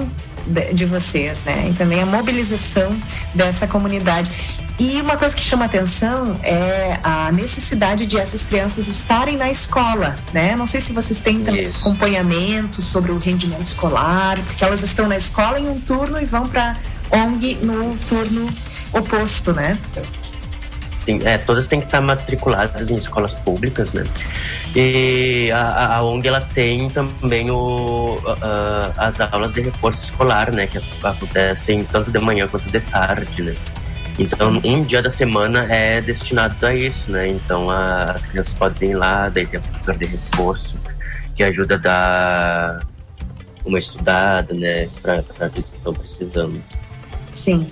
[0.46, 1.68] de, de vocês, né?
[1.70, 2.96] E também a mobilização
[3.34, 4.30] dessa comunidade.
[4.78, 10.16] E uma coisa que chama atenção é a necessidade de essas crianças estarem na escola,
[10.32, 10.56] né?
[10.56, 11.78] Não sei se vocês têm Isso.
[11.80, 16.46] acompanhamento sobre o rendimento escolar, porque elas estão na escola em um turno e vão
[16.46, 16.76] para
[17.14, 18.48] ONG no turno
[18.92, 19.78] oposto, né?
[21.04, 24.04] Tem, é, todas têm que estar matriculadas em escolas públicas, né?
[24.74, 28.18] E a, a ONG ela tem também o,
[28.96, 30.66] as aulas de reforço escolar, né?
[30.66, 33.54] Que acontecem tanto de manhã quanto de tarde, né?
[34.18, 37.28] Então, um dia da semana é destinado a isso, né?
[37.28, 40.76] Então, a, as crianças podem ir lá, daí tem a professora de reforço,
[41.34, 42.86] que ajuda a dar
[43.64, 44.88] uma estudada, né?
[45.02, 46.62] Para aqueles que estão precisando.
[47.34, 47.68] Sim.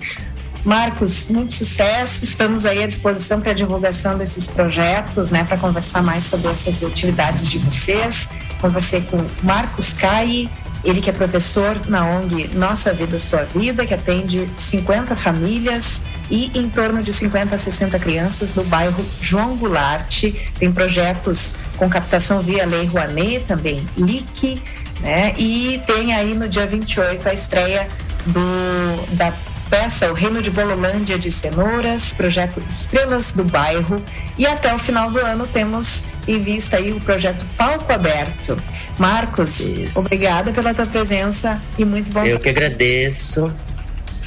[0.63, 2.23] Marcos, muito sucesso.
[2.23, 6.81] Estamos aí à disposição para a divulgação desses projetos, né, para conversar mais sobre essas
[6.83, 8.29] atividades de vocês.
[8.61, 10.49] Conversei com Marcos Cai,
[10.83, 16.49] ele que é professor na ONG Nossa Vida Sua Vida, que atende 50 famílias e
[16.57, 20.23] em torno de 50 a 60 crianças no bairro João Goulart.
[20.57, 24.61] Tem projetos com captação via Lei Rouanet, também LIC,
[25.01, 25.33] né?
[25.37, 27.87] E tem aí no dia 28 a estreia
[28.25, 29.33] do, da
[29.69, 34.03] peça O Reino de Bololândia de Cenouras, projeto Estrelas do Bairro.
[34.37, 38.57] E até o final do ano temos em vista aí o projeto Palco Aberto.
[38.97, 39.99] Marcos, Isso.
[39.99, 42.23] obrigada pela tua presença e muito bom.
[42.23, 43.53] Eu que agradeço.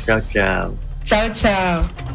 [0.05, 0.79] Tchau, tchau.
[1.05, 2.06] Tchau, tchau.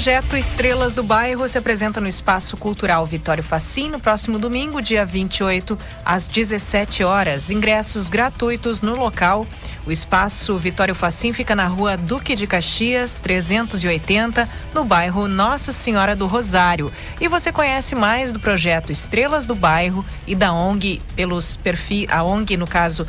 [0.00, 5.04] Projeto Estrelas do Bairro se apresenta no Espaço Cultural Vitório Facim no próximo domingo, dia
[5.04, 7.50] 28, às 17 horas.
[7.50, 9.46] Ingressos gratuitos no local.
[9.84, 16.16] O Espaço Vitório Facim fica na rua Duque de Caxias, 380, no bairro Nossa Senhora
[16.16, 16.90] do Rosário.
[17.20, 22.22] E você conhece mais do projeto Estrelas do Bairro e da ONG pelos perfis, a
[22.22, 23.06] ONG no caso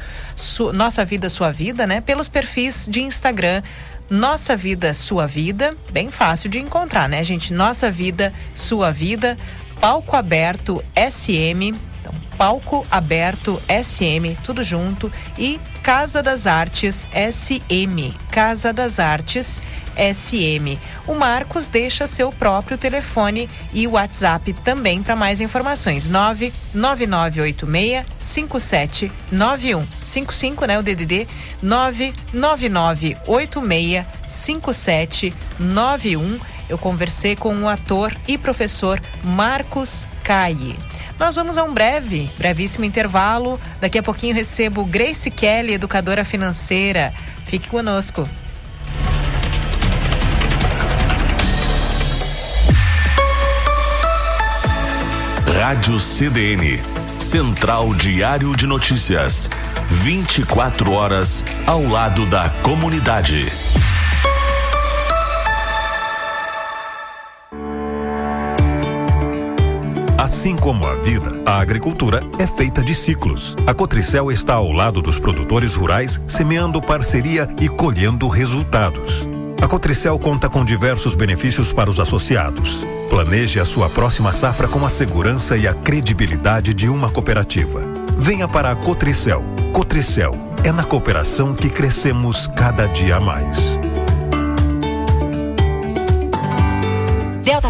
[0.74, 2.02] Nossa Vida Sua Vida, né?
[2.02, 3.64] Pelos perfis de Instagram
[4.12, 7.54] nossa Vida, Sua Vida, bem fácil de encontrar, né, gente?
[7.54, 9.38] Nossa Vida, Sua Vida,
[9.80, 11.74] Palco Aberto SM,
[12.12, 19.62] então, Palco Aberto SM, tudo junto, e Casa das Artes SM, Casa das Artes
[19.96, 20.78] SM.
[21.08, 26.08] O Marcos deixa seu próprio telefone e WhatsApp também para mais informações.
[26.08, 31.28] 99986 5791 55, né, o DDD
[31.62, 36.40] 99986 5791.
[36.72, 40.78] Eu conversei com o ator e professor Marcos Caie.
[41.20, 43.60] Nós vamos a um breve, brevíssimo intervalo.
[43.82, 47.14] Daqui a pouquinho recebo Grace Kelly, educadora financeira.
[47.46, 48.26] Fique conosco.
[55.54, 56.82] Rádio CDN.
[57.20, 59.50] Central Diário de Notícias.
[59.90, 63.46] 24 horas ao lado da comunidade.
[70.22, 73.56] Assim como a vida, a agricultura é feita de ciclos.
[73.66, 79.28] A Cotricel está ao lado dos produtores rurais, semeando parceria e colhendo resultados.
[79.60, 82.86] A Cotricel conta com diversos benefícios para os associados.
[83.10, 87.82] Planeje a sua próxima safra com a segurança e a credibilidade de uma cooperativa.
[88.16, 89.44] Venha para a Cotricel.
[89.74, 93.81] Cotricel é na cooperação que crescemos cada dia mais.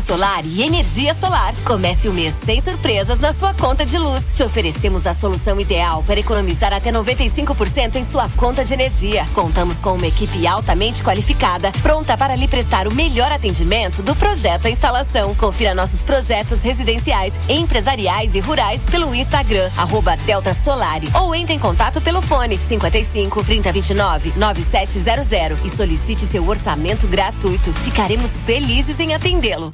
[0.01, 1.53] Solar e Energia Solar.
[1.63, 4.23] Comece o mês sem surpresas na sua conta de luz.
[4.33, 9.25] Te oferecemos a solução ideal para economizar até 95% em sua conta de energia.
[9.33, 14.65] Contamos com uma equipe altamente qualificada, pronta para lhe prestar o melhor atendimento do projeto
[14.65, 15.35] à instalação.
[15.35, 20.51] Confira nossos projetos residenciais, empresariais e rurais pelo Instagram, arroba Delta
[21.13, 27.71] ou entre em contato pelo fone 55 3029 9700 e solicite seu orçamento gratuito.
[27.83, 29.71] Ficaremos felizes em atendê-lo.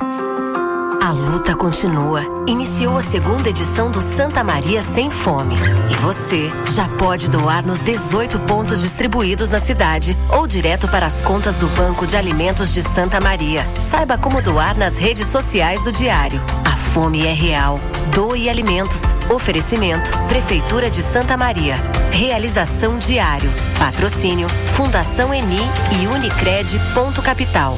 [1.07, 2.21] A luta continua.
[2.47, 5.55] Iniciou a segunda edição do Santa Maria Sem Fome.
[5.89, 11.21] E você já pode doar nos 18 pontos distribuídos na cidade ou direto para as
[11.21, 13.65] contas do Banco de Alimentos de Santa Maria.
[13.79, 16.41] Saiba como doar nas redes sociais do Diário.
[16.65, 17.79] A fome é real.
[18.13, 19.01] Doe alimentos.
[19.29, 21.75] Oferecimento: Prefeitura de Santa Maria.
[22.11, 23.49] Realização Diário.
[23.79, 25.61] Patrocínio: Fundação Eni
[26.01, 26.77] e Unicred.
[26.93, 27.77] Ponto Capital.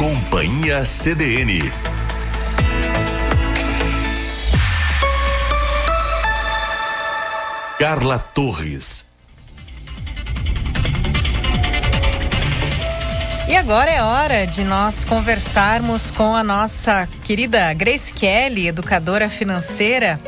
[0.00, 1.70] Companhia CDN.
[7.78, 9.04] Carla Torres.
[13.46, 20.18] E agora é hora de nós conversarmos com a nossa querida Grace Kelly, educadora financeira.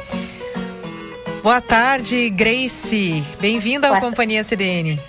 [1.42, 3.24] Boa tarde, Grace.
[3.40, 5.00] Bem-vinda à Companhia CDN.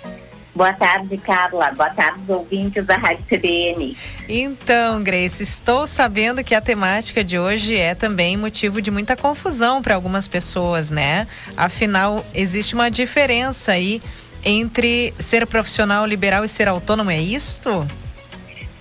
[0.54, 1.72] Boa tarde, Carla.
[1.72, 3.96] Boa tarde, ouvintes da Rádio CBN.
[4.28, 9.82] Então, Grace, estou sabendo que a temática de hoje é também motivo de muita confusão
[9.82, 11.26] para algumas pessoas, né?
[11.56, 14.00] Afinal, existe uma diferença aí
[14.44, 17.84] entre ser profissional liberal e ser autônomo, é isto?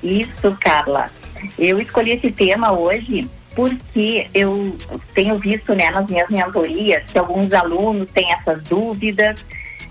[0.04, 1.10] Isso, Carla.
[1.58, 4.78] Eu escolhi esse tema hoje porque eu
[5.16, 9.44] tenho visto né, nas minhas mentorias que alguns alunos têm essas dúvidas.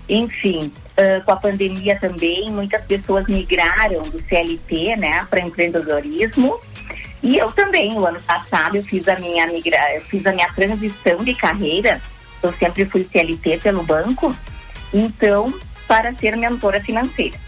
[0.07, 6.59] Enfim, Uh, com a pandemia também, muitas pessoas migraram do CLT, né, para empreendedorismo.
[7.23, 10.51] E eu também, no ano passado, eu fiz a minha migra, eu fiz a minha
[10.53, 12.01] transição de carreira.
[12.43, 14.35] Eu sempre fui CLT pelo banco,
[14.93, 15.53] então
[15.87, 17.39] para ser mentora financeira.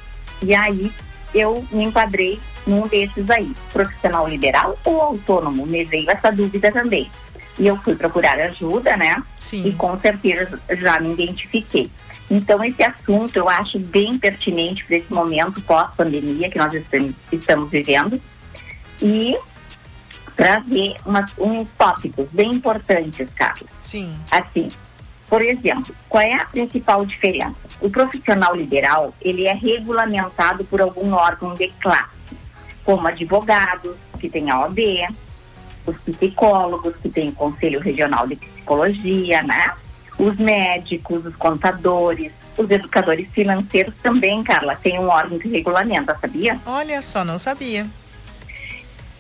[0.42, 0.92] E aí
[1.34, 5.66] eu me enquadrei num desses aí, profissional liberal ou autônomo.
[5.66, 7.12] Me veio essa dúvida também.
[7.58, 9.22] E eu fui procurar ajuda, né?
[9.38, 9.68] Sim.
[9.68, 11.90] E com certeza já me identifiquei.
[12.30, 16.74] Então, esse assunto eu acho bem pertinente para esse momento pós-pandemia que nós
[17.32, 18.20] estamos vivendo
[19.02, 19.38] e
[20.36, 23.70] trazer umas, uns tópicos bem importantes, Carlos.
[23.82, 24.14] Sim.
[24.32, 24.72] Assim,
[25.28, 27.56] por exemplo, qual é a principal diferença?
[27.80, 32.16] O profissional liberal, ele é regulamentado por algum órgão de classe,
[32.84, 34.80] como advogados, que tem a OAB,
[35.86, 39.74] os psicólogos, que tem o Conselho Regional de Psicologia, né?
[40.18, 46.60] Os médicos, os contadores, os educadores financeiros também, Carla, tem um órgão que regulamenta, sabia?
[46.66, 47.86] Olha só, não sabia.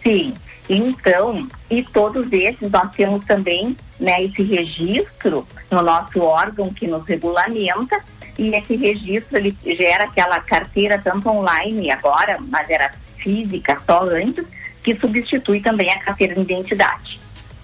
[0.01, 0.33] Sim,
[0.69, 7.05] então, e todos esses nós temos também né, esse registro no nosso órgão que nos
[7.05, 7.99] regulamenta
[8.37, 14.45] e esse registro ele gera aquela carteira tanto online agora, mas era física só antes,
[14.83, 17.19] que substitui também a carteira de identidade.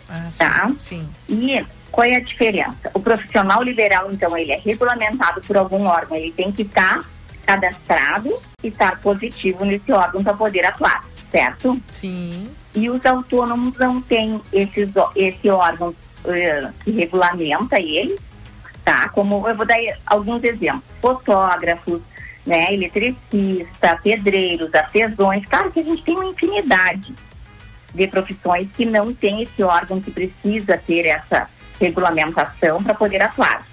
[0.09, 0.71] Ah, sim, tá?
[0.77, 1.09] sim.
[1.29, 2.89] E qual é a diferença?
[2.93, 7.05] O profissional liberal, então, ele é regulamentado por algum órgão, ele tem que estar
[7.45, 11.79] cadastrado e estar positivo nesse órgão para poder atuar, certo?
[11.89, 12.47] Sim.
[12.73, 18.17] E os autônomos não têm esses, esse órgão uh, que regulamenta ele,
[18.85, 19.09] tá?
[19.09, 22.01] Como eu vou dar alguns exemplos: fotógrafos,
[22.45, 25.45] né, eletricista, pedreiros, artesãos.
[25.45, 27.13] Claro que a gente tem uma infinidade
[27.93, 31.49] de profissões que não tem esse órgão que precisa ter essa
[31.85, 33.65] regulamentação para poder atuar.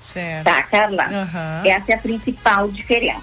[0.00, 0.44] Certo.
[0.44, 1.06] Tá, Carla?
[1.06, 1.70] Uhum.
[1.70, 3.20] Essa é a principal diferença.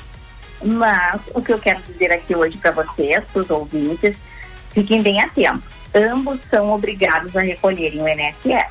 [0.64, 4.16] Mas o que eu quero dizer aqui hoje para vocês, para os ouvintes,
[4.72, 5.64] fiquem bem atentos.
[5.94, 8.68] Ambos são obrigados a recolherem o INSS,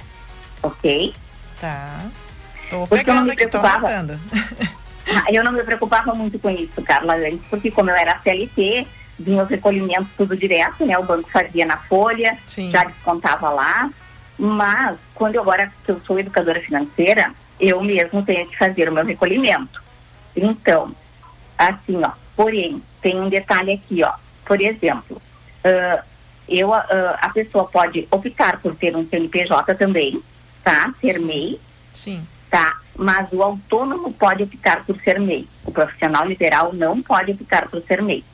[0.63, 1.15] ok?
[1.61, 2.01] Tá.
[2.69, 3.87] Tô Porque eu não pegando me aqui, tô preocupava.
[3.87, 4.21] anotando.
[5.07, 8.87] Ah, Eu não me preocupava muito com isso, Carla, antes, porque como eu era CLT,
[9.19, 10.99] vinha os recolhimentos tudo direto, né?
[10.99, 12.71] O banco fazia na folha, Sim.
[12.71, 13.91] já descontava lá.
[14.39, 18.93] Mas, quando eu agora que eu sou educadora financeira, eu mesmo tenho que fazer o
[18.93, 19.83] meu recolhimento.
[20.37, 20.95] Então,
[21.57, 24.13] assim, ó, porém, tem um detalhe aqui, ó.
[24.45, 25.23] Por exemplo,
[25.65, 26.03] ah,
[26.49, 30.21] eu, ah, a pessoa pode optar por ter um CNPJ também,
[30.63, 30.93] tá?
[31.01, 31.61] Ser MEI,
[31.93, 32.27] Sim.
[32.51, 32.79] tá?
[32.97, 35.49] Mas o autônomo pode optar por ser MEI.
[35.65, 38.25] O profissional liberal não pode optar por ser MEI.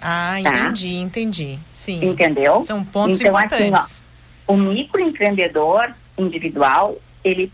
[0.00, 0.50] Ah, Tá.
[0.50, 1.58] entendi, entendi.
[1.72, 2.04] Sim.
[2.10, 2.62] Entendeu?
[2.62, 3.74] São pontos então, importantes.
[3.76, 4.07] assim, ó,
[4.48, 7.52] o microempreendedor individual, ele,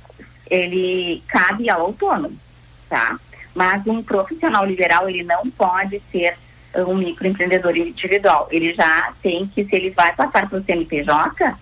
[0.48, 2.38] ele cabe ao autônomo,
[2.88, 3.18] tá?
[3.54, 6.38] Mas um profissional liberal, ele não pode ser
[6.86, 8.48] um microempreendedor individual.
[8.50, 11.56] Ele já tem que, se ele vai passar para o CNPJ,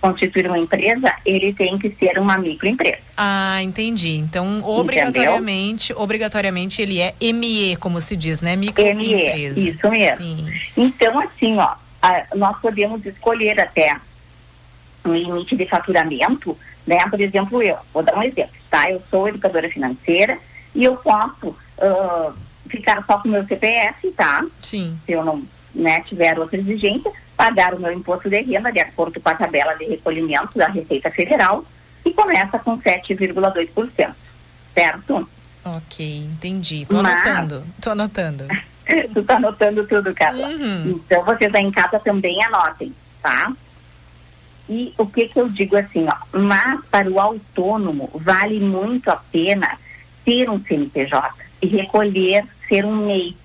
[0.00, 2.98] constituir uma empresa, ele tem que ser uma microempresa.
[3.16, 4.16] Ah, entendi.
[4.16, 6.02] Então, obrigatoriamente, Entendeu?
[6.02, 8.54] obrigatoriamente ele é ME, como se diz, né?
[8.54, 9.60] Microempresa.
[9.60, 10.24] ME, isso mesmo.
[10.24, 10.52] Sim.
[10.76, 13.96] Então, assim, ó, a, nós podemos escolher até
[15.04, 16.98] um limite de faturamento, né?
[17.08, 18.90] Por exemplo, eu, vou dar um exemplo, tá?
[18.90, 20.38] Eu sou educadora financeira
[20.74, 22.34] e eu posso uh,
[22.68, 24.44] ficar só com o meu CPF, tá?
[24.60, 24.98] Sim.
[25.04, 25.42] Se eu não
[25.74, 29.74] né, tiver outra exigência, pagar o meu imposto de renda de acordo com a tabela
[29.74, 31.64] de recolhimento da Receita Federal
[32.04, 34.14] e começa com 7,2%,
[34.74, 35.28] certo?
[35.64, 36.86] Ok, entendi.
[36.86, 37.26] Tô Mas...
[37.26, 38.44] anotando, tô anotando.
[39.14, 40.48] tu tá anotando tudo, Carla.
[40.48, 41.00] Uhum.
[41.06, 43.52] Então vocês aí em casa também anotem, tá?
[44.68, 49.16] E o que que eu digo assim, ó, mas para o autônomo vale muito a
[49.16, 49.78] pena
[50.24, 53.36] ter um CNPJ e recolher, ser um MEI.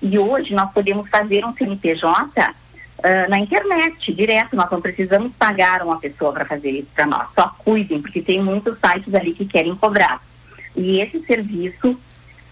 [0.00, 2.54] E hoje nós podemos fazer um CNPJ
[2.98, 4.56] uh, na internet, direto.
[4.56, 7.28] Nós não precisamos pagar uma pessoa para fazer isso para nós.
[7.34, 10.22] Só cuidem, porque tem muitos sites ali que querem cobrar.
[10.74, 11.98] E esse serviço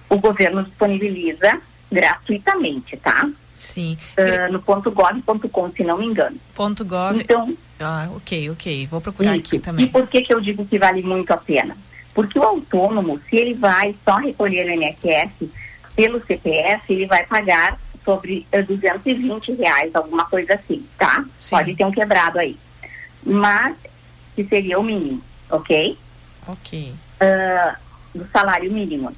[0.08, 1.60] o governo disponibiliza
[1.90, 3.28] gratuitamente, tá?
[3.56, 3.96] Sim.
[4.16, 6.36] Uh, no ponto .gov.com, se não me engano.
[6.54, 7.18] Ponto .gov.
[7.18, 7.56] Então.
[7.80, 8.86] Ah, ok, ok.
[8.86, 9.46] Vou procurar isso.
[9.46, 9.86] aqui também.
[9.86, 11.76] E por que que eu digo que vale muito a pena?
[12.14, 15.50] Porque o autônomo, se ele vai só recolher o INSS
[15.94, 21.24] pelo CPF, ele vai pagar sobre uh, eh, 220 reais, alguma coisa assim, tá?
[21.40, 21.56] Sim.
[21.56, 22.56] Pode ter um quebrado aí.
[23.22, 23.76] Mas,
[24.34, 25.20] que seria o mínimo,
[25.50, 25.98] ok?
[26.46, 26.94] Ok.
[27.20, 27.76] Uh,
[28.16, 29.10] do salário mínimo.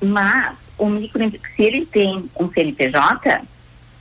[0.00, 3.42] Mas, o micro, se ele tem um CNPJ,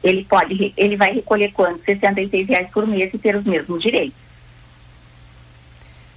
[0.04, 1.84] ele pode, ele vai recolher quanto?
[1.84, 4.30] 66 reais por mês e ter os mesmos direitos.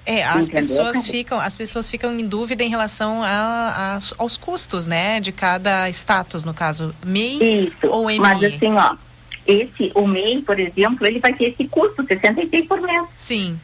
[0.05, 3.29] É, as pessoas ficam, as pessoas ficam em dúvida em relação a,
[3.97, 8.19] a, aos custos, né, de cada status, no caso, MEI Isso, ou MI.
[8.19, 8.97] Mas assim, ó,
[9.47, 13.07] esse, o MEI, por exemplo, ele vai ter esse custo, 66 por mês.
[13.17, 13.59] Sim.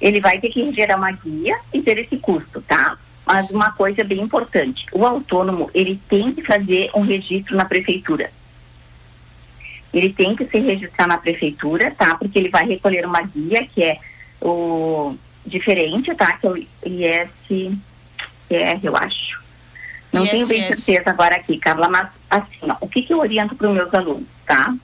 [0.00, 2.96] Ele vai ter que gerar uma guia e ter esse custo, tá?
[3.26, 8.30] Mas uma coisa bem importante, o autônomo, ele tem que fazer um registro na prefeitura.
[9.94, 12.16] Ele tem que se registrar na prefeitura, tá?
[12.16, 13.98] Porque ele vai recolher uma guia que é
[14.42, 15.14] o
[15.46, 16.32] diferente, tá?
[16.32, 17.80] Que é o ISR,
[18.82, 19.40] eu acho.
[20.12, 20.30] Não ISS.
[20.32, 23.68] tenho bem certeza agora aqui, Carla, mas assim, ó, o que, que eu oriento para
[23.68, 24.74] os meus alunos, tá?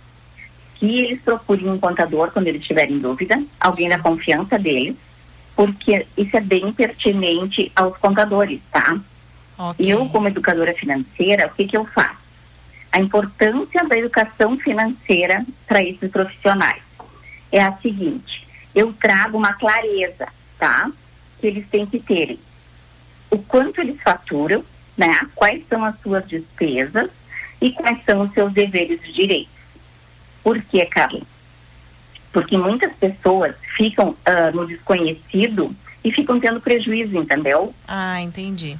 [0.76, 4.94] Que eles procurem um contador quando eles tiverem dúvida, alguém da confiança deles,
[5.56, 8.98] porque isso é bem pertinente aos contadores, tá?
[9.58, 9.92] Okay.
[9.92, 12.19] Eu, como educadora financeira, o que, que eu faço?
[12.92, 16.82] A importância da educação financeira para esses profissionais
[17.52, 20.28] é a seguinte: eu trago uma clareza
[20.60, 20.92] tá?
[21.40, 22.38] Que eles têm que terem
[23.30, 24.64] o quanto eles faturam,
[24.96, 25.18] né?
[25.34, 27.08] Quais são as suas despesas
[27.60, 29.52] e quais são os seus deveres e direitos.
[30.42, 31.22] Por quê, Carla?
[32.32, 37.74] Porque muitas pessoas ficam uh, no desconhecido e ficam tendo prejuízo, entendeu?
[37.86, 38.76] Ah, entendi.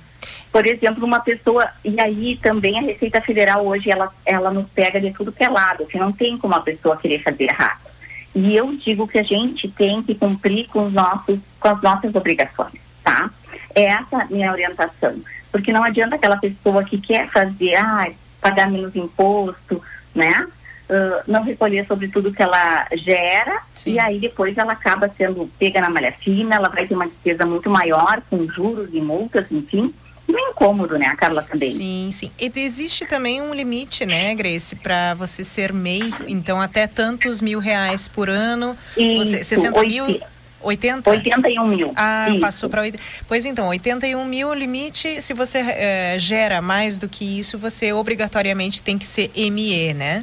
[0.53, 5.01] Por exemplo, uma pessoa, e aí também a Receita Federal hoje ela, ela nos pega
[5.01, 7.91] de tudo que é lado, que não tem como a pessoa querer fazer errado.
[8.35, 12.15] E eu digo que a gente tem que cumprir com, os nossos, com as nossas
[12.15, 13.31] obrigações, tá?
[13.75, 15.21] É essa minha orientação.
[15.51, 19.83] Porque não adianta aquela pessoa que quer fazer, ah, pagar menos imposto,
[20.15, 20.47] né?
[20.89, 23.93] Uh, não recolher sobre tudo que ela gera Sim.
[23.93, 27.47] e aí depois ela acaba sendo pega na malha fina, ela vai ter uma despesa
[27.47, 29.95] muito maior com juros e multas, enfim,
[30.35, 31.71] um incômodo, né, a Carla também.
[31.71, 32.31] Sim, sim.
[32.39, 37.59] E existe também um limite, né, Grace, para você ser MEI, então até tantos mil
[37.59, 40.21] reais por ano, Isso, você, 60 mil...
[40.63, 41.09] 80?
[41.09, 41.93] 81 mil.
[41.97, 42.41] Ah, Isso.
[42.41, 43.03] passou para 80.
[43.27, 48.83] Pois então, 81 mil limite, se você é, gera mais do que isso, você obrigatoriamente
[48.83, 50.23] tem que ser ME, né?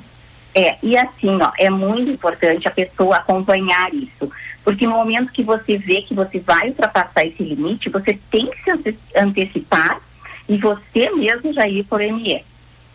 [0.54, 4.32] É, e assim, ó, é muito importante a pessoa acompanhar isso.
[4.68, 8.64] Porque no momento que você vê que você vai ultrapassar esse limite, você tem que
[8.66, 10.02] se antecipar
[10.46, 12.44] e você mesmo já ir por ME.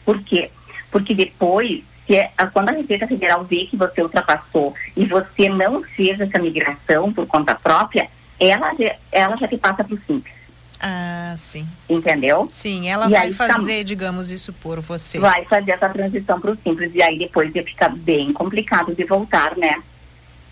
[0.05, 0.51] Por quê?
[0.91, 5.83] Porque depois, se é, quando a Receita Federal vê que você ultrapassou e você não
[5.83, 8.07] fez essa migração por conta própria,
[8.39, 8.73] ela,
[9.11, 10.35] ela já te passa para o Simples.
[10.79, 11.67] Ah, sim.
[11.89, 12.51] Entendeu?
[12.53, 15.19] Sim, ela e vai fazer, tá, digamos, isso por você.
[15.19, 16.95] Vai fazer essa transição para o Simples.
[16.95, 19.83] E aí depois ia ficar bem complicado de voltar, né?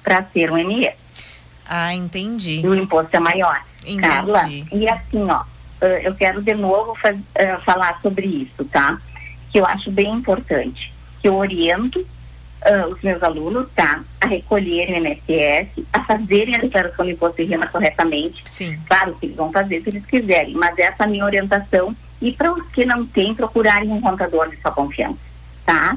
[0.02, 0.99] Para ser um ME.
[1.73, 2.60] Ah, entendi.
[2.60, 3.62] E o imposto é maior.
[3.82, 4.00] Entendi.
[4.00, 5.44] Carla, e assim, ó,
[6.02, 9.00] eu quero de novo faz, uh, falar sobre isso, tá?
[9.52, 10.92] Que eu acho bem importante.
[11.23, 14.02] Que eu oriento uh, os meus alunos, tá?
[14.20, 18.42] A recolherem o INSS, a fazerem a declaração do imposto de renda corretamente.
[18.47, 18.76] Sim.
[18.89, 22.32] Claro que eles vão fazer se eles quiserem, mas essa é a minha orientação E
[22.32, 25.18] para os que não têm, procurarem um contador de sua confiança,
[25.65, 25.97] tá?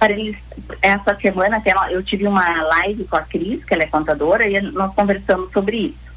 [0.00, 0.38] Para eles,
[0.80, 4.58] essa semana até eu tive uma live com a Cris, que ela é contadora, e
[4.72, 6.10] nós conversamos sobre isso.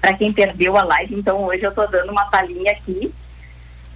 [0.00, 3.14] Para quem perdeu a live, então hoje eu estou dando uma palhinha aqui,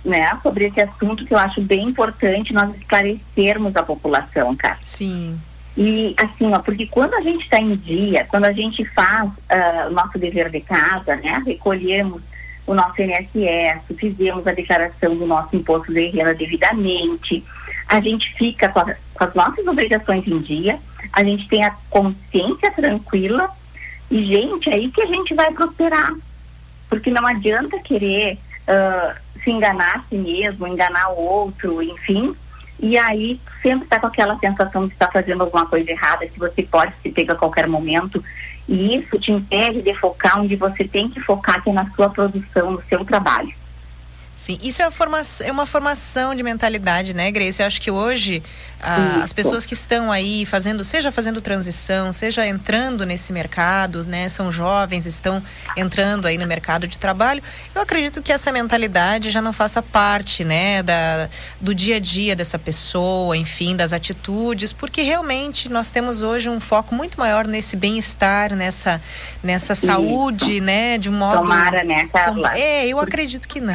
[0.04, 4.78] né, sobre esse assunto que eu acho bem importante nós esclarecermos a população, cara.
[4.82, 5.36] Sim.
[5.76, 9.88] E assim, ó, porque quando a gente está em dia, quando a gente faz uh,
[9.88, 12.22] o nosso dever de casa, né, recolhemos
[12.66, 17.44] o nosso INSS, fizemos a declaração do nosso imposto de renda devidamente,
[17.88, 20.78] a gente fica com, a, com as nossas obrigações em dia,
[21.12, 23.48] a gente tem a consciência tranquila
[24.10, 26.14] e, gente, é aí que a gente vai prosperar.
[26.88, 28.38] Porque não adianta querer
[28.68, 32.34] uh, se enganar a si mesmo, enganar o outro, enfim,
[32.78, 36.62] e aí sempre está com aquela sensação de estar fazendo alguma coisa errada, que você
[36.62, 38.22] pode se pegar a qualquer momento.
[38.68, 42.10] E isso te impede de focar onde você tem que focar, que é na sua
[42.10, 43.52] produção, no seu trabalho.
[44.34, 47.60] Sim, isso é uma, formação, é uma formação de mentalidade, né, Grace?
[47.62, 48.42] Eu acho que hoje
[48.84, 54.28] ah, as pessoas que estão aí fazendo, seja fazendo transição, seja entrando nesse mercado, né,
[54.28, 55.42] são jovens, estão
[55.74, 57.42] entrando aí no mercado de trabalho.
[57.74, 62.36] Eu acredito que essa mentalidade já não faça parte, né, da, do dia a dia
[62.36, 67.76] dessa pessoa, enfim, das atitudes, porque realmente nós temos hoje um foco muito maior nesse
[67.76, 69.00] bem-estar, nessa,
[69.42, 71.38] nessa saúde, né, de um modo.
[71.38, 72.58] Tomara, né, Carla?
[72.58, 73.74] É, eu acredito que não,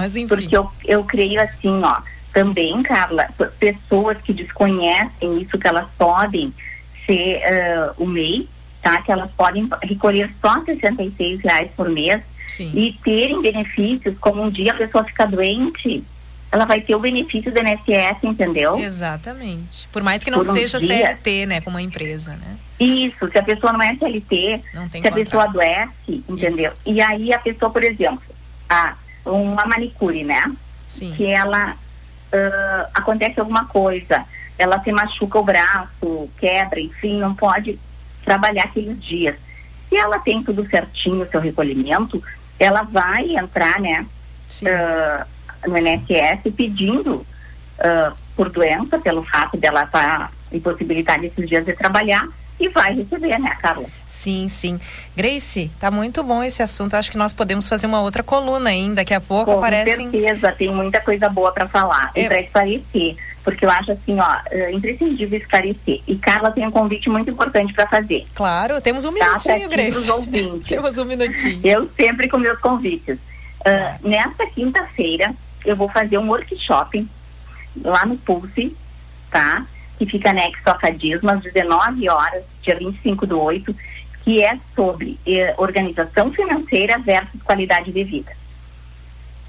[0.00, 0.28] mas enfim.
[0.28, 2.00] Porque eu, eu creio assim, ó
[2.32, 6.52] também, Carla, pessoas que desconhecem isso, que elas podem
[7.06, 8.48] ser uh, o MEI,
[8.82, 9.02] tá?
[9.02, 12.70] Que elas podem recolher só 66 reais por mês Sim.
[12.74, 16.04] e terem benefícios, como um dia a pessoa fica doente,
[16.52, 18.76] ela vai ter o benefício do NSS, entendeu?
[18.78, 19.88] Exatamente.
[19.92, 20.88] Por mais que não um seja dia.
[20.88, 22.56] CLT, né, como uma empresa, né?
[22.78, 25.14] Isso, se a pessoa não é CLT, Não se a contrato.
[25.14, 26.72] pessoa adoece, entendeu?
[26.86, 28.22] E aí a pessoa, por exemplo,
[28.68, 30.52] a, uma manicure, né?
[30.88, 31.12] Sim.
[31.16, 31.76] Que ela
[32.32, 34.24] ah, acontece alguma coisa,
[34.56, 37.78] ela se machuca o braço, quebra, enfim, não pode
[38.24, 39.36] trabalhar aqueles dias.
[39.88, 42.22] Se ela tem tudo certinho, seu recolhimento,
[42.58, 44.06] ela vai entrar, né,
[44.66, 45.26] ah,
[45.66, 47.26] no INSS pedindo
[47.78, 52.28] ah, por doença, pelo fato dela estar impossibilitada esses dias de trabalhar,
[52.60, 53.86] e vai receber, né, Carla?
[54.06, 54.78] Sim, sim.
[55.16, 56.94] Grace, tá muito bom esse assunto.
[56.94, 58.96] Acho que nós podemos fazer uma outra coluna ainda.
[58.96, 60.10] Daqui a pouco Com aparecem.
[60.10, 62.28] certeza, tem muita coisa boa para falar e É.
[62.28, 66.02] para esclarecer, porque eu acho assim, ó, é imprescindível esclarecer.
[66.06, 68.26] E Carla tem um convite muito importante para fazer.
[68.34, 70.10] Claro, temos um Tá, minutinho, pros Grace.
[70.10, 70.66] ouvintes.
[70.68, 71.60] temos um minutinho.
[71.64, 73.18] Eu sempre com meus convites.
[73.64, 77.06] Ah, nesta quinta-feira, eu vou fazer um workshop
[77.82, 78.76] lá no Pulse,
[79.30, 79.64] tá?
[80.00, 83.76] Que fica anexo a Cadismo, às 19 horas, dia 25 do 8,
[84.24, 88.32] que é sobre eh, organização financeira versus qualidade de vida.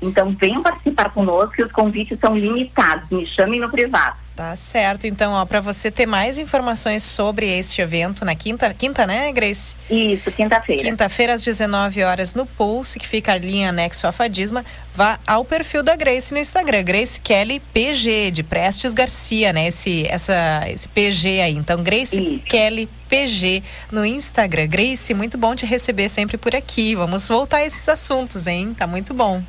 [0.01, 3.09] Então, venham participar conosco e os convites são limitados.
[3.09, 4.17] Me chamem no privado.
[4.35, 5.05] Tá certo.
[5.05, 9.75] Então, ó, para você ter mais informações sobre este evento na quinta, quinta, né, Grace?
[9.89, 10.81] Isso, quinta-feira.
[10.81, 15.43] Quinta-feira às 19 horas no Pulse, que fica ali em anexo à Fadisma, vá ao
[15.43, 19.67] perfil da Grace no Instagram, Grace Kelly PG de Prestes Garcia, né?
[19.67, 21.55] Esse essa esse PG aí.
[21.55, 23.61] Então, Grace Kelly PG
[23.91, 24.67] no Instagram.
[24.67, 26.95] Grace, muito bom te receber sempre por aqui.
[26.95, 28.73] Vamos voltar a esses assuntos, hein?
[28.73, 29.43] Tá muito bom.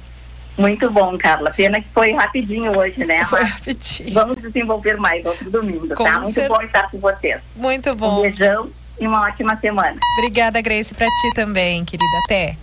[0.58, 1.50] Muito bom, Carla.
[1.50, 3.24] Pena que foi rapidinho hoje, né?
[3.24, 4.12] Foi rapidinho.
[4.12, 6.20] Vamos desenvolver mais outro domingo, Com tá?
[6.20, 7.40] Muito cer- bom estar com vocês.
[7.56, 8.18] Muito bom.
[8.18, 9.96] Um beijão e uma ótima semana.
[10.18, 12.04] Obrigada, Grace, para ti também, querida.
[12.26, 12.56] Até.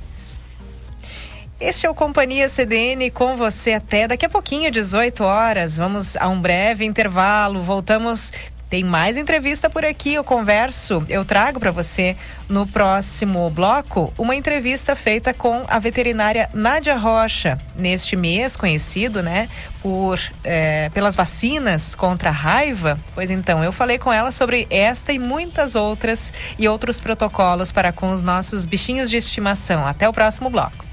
[1.59, 5.77] Este é o Companhia CDN com você até daqui a pouquinho, 18 horas.
[5.77, 7.61] Vamos a um breve intervalo.
[7.61, 8.31] Voltamos.
[8.69, 10.13] Tem mais entrevista por aqui.
[10.13, 12.15] Eu converso, eu trago para você
[12.47, 17.57] no próximo bloco uma entrevista feita com a veterinária Nádia Rocha.
[17.75, 19.49] Neste mês, conhecido, né,
[19.81, 22.99] por eh, pelas vacinas contra a raiva.
[23.15, 27.91] Pois então, eu falei com ela sobre esta e muitas outras e outros protocolos para
[27.91, 29.83] com os nossos bichinhos de estimação.
[29.83, 30.85] Até o próximo bloco.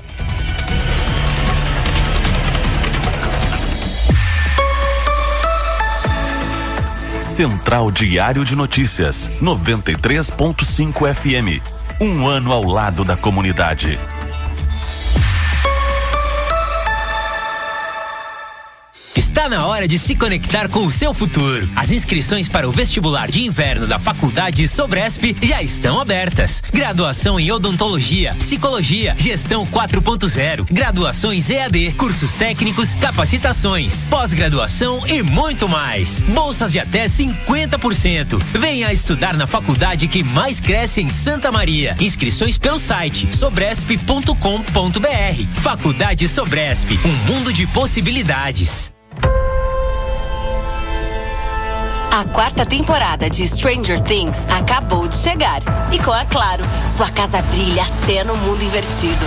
[7.37, 11.61] Central Diário de Notícias, 93.5 FM.
[12.01, 13.99] Um ano ao lado da comunidade.
[19.17, 21.71] Está Tá na hora de se conectar com o seu futuro.
[21.77, 26.61] As inscrições para o vestibular de inverno da Faculdade Sobresp já estão abertas.
[26.73, 36.21] Graduação em odontologia, psicologia, gestão 4.0, graduações EAD, cursos técnicos, capacitações, pós-graduação e muito mais.
[36.23, 38.43] Bolsas de até 50%.
[38.53, 41.97] Venha estudar na faculdade que mais cresce em Santa Maria.
[42.01, 45.61] Inscrições pelo site sobresp.com.br.
[45.61, 48.91] Faculdade Sobresp, um mundo de possibilidades.
[52.19, 55.61] A quarta temporada de Stranger Things acabou de chegar.
[55.93, 59.27] E com a Claro, sua casa brilha até no mundo invertido.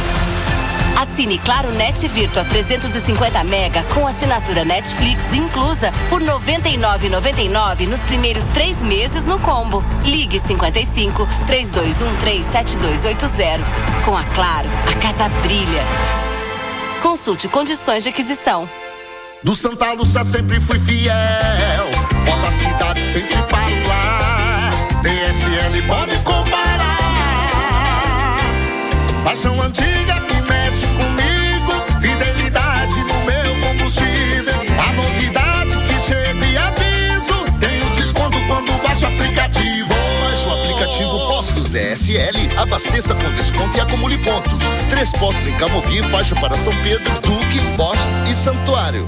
[1.00, 8.43] Assine Claro Net Virtua 350 mega com assinatura Netflix inclusa por R$ 99,99 nos primeiros
[8.45, 9.84] três meses no combo.
[10.03, 13.64] Ligue 55 3213 7280.
[14.03, 15.84] Com a Claro, a casa brilha.
[17.03, 18.68] Consulte condições de aquisição.
[19.42, 21.14] Do Santa Lúcia sempre fui fiel.
[22.26, 24.72] Bota a cidade sempre para o lar.
[25.01, 26.98] DSL pode comparar.
[29.24, 30.09] Paixão antiga
[42.00, 42.50] DSL.
[42.58, 44.53] Abasteça com desconto e acumule pontos.
[44.90, 49.08] Três postos em Camobi, faixa para São Pedro, Duque, Borges e Santuário.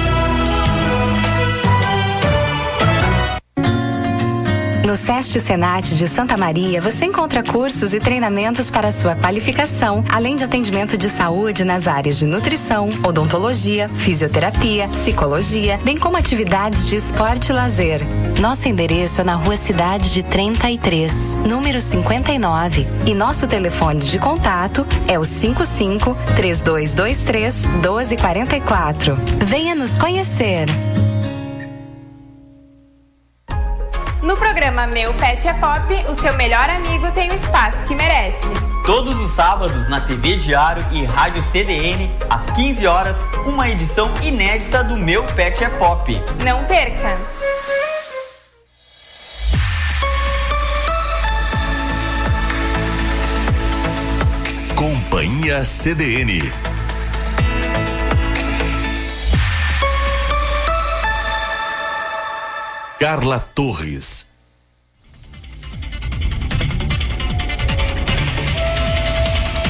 [4.91, 10.35] No SEST Senat de Santa Maria, você encontra cursos e treinamentos para sua qualificação, além
[10.35, 16.97] de atendimento de saúde nas áreas de nutrição, odontologia, fisioterapia, psicologia, bem como atividades de
[16.97, 18.01] esporte e lazer.
[18.41, 24.85] Nosso endereço é na Rua Cidade de 33, número 59, e nosso telefone de contato
[25.07, 29.15] é o 55 3223 1244.
[29.47, 30.65] Venha nos conhecer.
[34.21, 38.53] No programa Meu Pet é Pop, o seu melhor amigo tem o espaço que merece.
[38.85, 43.15] Todos os sábados na TV Diário e Rádio CDN, às 15 horas,
[43.47, 46.23] uma edição inédita do Meu Pet é Pop.
[46.43, 47.17] Não perca!
[54.75, 56.70] Companhia CDN.
[63.01, 64.27] Carla Torres.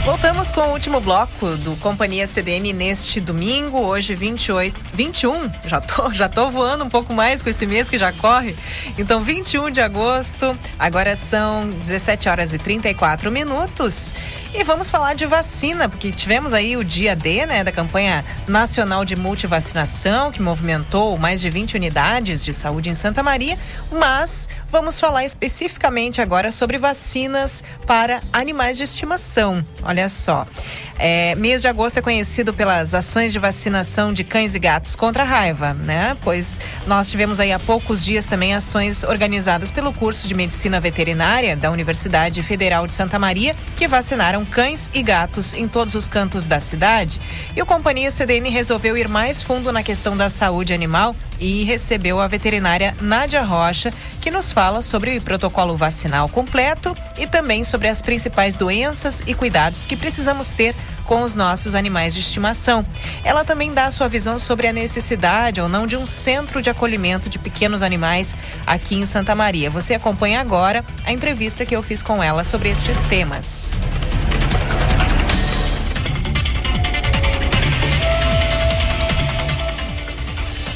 [0.04, 6.12] Voltamos com o último bloco do Companhia CDN neste domingo, hoje 28, 21, já tô,
[6.12, 8.54] já tô voando um pouco mais com esse mês que já corre.
[8.98, 14.14] Então, 21 de agosto, agora são 17 horas e 34 minutos.
[14.54, 19.06] E vamos falar de vacina, porque tivemos aí o dia D, né, da campanha nacional
[19.06, 23.58] de multivacinação, que movimentou mais de 20 unidades de saúde em Santa Maria,
[23.90, 29.66] mas vamos falar especificamente agora sobre vacinas para animais de estimação.
[29.84, 30.46] Olha só.
[31.00, 35.24] É, mês de agosto é conhecido pelas ações de vacinação de cães e gatos contra
[35.24, 36.16] a raiva, né?
[36.24, 41.56] Pois nós tivemos aí há poucos dias também ações organizadas pelo curso de medicina veterinária
[41.56, 46.48] da Universidade Federal de Santa Maria, que vacinaram cães e gatos em todos os cantos
[46.48, 47.20] da cidade.
[47.56, 52.20] E o Companhia CDN resolveu ir mais fundo na questão da saúde animal e recebeu
[52.20, 57.88] a veterinária Nádia Rocha, que nos fala sobre o protocolo vacinal completo e também sobre
[57.88, 62.86] as principais doenças e cuidados que precisamos ter com os nossos animais de estimação.
[63.24, 67.28] Ela também dá sua visão sobre a necessidade ou não de um centro de acolhimento
[67.28, 69.70] de pequenos animais aqui em Santa Maria.
[69.70, 73.72] Você acompanha agora a entrevista que eu fiz com ela sobre estes temas.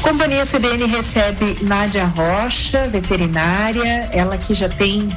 [0.02, 5.10] Companhia CBN recebe Nádia Rocha, veterinária, ela que já tem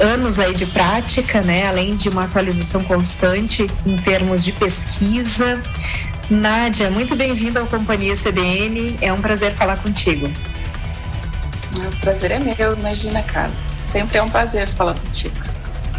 [0.00, 1.66] anos aí de prática, né?
[1.66, 5.62] Além de uma atualização constante em termos de pesquisa.
[6.30, 8.98] Nádia, muito bem-vinda ao Companhia CBN.
[9.00, 10.30] É um prazer falar contigo.
[11.78, 13.52] O prazer é meu, imagina, cara.
[13.80, 15.36] Sempre é um prazer falar contigo.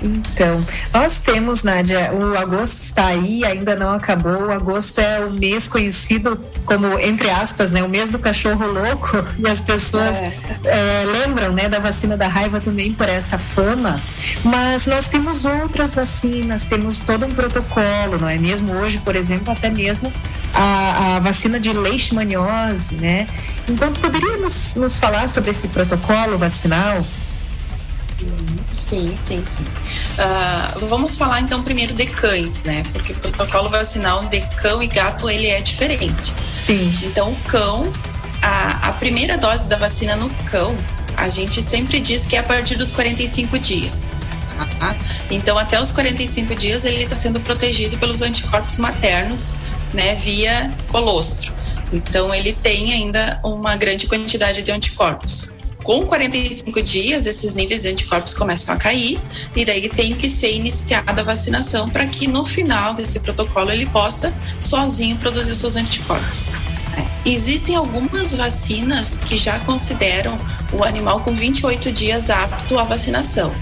[0.04, 4.48] Então, nós temos, Nádia, o agosto está aí, ainda não acabou.
[4.48, 9.24] O agosto é o mês conhecido como, entre aspas, né, o mês do cachorro louco.
[9.44, 10.38] E as pessoas é.
[10.64, 14.00] É, lembram né, da vacina da raiva também por essa fama.
[14.44, 18.74] Mas nós temos outras vacinas, temos todo um protocolo, não é mesmo?
[18.74, 20.12] Hoje, por exemplo, até mesmo
[20.54, 23.28] a, a vacina de leishmaniose, né?
[23.68, 23.92] Então,
[24.40, 27.04] nos, nos falar sobre esse protocolo vacinal?
[28.74, 29.64] Sim, sim, sim.
[29.64, 32.84] Uh, vamos falar então primeiro de cães, né?
[32.92, 36.34] Porque o protocolo vacinal de cão e gato ele é diferente.
[36.54, 36.94] Sim.
[37.04, 37.92] Então o cão,
[38.42, 40.76] a, a primeira dose da vacina no cão,
[41.18, 44.12] a gente sempre diz que é a partir dos 45 dias.
[44.80, 44.96] Tá?
[45.30, 49.56] Então até os 45 dias ele está sendo protegido pelos anticorpos maternos,
[49.94, 50.16] né?
[50.16, 51.54] Via colostro.
[51.92, 55.53] Então ele tem ainda uma grande quantidade de anticorpos
[55.84, 59.22] com 45 dias, esses níveis de anticorpos começam a cair
[59.56, 63.86] e daí tem que ser iniciada a vacinação para que no final desse protocolo ele
[63.88, 66.50] possa sozinho produzir seus anticorpos.
[66.98, 67.30] É.
[67.30, 70.38] Existem algumas vacinas que já consideram
[70.72, 73.54] o animal com 28 dias apto à vacinação,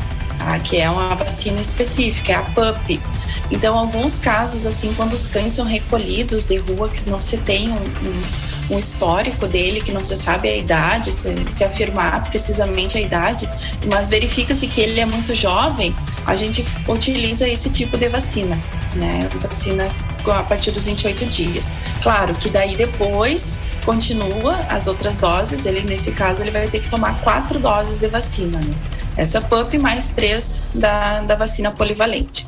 [0.43, 0.59] tá?
[0.59, 3.01] que é uma vacina específica, é a PUP.
[3.49, 7.71] Então, alguns casos, assim, quando os cães são recolhidos de rua, que não se tem
[7.71, 12.97] um, um um histórico dele, que não se sabe a idade, se, se afirmar precisamente
[12.97, 13.49] a idade,
[13.87, 15.93] mas verifica-se que ele é muito jovem,
[16.25, 18.55] a gente utiliza esse tipo de vacina,
[18.95, 19.27] né?
[19.41, 19.93] Vacina
[20.25, 21.71] a partir dos 28 dias.
[22.01, 26.89] Claro que daí depois continua as outras doses, ele nesse caso ele vai ter que
[26.89, 28.73] tomar quatro doses de vacina, né?
[29.17, 32.47] Essa PUP mais três da, da vacina polivalente.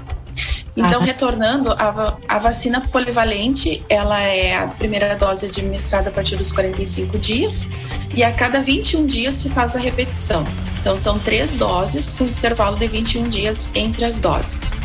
[0.75, 1.03] Então, ah.
[1.03, 7.19] retornando, a, a vacina polivalente, ela é a primeira dose administrada a partir dos 45
[7.19, 7.67] dias
[8.15, 10.43] e a cada 21 dias se faz a repetição.
[10.79, 14.81] Então, são três doses com intervalo de 21 dias entre as doses.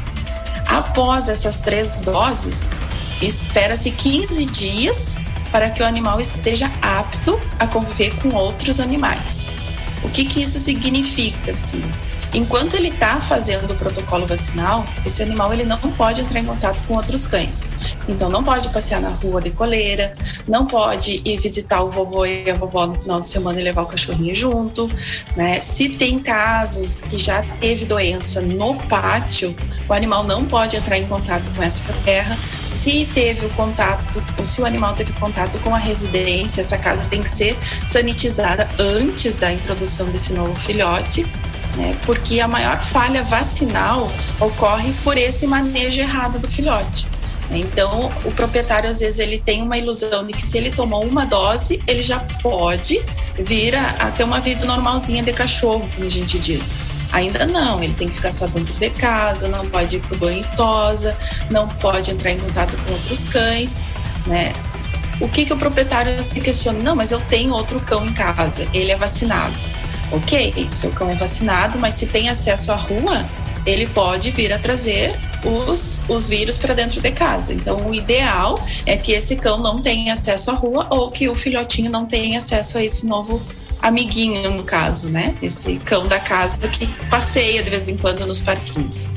[0.68, 2.72] Após essas três doses,
[3.22, 5.16] espera-se 15 dias
[5.50, 9.48] para que o animal esteja apto a conviver com outros animais.
[10.02, 11.50] O que, que isso significa?
[11.50, 11.82] Assim?
[12.34, 16.82] Enquanto ele está fazendo o protocolo vacinal, esse animal ele não pode entrar em contato
[16.86, 17.68] com outros cães.
[18.08, 20.14] Então não pode passear na rua de coleira,
[20.46, 23.82] não pode ir visitar o vovô e a vovó no final de semana e levar
[23.82, 24.90] o cachorrinho junto,
[25.36, 25.60] né?
[25.60, 29.54] Se tem casos que já teve doença no pátio,
[29.88, 32.38] o animal não pode entrar em contato com essa terra.
[32.64, 37.22] Se teve o contato, se o animal teve contato com a residência, essa casa tem
[37.22, 41.26] que ser sanitizada antes da introdução desse novo filhote
[41.78, 41.96] né?
[42.04, 47.06] Porque a maior falha vacinal ocorre por esse manejo errado do filhote.
[47.50, 51.24] Então, o proprietário às vezes ele tem uma ilusão de que se ele tomou uma
[51.24, 53.00] dose, ele já pode
[53.38, 56.76] vir a, a ter uma vida normalzinha de cachorro, como a gente diz.
[57.12, 60.18] Ainda não, ele tem que ficar só dentro de casa, não pode ir para o
[60.18, 61.16] banho tosa,
[61.50, 63.82] não pode entrar em contato com outros cães,
[64.26, 64.52] né?
[65.18, 66.80] O que, que o proprietário se questiona?
[66.80, 69.56] Não, mas eu tenho outro cão em casa, ele é vacinado
[70.12, 73.28] ok, seu cão é vacinado, mas se tem acesso à rua,
[73.66, 77.52] ele pode vir a trazer os, os vírus para dentro de casa.
[77.52, 81.36] Então, o ideal é que esse cão não tenha acesso à rua ou que o
[81.36, 83.40] filhotinho não tenha acesso a esse novo
[83.82, 85.36] amiguinho, no caso, né?
[85.40, 89.08] Esse cão da casa que passeia de vez em quando nos parquinhos.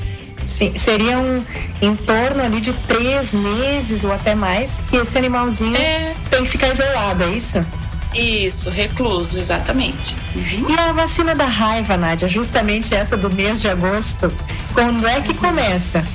[0.45, 1.45] Sim, seriam
[1.81, 6.15] em torno ali de três meses ou até mais que esse animalzinho é...
[6.29, 7.65] tem que ficar isolado, é isso?
[8.13, 10.15] Isso, recluso, exatamente.
[10.35, 10.69] Uhum.
[10.69, 14.33] E a vacina da raiva, Nádia, justamente essa do mês de agosto,
[14.73, 16.05] quando é que começa?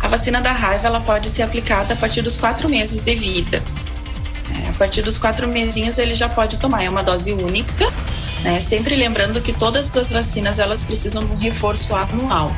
[0.00, 3.62] A vacina da raiva ela pode ser aplicada a partir dos quatro meses de vida.
[4.64, 6.84] É, a partir dos quatro mesinhos ele já pode tomar.
[6.84, 7.92] É uma dose única,
[8.42, 8.60] né?
[8.60, 12.54] Sempre lembrando que todas as vacinas elas precisam de um reforço anual.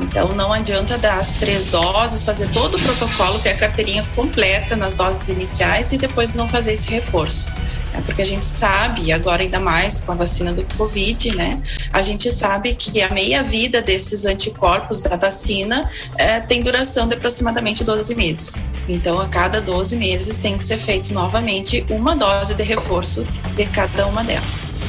[0.00, 4.74] Então não adianta dar as três doses, fazer todo o protocolo, ter a carteirinha completa
[4.74, 7.50] nas doses iniciais e depois não fazer esse reforço.
[7.92, 11.60] É porque a gente sabe, agora ainda mais com a vacina do Covid, né?
[11.92, 17.82] A gente sabe que a meia-vida desses anticorpos da vacina é, tem duração de aproximadamente
[17.82, 18.60] 12 meses.
[18.88, 23.24] Então, a cada 12 meses tem que ser feito novamente uma dose de reforço
[23.56, 24.80] de cada uma delas.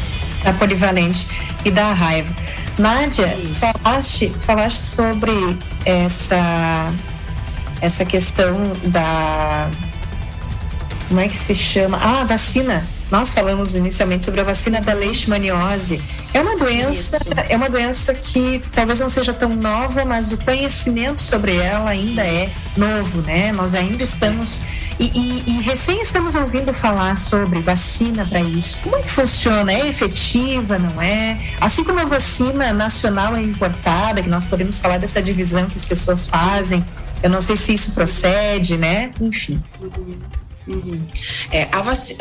[0.43, 1.27] Da polivalente
[1.65, 2.33] e da raiva.
[2.77, 3.27] Nádia,
[3.83, 6.91] falaste, falaste sobre essa,
[7.82, 9.69] essa questão da.
[11.08, 12.00] Como é que se chama?
[12.01, 12.88] Ah, vacina.
[13.11, 16.01] Nós falamos inicialmente sobre a vacina da leishmaniose.
[16.33, 17.33] É uma doença, Isso.
[17.50, 22.22] é uma doença que talvez não seja tão nova, mas o conhecimento sobre ela ainda
[22.22, 23.51] é novo, né?
[23.51, 24.61] Nós ainda estamos
[25.01, 28.77] E, e, e, recém estamos ouvindo falar sobre vacina para isso.
[28.83, 29.73] Como é que funciona?
[29.73, 31.41] É efetiva, não é?
[31.59, 35.83] Assim como a vacina nacional é importada, que nós podemos falar dessa divisão que as
[35.83, 36.85] pessoas fazem,
[37.23, 39.11] eu não sei se isso procede, né?
[39.19, 39.59] Enfim.
[39.81, 40.19] Uhum.
[40.67, 41.07] Uhum.
[41.49, 41.67] É,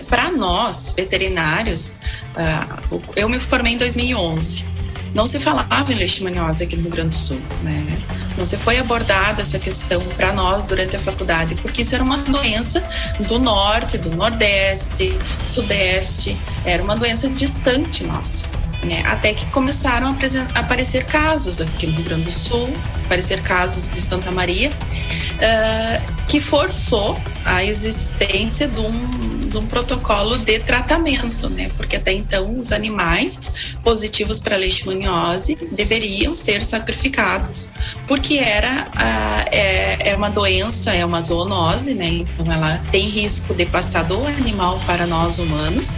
[0.08, 1.92] para nós, veterinários,
[2.34, 4.79] uh, eu me formei em 2011
[5.14, 7.98] não se falava em leishmaniose aqui no Rio Grande do Sul, né?
[8.36, 12.18] Não se foi abordada essa questão para nós durante a faculdade, porque isso era uma
[12.18, 12.82] doença
[13.26, 15.12] do norte, do nordeste,
[15.44, 18.44] sudeste, era uma doença distante nossa.
[18.82, 19.02] Né?
[19.06, 22.74] Até que começaram a aparecer casos aqui no Rio Grande do Sul,
[23.04, 30.38] aparecer casos de Santa Maria, uh, que forçou a existência de um, de um protocolo
[30.38, 31.70] de tratamento, né?
[31.76, 37.70] Porque até então os animais positivos para leishmaniose deveriam ser sacrificados,
[38.06, 42.08] porque era a, é, é uma doença, é uma zoonose, né?
[42.08, 45.96] Então ela tem risco de passar do animal para nós humanos.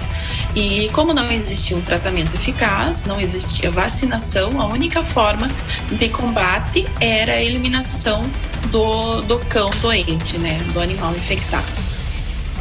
[0.54, 5.50] E como não existia um tratamento eficaz, não existia vacinação, a única forma
[5.90, 8.28] de combate era a eliminação
[8.70, 11.91] do, do cão doente, né, do animal infectado.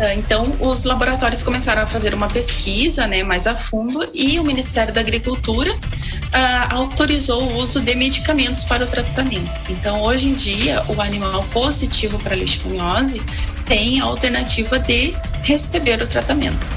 [0.02, 4.44] Ah, então, os laboratórios começaram a fazer uma pesquisa né, mais a fundo e o
[4.44, 9.62] Ministério da Agricultura uh, autorizou o uso de medicamentos para o tratamento.
[9.70, 13.22] Então, hoje em dia, o animal positivo para leishmaniose
[13.66, 15.14] tem a alternativa de
[15.44, 16.72] receber o tratamento.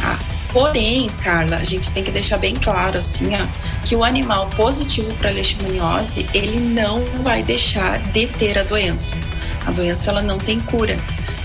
[0.00, 0.16] Tá?
[0.52, 3.48] Porém, Carla, a gente tem que deixar bem claro assim, ó,
[3.84, 9.16] que o animal positivo para leishmaniose, ele não vai deixar de ter a doença.
[9.66, 10.96] A doença ela não tem cura.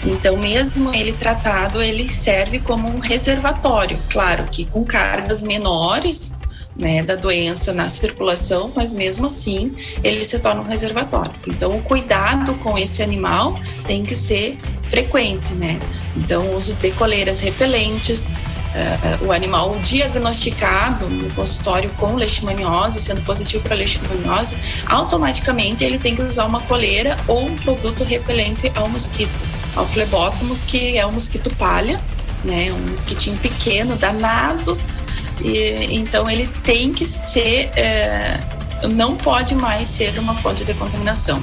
[0.08, 6.34] Então, mesmo ele tratado, ele serve como um reservatório, claro que com cargas menores,
[6.77, 11.34] né, da doença na circulação, mas mesmo assim ele se torna um reservatório.
[11.48, 13.53] Então, o cuidado com esse animal
[13.86, 15.77] tem que ser frequente, né?
[16.16, 18.34] Então, uso de coleiras repelentes,
[18.68, 26.16] uh, o animal diagnosticado no consultório com leishmaniose, sendo positivo para leishmaniose, automaticamente ele tem
[26.16, 31.12] que usar uma coleira ou um produto repelente ao mosquito, ao flebótomo, que é o
[31.12, 32.02] mosquito palha,
[32.44, 34.78] né, um mosquitinho pequeno, danado,
[35.44, 37.70] e, então ele tem que ser,
[38.84, 41.42] uh, não pode mais ser uma fonte de contaminação.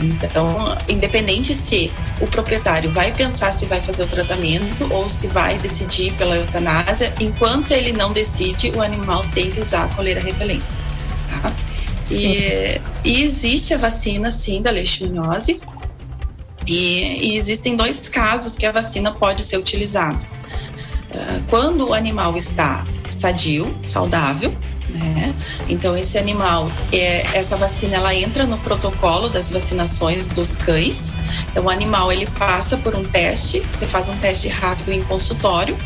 [0.00, 5.58] Então, independente se o proprietário vai pensar se vai fazer o tratamento ou se vai
[5.58, 10.64] decidir pela eutanásia, enquanto ele não decide, o animal tem que usar a coleira repelente.
[11.28, 11.54] Tá?
[12.10, 15.60] E, e, existe a vacina, sim, da leishmaniose.
[16.66, 20.18] E, e existem dois casos que a vacina pode ser utilizada.
[21.10, 24.54] Uh, quando o animal está sadio, saudável,
[24.90, 25.34] né?
[25.68, 31.12] Então esse animal, é, essa vacina, ela entra no protocolo das vacinações dos cães.
[31.50, 35.76] Então o animal ele passa por um teste, você faz um teste rápido em consultório.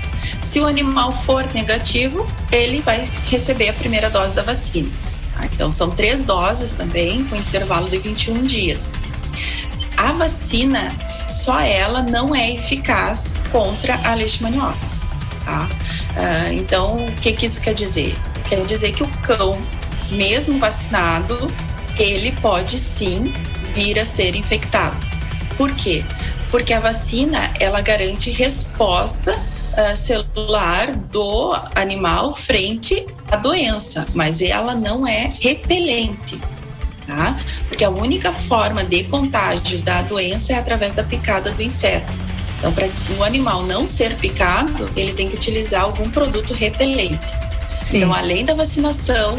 [0.41, 4.91] Se o animal for negativo, ele vai receber a primeira dose da vacina.
[5.35, 5.47] Tá?
[5.47, 8.93] Então são três doses também, com intervalo de 21 dias.
[9.97, 10.95] A vacina,
[11.27, 15.03] só ela não é eficaz contra a leishmaniose.
[15.49, 15.67] Tá?
[16.15, 18.15] Uh, então, o que, que isso quer dizer?
[18.47, 19.59] Quer dizer que o cão,
[20.11, 21.51] mesmo vacinado,
[21.99, 23.33] ele pode sim
[23.75, 24.99] vir a ser infectado.
[25.57, 26.05] Por quê?
[26.51, 34.75] Porque a vacina ela garante resposta uh, celular do animal frente à doença, mas ela
[34.75, 36.39] não é repelente.
[37.07, 37.39] Tá?
[37.69, 42.19] Porque a única forma de contágio da doença é através da picada do inseto.
[42.59, 42.89] Então, para
[43.19, 47.33] o animal não ser picado, ele tem que utilizar algum produto repelente.
[47.85, 47.99] Sim.
[47.99, 49.39] Então, além da vacinação,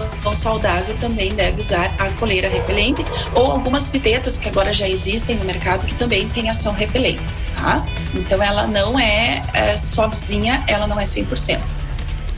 [0.00, 4.88] o cão saudável também deve usar a coleira repelente ou algumas pipetas que agora já
[4.88, 7.86] existem no mercado que também tem ação repelente, tá?
[8.12, 11.60] Então, ela não é, é sozinha, ela não é 100%.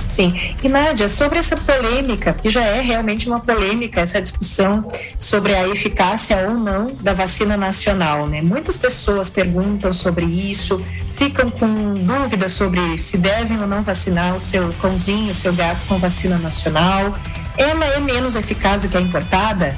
[0.08, 0.34] Sim.
[0.62, 5.68] E Nádia, sobre essa polêmica, que já é realmente uma polêmica, essa discussão sobre a
[5.68, 8.40] eficácia ou não da vacina nacional, né?
[8.40, 10.82] Muitas pessoas perguntam sobre isso,
[11.14, 15.84] ficam com dúvidas sobre se devem ou não vacinar o seu cãozinho, o seu gato
[15.86, 17.14] com vacina nacional.
[17.56, 19.76] Ela é menos eficaz do que a importada?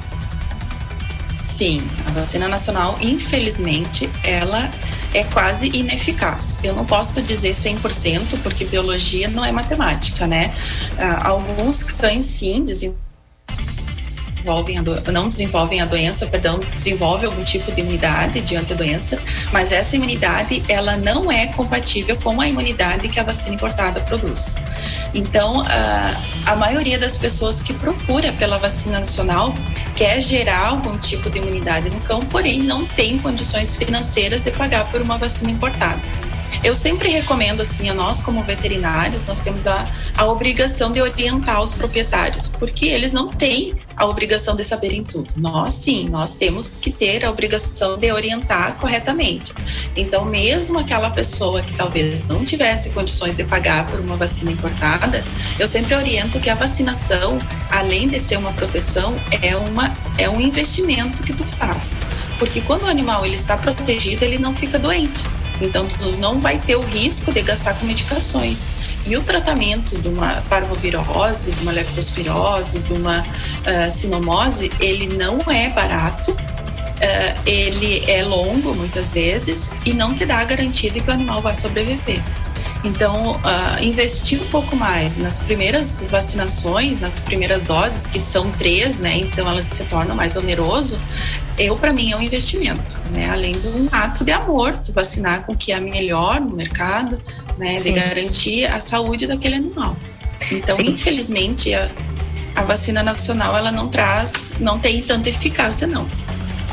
[1.51, 4.71] Sim, a vacina nacional, infelizmente, ela
[5.13, 6.61] é quase ineficaz.
[6.63, 10.55] Eu não posso dizer 100% porque biologia não é matemática, né?
[10.97, 13.10] Ah, alguns cães sim desenvolvem
[14.41, 15.13] desenvolvem a do...
[15.13, 19.97] não desenvolvem a doença, perdão, desenvolve algum tipo de imunidade diante da doença, mas essa
[19.97, 24.57] imunidade ela não é compatível com a imunidade que a vacina importada produz.
[25.15, 25.65] Então,
[26.47, 29.55] a, maioria das pessoas que procura pela vacina nacional
[29.95, 34.91] quer gerar algum tipo de imunidade no cão, porém não tem condições financeiras de pagar
[34.91, 36.01] por uma vacina importada.
[36.63, 41.63] Eu sempre recomendo, assim, a nós como veterinários, nós temos a, a obrigação de orientar
[41.63, 45.33] os proprietários, porque eles não têm a obrigação de saberem tudo.
[45.37, 49.53] Nós, sim, nós temos que ter a obrigação de orientar corretamente.
[49.97, 55.25] Então, mesmo aquela pessoa que talvez não tivesse condições de pagar por uma vacina importada,
[55.59, 57.39] eu sempre oriento que a vacinação,
[57.71, 61.97] além de ser uma proteção, é, uma, é um investimento que tu faz.
[62.39, 65.25] Porque quando o animal ele está protegido, ele não fica doente.
[65.61, 68.69] Então, tu não vai ter o risco de gastar com medicações.
[69.07, 75.41] E o tratamento de uma parvovirose, de uma leptospirose, de uma uh, sinomose, ele não
[75.51, 81.01] é barato, uh, ele é longo muitas vezes e não te dá a garantia de
[81.01, 82.23] que o animal vai sobreviver.
[82.83, 88.99] Então, uh, investir um pouco mais nas primeiras vacinações, nas primeiras doses, que são três,
[89.01, 89.19] né?
[89.19, 90.99] Então elas se tornam mais oneroso.
[91.61, 93.29] Eu, para mim, é um investimento, né?
[93.31, 97.21] Além de um ato de amor, de vacinar com o que é melhor no mercado,
[97.59, 97.77] né?
[97.77, 97.93] Sim.
[97.93, 99.95] De garantir a saúde daquele animal.
[100.51, 100.89] Então, Sim.
[100.89, 101.91] infelizmente, a,
[102.57, 106.07] a vacina nacional ela não traz, não tem tanta eficácia, não.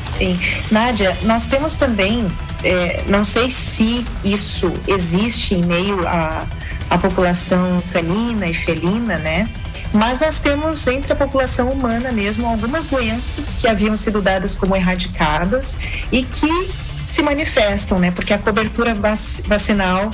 [0.07, 0.39] Sim.
[0.71, 2.25] Nádia, nós temos também
[2.63, 6.47] é, não sei se isso existe em meio à,
[6.89, 9.49] à população canina e felina, né?
[9.93, 14.75] Mas nós temos entre a população humana mesmo algumas doenças que haviam sido dadas como
[14.75, 15.77] erradicadas
[16.11, 16.69] e que
[17.07, 18.11] se manifestam, né?
[18.11, 20.11] Porque a cobertura vacinal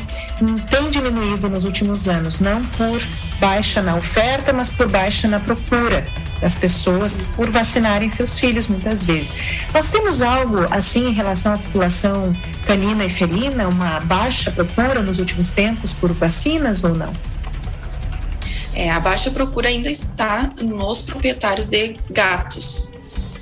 [0.70, 3.02] tem diminuído nos últimos anos, não por
[3.40, 6.06] baixa na oferta, mas por baixa na procura
[6.40, 9.34] das pessoas por vacinarem seus filhos muitas vezes.
[9.74, 12.32] Nós temos algo assim em relação à população
[12.66, 17.14] canina e felina, uma baixa procura nos últimos tempos por vacinas ou não?
[18.76, 22.94] É, a baixa procura ainda está nos proprietários de gatos.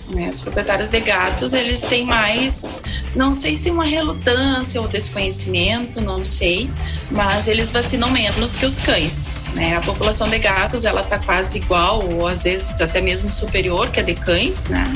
[0.09, 0.29] Né?
[0.29, 2.79] Os proprietários de gatos, eles têm mais,
[3.15, 6.69] não sei se uma relutância ou desconhecimento, não sei,
[7.09, 9.31] mas eles vacinam menos que os cães.
[9.53, 9.77] Né?
[9.77, 13.99] A população de gatos, ela está quase igual, ou às vezes até mesmo superior que
[13.99, 14.93] a de cães, né?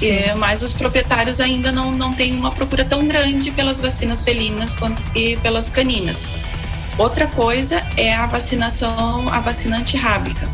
[0.00, 4.74] E, mas os proprietários ainda não, não têm uma procura tão grande pelas vacinas felinas
[4.74, 6.26] quanto e pelas caninas.
[6.96, 10.48] Outra coisa é a vacinação, a vacina antirrábica.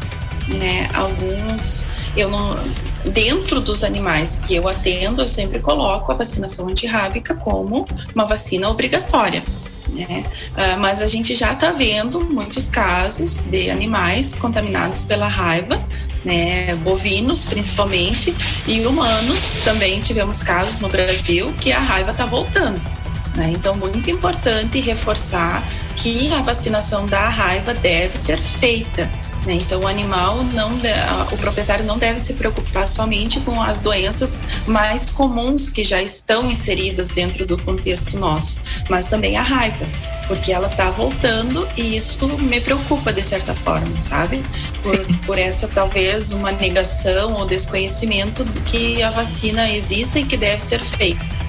[0.49, 0.89] Né?
[0.95, 1.85] Alguns,
[2.17, 2.59] eu não,
[3.05, 8.69] dentro dos animais que eu atendo, eu sempre coloco a vacinação antirrábica como uma vacina
[8.69, 9.43] obrigatória.
[9.89, 10.25] Né?
[10.53, 15.83] Uh, mas a gente já está vendo muitos casos de animais contaminados pela raiva,
[16.25, 16.75] né?
[16.77, 18.35] bovinos principalmente,
[18.67, 22.81] e humanos também tivemos casos no Brasil que a raiva está voltando.
[23.35, 23.53] Né?
[23.53, 25.65] Então, muito importante reforçar
[25.97, 29.11] que a vacinação da raiva deve ser feita
[29.47, 29.55] né?
[29.55, 30.77] Então, o animal não,
[31.33, 36.51] o proprietário não deve se preocupar somente com as doenças mais comuns que já estão
[36.51, 39.89] inseridas dentro do contexto nosso, mas também a raiva,
[40.27, 44.43] porque ela está voltando e isso me preocupa de certa forma, sabe?
[44.83, 50.37] Por, por essa talvez uma negação ou desconhecimento de que a vacina existe e que
[50.37, 51.41] deve ser feita.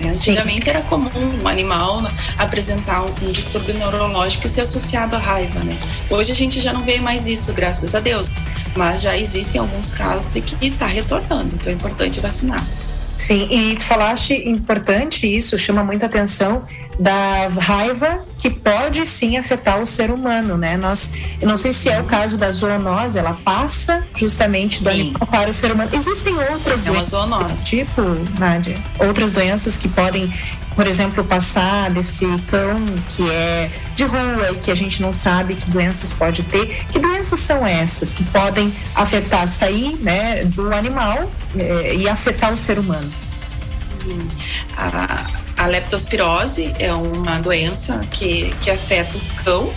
[0.00, 0.70] É, antigamente Sim.
[0.70, 1.10] era comum
[1.42, 2.02] um animal
[2.38, 5.78] apresentar um, um distúrbio neurológico e ser associado à raiva, né?
[6.10, 8.34] Hoje a gente já não vê mais isso, graças a Deus.
[8.76, 12.66] Mas já existem alguns casos e que está retornando, então é importante vacinar.
[13.16, 16.64] Sim, e tu falaste importante isso, chama muita atenção
[16.98, 20.76] da raiva que pode sim afetar o ser humano, né?
[20.76, 25.26] Nós, eu não sei se é o caso da zoonose, ela passa justamente do animal
[25.26, 25.90] para o ser humano.
[25.92, 28.02] Existem outras é doenças desse tipo,
[28.38, 28.80] Nádia?
[28.98, 30.32] Outras doenças que podem,
[30.74, 35.54] por exemplo, passar desse cão que é de rua e que a gente não sabe
[35.54, 36.84] que doenças pode ter.
[36.90, 42.58] Que doenças são essas que podem afetar, sair né, do animal eh, e afetar o
[42.58, 43.10] ser humano?
[44.06, 44.26] Hum.
[44.76, 49.72] A a leptospirose é uma doença que, que afeta o cão,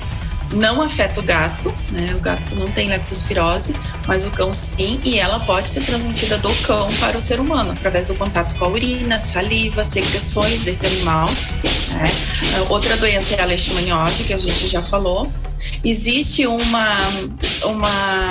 [0.53, 2.14] não afeta o gato, né?
[2.16, 3.76] O gato não tem leptospirose,
[4.08, 7.72] mas o cão sim, e ela pode ser transmitida do cão para o ser humano,
[7.72, 11.30] através do contato com a urina, saliva, secreções desse animal.
[11.90, 12.11] Né?
[12.69, 15.32] Outra doença é a leishmaniose, que a gente já falou.
[15.84, 16.98] Existe uma,
[17.64, 18.30] uma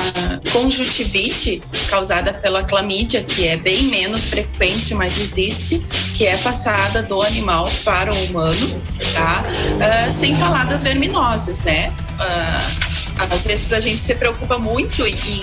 [0.53, 5.79] conjuntivite causada pela clamídia, que é bem menos frequente, mas existe,
[6.15, 8.81] que é passada do animal para o humano,
[9.15, 9.43] tá?
[9.77, 11.93] Uh, sem falar das verminoses, né?
[12.17, 15.41] Uh, às vezes a gente se preocupa muito em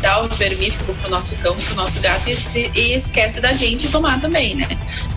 [0.00, 3.52] dar o vermífugo para o nosso cão, para o nosso gato e, e, esquece da
[3.52, 4.68] gente tomar também, né?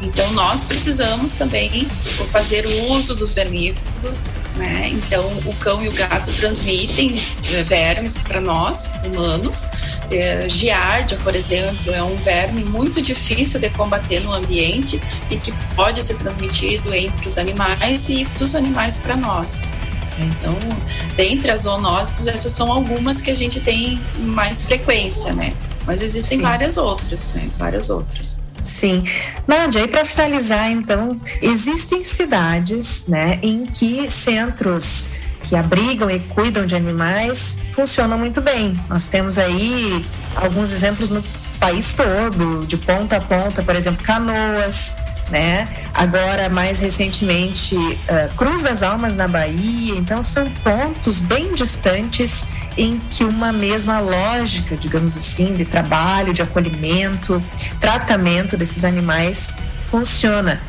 [0.02, 1.86] Então nós precisamos também
[2.32, 4.90] fazer o uso dos vermífugos, né?
[4.90, 7.16] Então o cão e o gato transmitem
[7.52, 9.68] é, vermes para nós, humanos.
[10.12, 15.52] É, giardia, por exemplo, é um verme muito difícil de combater no ambiente e que
[15.76, 19.62] pode ser transmitido entre os animais e dos animais para nós.
[20.24, 20.58] Então,
[21.16, 25.54] dentre as zoonoses, essas são algumas que a gente tem mais frequência, né?
[25.86, 26.44] Mas existem Sim.
[26.44, 27.50] várias outras, né?
[27.58, 28.42] Várias outras.
[28.64, 29.04] Sim.
[29.48, 35.10] Nádia, e para finalizar, então, existem cidades né, em que centros
[35.44, 38.74] que abrigam e cuidam de animais funcionam muito bem.
[38.90, 41.24] Nós temos aí alguns exemplos no
[41.60, 44.98] país todo, de ponta a ponta, por exemplo, Canoas,
[45.30, 45.68] né?
[45.94, 49.96] Agora, mais recentemente, uh, Cruz das Almas na Bahia.
[49.96, 56.42] Então, são pontos bem distantes em que uma mesma lógica, digamos assim, de trabalho, de
[56.42, 57.44] acolhimento,
[57.80, 59.52] tratamento desses animais
[59.88, 60.62] funciona.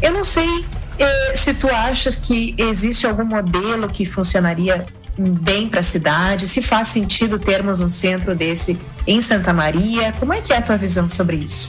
[0.00, 0.64] Eu não sei
[0.98, 4.86] eh, se tu achas que existe algum modelo que funcionaria
[5.18, 10.12] bem para a cidade, se faz sentido termos um centro desse em Santa Maria.
[10.12, 11.68] Como é que é a tua visão sobre isso?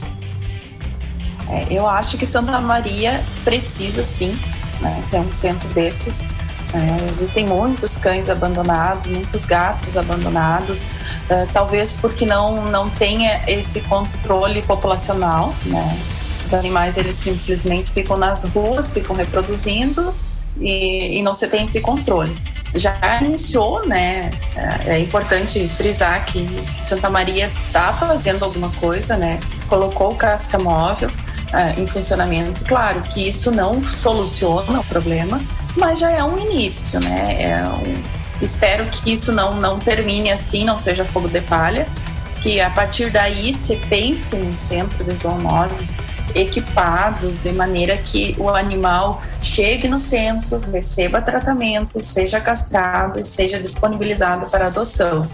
[1.50, 4.38] É, eu acho que Santa Maria precisa sim
[4.80, 6.26] né, ter um centro desses.
[6.72, 10.86] É, existem muitos cães abandonados, muitos gatos abandonados,
[11.28, 15.54] é, talvez porque não, não tenha esse controle populacional.
[15.66, 15.98] Né?
[16.44, 20.14] Os animais eles simplesmente ficam nas ruas, ficam reproduzindo
[20.60, 22.34] e, e não se tem esse controle.
[22.74, 24.30] Já iniciou, né?
[24.54, 26.46] É, é importante frisar que
[26.80, 29.40] Santa Maria está fazendo alguma coisa, né?
[29.68, 31.10] Colocou o castramóvel,
[31.52, 32.64] é, em funcionamento.
[32.64, 35.42] Claro que isso não soluciona o problema,
[35.76, 37.42] mas já é um início, né?
[37.42, 38.02] É um,
[38.40, 41.88] espero que isso não, não termine assim, não seja fogo de palha,
[42.42, 45.94] que a partir daí se pense num centro de zoonoses
[46.34, 53.60] equipados de maneira que o animal chegue no centro, receba tratamento, seja castrado e seja
[53.60, 55.28] disponibilizado para adoção.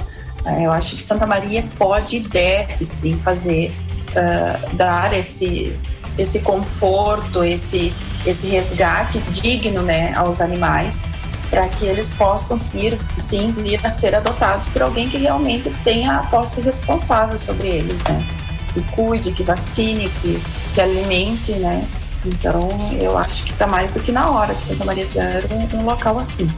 [0.47, 3.75] É, eu acho que Santa Maria pode e deve sim fazer,
[4.11, 5.79] uh, dar esse,
[6.19, 11.07] esse conforto, esse, esse resgate digno né, aos animais,
[11.51, 16.17] para que eles possam ser, sim vir a ser adotados por alguém que realmente tenha
[16.17, 18.27] a posse responsável sobre eles, né?
[18.75, 20.43] Que cuide, que vacine, que,
[20.75, 21.87] que alimente, né?
[22.25, 25.81] Então, eu acho que está mais do que na hora de Santa Maria ter um,
[25.81, 26.51] um local assim.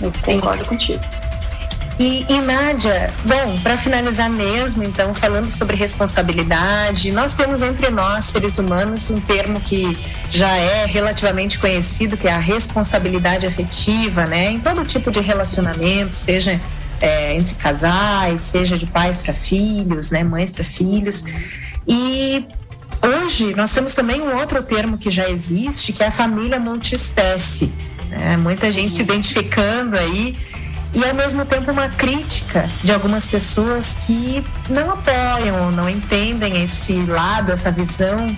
[0.00, 0.68] Eu concordo sim.
[0.68, 1.04] contigo.
[1.98, 8.24] E, e Nádia, bom, para finalizar mesmo, então, falando sobre responsabilidade, nós temos entre nós,
[8.24, 9.96] seres humanos, um termo que
[10.28, 14.50] já é relativamente conhecido, que é a responsabilidade afetiva, né?
[14.50, 16.60] Em todo tipo de relacionamento, seja
[17.00, 20.24] é, entre casais, seja de pais para filhos, né?
[20.24, 21.24] Mães para filhos.
[21.86, 22.44] E
[23.02, 27.72] hoje nós temos também um outro termo que já existe, que é a família multiespécie.
[28.10, 28.36] Né?
[28.36, 30.34] Muita gente se identificando aí
[30.94, 36.62] e ao mesmo tempo uma crítica de algumas pessoas que não apoiam ou não entendem
[36.62, 38.34] esse lado, essa visão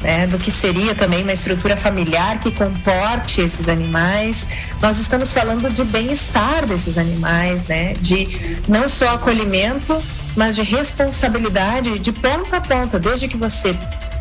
[0.00, 4.48] né, do que seria também uma estrutura familiar que comporte esses animais.
[4.80, 10.00] Nós estamos falando de bem-estar desses animais, né, de não só acolhimento,
[10.36, 13.76] mas de responsabilidade de ponta a ponta, desde que você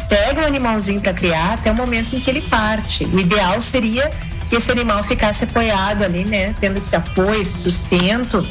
[0.09, 3.06] pega o animalzinho para criar até o momento em que ele parte.
[3.06, 4.11] O ideal seria
[4.48, 6.56] que esse animal ficasse apoiado ali, né?
[6.59, 8.45] Tendo esse apoio, esse sustento.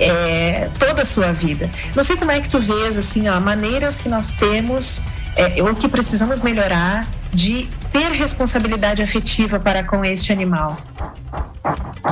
[0.00, 1.70] É, toda a sua vida.
[1.94, 5.02] Não sei como é que tu vês, assim, ó, maneiras que nós temos
[5.36, 10.78] é, ou que precisamos melhorar de ter responsabilidade afetiva para com este animal.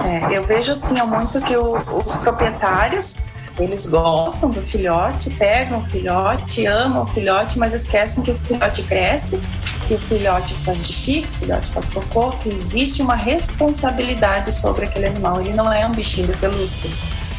[0.04, 3.18] É, eu vejo, assim, muito que o, os proprietários
[3.62, 8.82] eles gostam do filhote, pegam o filhote, amam o filhote, mas esquecem que o filhote
[8.82, 9.40] cresce,
[9.86, 14.86] que o filhote faz xixi, que o filhote faz cocô, que existe uma responsabilidade sobre
[14.86, 15.40] aquele animal.
[15.40, 16.90] Ele não é um bichinho de pelúcia.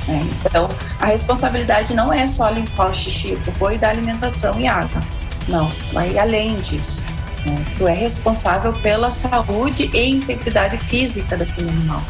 [0.07, 0.27] Né?
[0.45, 0.69] Então,
[0.99, 5.01] a responsabilidade não é só limpar o xixi, o cocô e dar alimentação e água.
[5.47, 7.05] Não, vai além disso.
[7.45, 7.65] Né?
[7.77, 12.01] Tu é responsável pela saúde e integridade física daquele animal.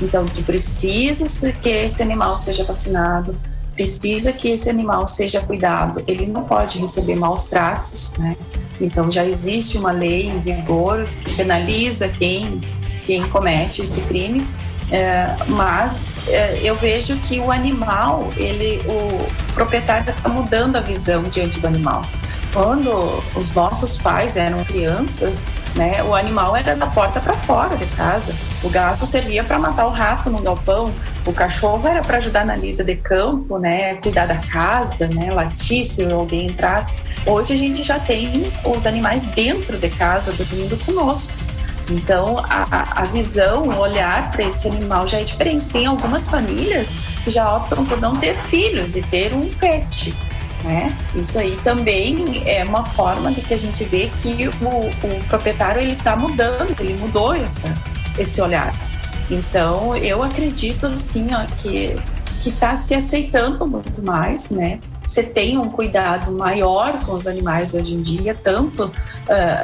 [0.00, 3.38] Então, tu precisa que esse animal seja vacinado,
[3.74, 6.02] precisa que esse animal seja cuidado.
[6.06, 8.36] Ele não pode receber maus tratos, né?
[8.80, 12.60] Então já existe uma lei em vigor que penaliza quem
[13.04, 14.46] quem comete esse crime.
[14.90, 21.22] É, mas é, eu vejo que o animal, ele, o proprietário está mudando a visão
[21.24, 22.06] diante do animal.
[22.52, 27.86] Quando os nossos pais eram crianças, né, o animal era da porta para fora de
[27.86, 30.92] casa O gato servia para matar o rato no galpão,
[31.26, 35.84] o cachorro era para ajudar na lida de campo, né, cuidar da casa, né, latir
[35.84, 36.96] se alguém entrasse.
[37.26, 41.32] Hoje a gente já tem os animais dentro de casa dormindo conosco.
[41.90, 45.68] Então, a, a visão, o olhar para esse animal já é diferente.
[45.68, 50.14] Tem algumas famílias que já optam por não ter filhos e ter um pet.
[50.64, 50.96] Né?
[51.14, 55.80] Isso aí também é uma forma de que a gente vê que o, o proprietário
[55.80, 57.76] ele está mudando, ele mudou essa,
[58.16, 58.72] esse olhar.
[59.28, 62.00] Então, eu acredito assim ó, que
[62.42, 64.80] que está se aceitando muito mais, né?
[65.02, 68.92] Você tem um cuidado maior com os animais hoje em dia, tanto uh,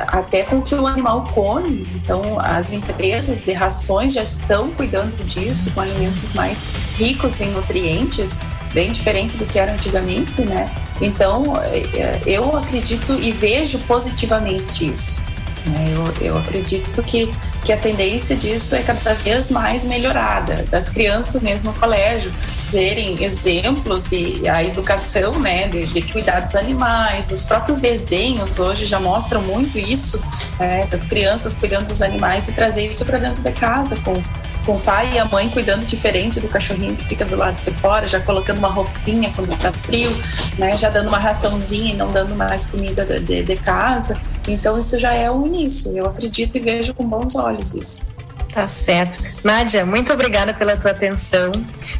[0.08, 1.88] até com o que o animal come.
[1.94, 6.64] Então, as empresas de rações já estão cuidando disso, com alimentos mais
[6.96, 8.40] ricos em nutrientes,
[8.72, 10.70] bem diferente do que era antigamente, né?
[11.00, 15.22] Então, eh, eu acredito e vejo positivamente isso.
[15.66, 15.92] Né?
[15.92, 17.32] Eu, eu acredito que,
[17.64, 22.32] que a tendência disso é cada vez mais melhorada, das crianças mesmo no colégio
[22.70, 28.86] verem exemplos e a educação né, de, de cuidar dos animais, os próprios desenhos hoje
[28.86, 30.22] já mostram muito isso,
[30.58, 34.22] né, das crianças cuidando dos animais e trazer isso para dentro da casa com
[34.64, 37.70] com o pai e a mãe cuidando diferente do cachorrinho que fica do lado de
[37.72, 40.10] fora, já colocando uma roupinha quando está frio,
[40.58, 44.20] né, já dando uma raçãozinha e não dando mais comida de, de casa.
[44.46, 45.96] Então isso já é um início.
[45.96, 48.06] Eu acredito e vejo com bons olhos isso.
[48.52, 49.22] Tá certo.
[49.44, 51.52] Nádia, muito obrigada pela tua atenção,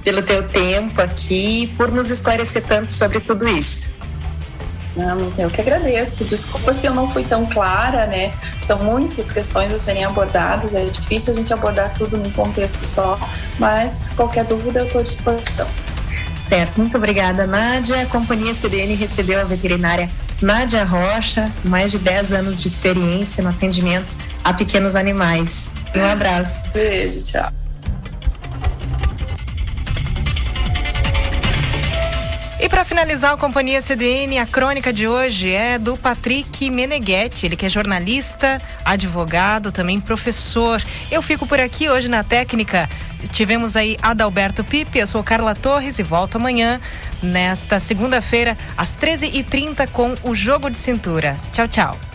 [0.03, 3.91] pelo teu tempo aqui, por nos esclarecer tanto sobre tudo isso.
[4.99, 6.25] Não, eu que agradeço.
[6.25, 8.35] Desculpa se eu não fui tão clara, né?
[8.65, 13.19] São muitas questões a serem abordadas, é difícil a gente abordar tudo num contexto só,
[13.59, 15.69] mas qualquer dúvida eu estou à disposição.
[16.41, 18.03] Certo, muito obrigada, Nádia.
[18.03, 20.11] A Companhia CDN recebeu a veterinária
[20.43, 24.13] Nádia Rocha, mais de 10 anos de experiência no atendimento
[24.43, 25.71] a pequenos animais.
[25.97, 26.63] Um abraço.
[26.73, 27.53] Beijo, tchau.
[32.79, 37.67] Para finalizar a Companhia CDN, a crônica de hoje é do Patrick Meneghetti, ele que
[37.67, 40.81] é jornalista, advogado, também professor.
[41.11, 42.89] Eu fico por aqui hoje na técnica.
[43.33, 46.81] Tivemos aí Adalberto Pipe, eu sou Carla Torres e volto amanhã,
[47.21, 51.37] nesta segunda-feira, às 13h30, com o Jogo de Cintura.
[51.53, 52.08] Tchau, tchau.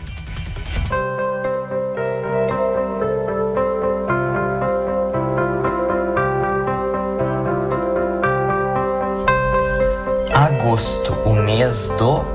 [10.74, 12.26] Agosto, o mês do.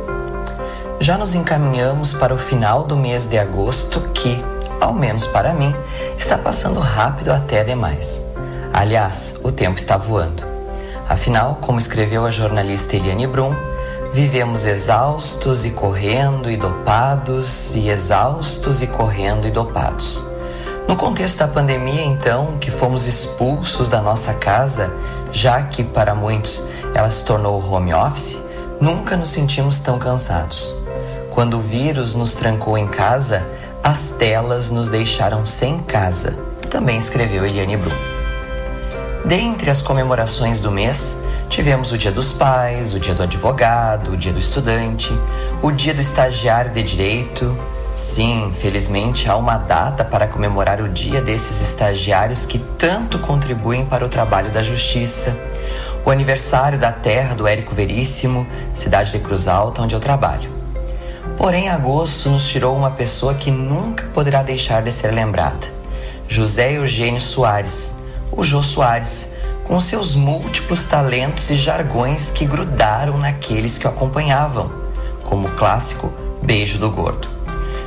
[1.01, 4.45] Já nos encaminhamos para o final do mês de agosto, que,
[4.81, 5.75] ao menos para mim,
[6.17, 8.23] está passando rápido até demais.
[8.73, 10.45] Aliás, o tempo está voando.
[11.09, 13.53] Afinal, como escreveu a jornalista Eliane Brum,
[14.13, 20.25] vivemos exaustos e correndo e dopados, e exaustos e correndo e dopados.
[20.87, 24.93] No contexto da pandemia, então, que fomos expulsos da nossa casa,
[25.33, 26.65] já que para muitos
[26.99, 28.43] ela se tornou home office,
[28.81, 30.75] nunca nos sentimos tão cansados.
[31.31, 33.47] Quando o vírus nos trancou em casa,
[33.85, 36.35] as telas nos deixaram sem casa,
[36.69, 37.95] também escreveu Eliane Brum.
[39.25, 44.17] Dentre as comemorações do mês, tivemos o Dia dos Pais, o Dia do Advogado, o
[44.17, 45.13] Dia do Estudante,
[45.63, 47.57] o Dia do Estagiário de Direito.
[47.95, 54.05] Sim, felizmente há uma data para comemorar o dia desses estagiários que tanto contribuem para
[54.05, 55.37] o trabalho da justiça
[56.05, 60.51] o aniversário da terra do Érico Veríssimo, cidade de Cruz Alta, onde eu trabalho.
[61.37, 65.67] Porém, agosto nos tirou uma pessoa que nunca poderá deixar de ser lembrada:
[66.27, 67.97] José Eugênio Soares,
[68.33, 69.33] o Jô Soares,
[69.65, 74.73] com seus múltiplos talentos e jargões que grudaram naqueles que o acompanhavam,
[75.25, 76.13] como o clássico
[76.43, 77.29] Beijo do Gordo.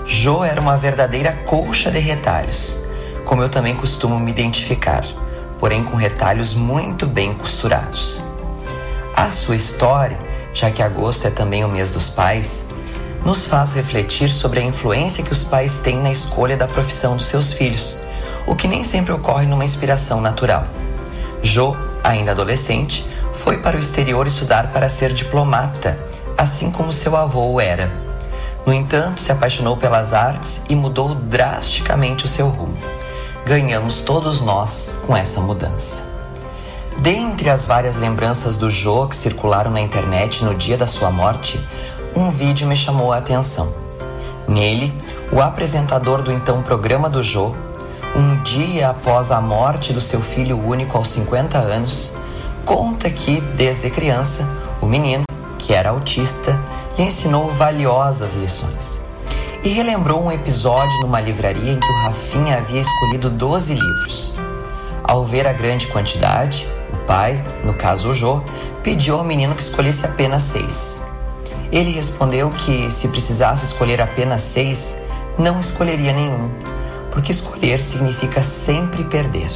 [0.05, 2.79] Jô era uma verdadeira colcha de retalhos,
[3.25, 5.03] como eu também costumo me identificar
[5.61, 8.21] porém com retalhos muito bem costurados.
[9.15, 10.17] A sua história,
[10.55, 12.65] já que agosto é também o mês dos pais,
[13.23, 17.27] nos faz refletir sobre a influência que os pais têm na escolha da profissão dos
[17.27, 17.95] seus filhos,
[18.47, 20.65] o que nem sempre ocorre numa inspiração natural.
[21.43, 25.95] Jo, ainda adolescente, foi para o exterior estudar para ser diplomata,
[26.35, 27.91] assim como seu avô era.
[28.65, 32.77] No entanto, se apaixonou pelas artes e mudou drasticamente o seu rumo
[33.45, 36.03] ganhamos todos nós com essa mudança.
[36.99, 41.59] Dentre as várias lembranças do Jô que circularam na internet no dia da sua morte,
[42.15, 43.73] um vídeo me chamou a atenção.
[44.47, 44.93] Nele,
[45.31, 47.55] o apresentador do então programa do Jô,
[48.15, 52.15] um dia após a morte do seu filho único aos 50 anos,
[52.65, 54.47] conta que, desde criança,
[54.81, 55.23] o menino,
[55.57, 56.59] que era autista,
[56.97, 59.01] lhe ensinou valiosas lições
[59.63, 64.35] e relembrou um episódio numa livraria em que o Rafinha havia escolhido 12 livros.
[65.03, 68.41] Ao ver a grande quantidade, o pai, no caso o Jô,
[68.81, 71.03] pediu ao menino que escolhesse apenas seis.
[71.71, 74.97] Ele respondeu que se precisasse escolher apenas seis,
[75.37, 76.49] não escolheria nenhum,
[77.11, 79.51] porque escolher significa sempre perder.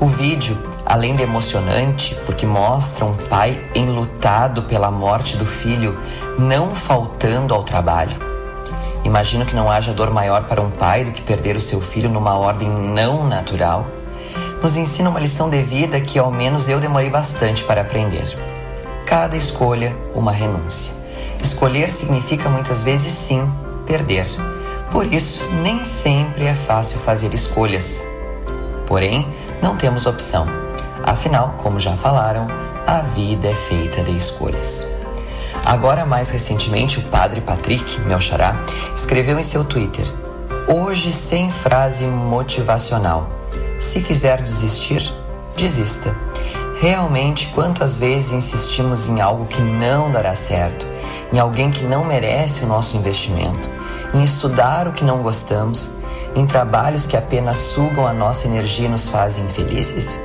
[0.00, 5.96] O vídeo, além de emocionante, porque mostra um pai enlutado pela morte do filho,
[6.38, 8.35] não faltando ao trabalho.
[9.06, 12.10] Imagino que não haja dor maior para um pai do que perder o seu filho
[12.10, 13.86] numa ordem não natural.
[14.60, 18.36] Nos ensina uma lição de vida que ao menos eu demorei bastante para aprender.
[19.06, 20.92] Cada escolha, uma renúncia.
[21.40, 23.48] Escolher significa muitas vezes sim
[23.86, 24.26] perder.
[24.90, 28.04] Por isso, nem sempre é fácil fazer escolhas.
[28.88, 29.24] Porém,
[29.62, 30.48] não temos opção.
[31.04, 32.48] Afinal, como já falaram,
[32.84, 34.84] a vida é feita de escolhas.
[35.66, 38.20] Agora, mais recentemente, o padre Patrick, meu
[38.94, 40.06] escreveu em seu Twitter:
[40.68, 43.28] Hoje sem frase motivacional.
[43.76, 45.12] Se quiser desistir,
[45.56, 46.14] desista.
[46.80, 50.86] Realmente, quantas vezes insistimos em algo que não dará certo,
[51.32, 53.68] em alguém que não merece o nosso investimento,
[54.14, 55.90] em estudar o que não gostamos,
[56.36, 60.20] em trabalhos que apenas sugam a nossa energia e nos fazem infelizes?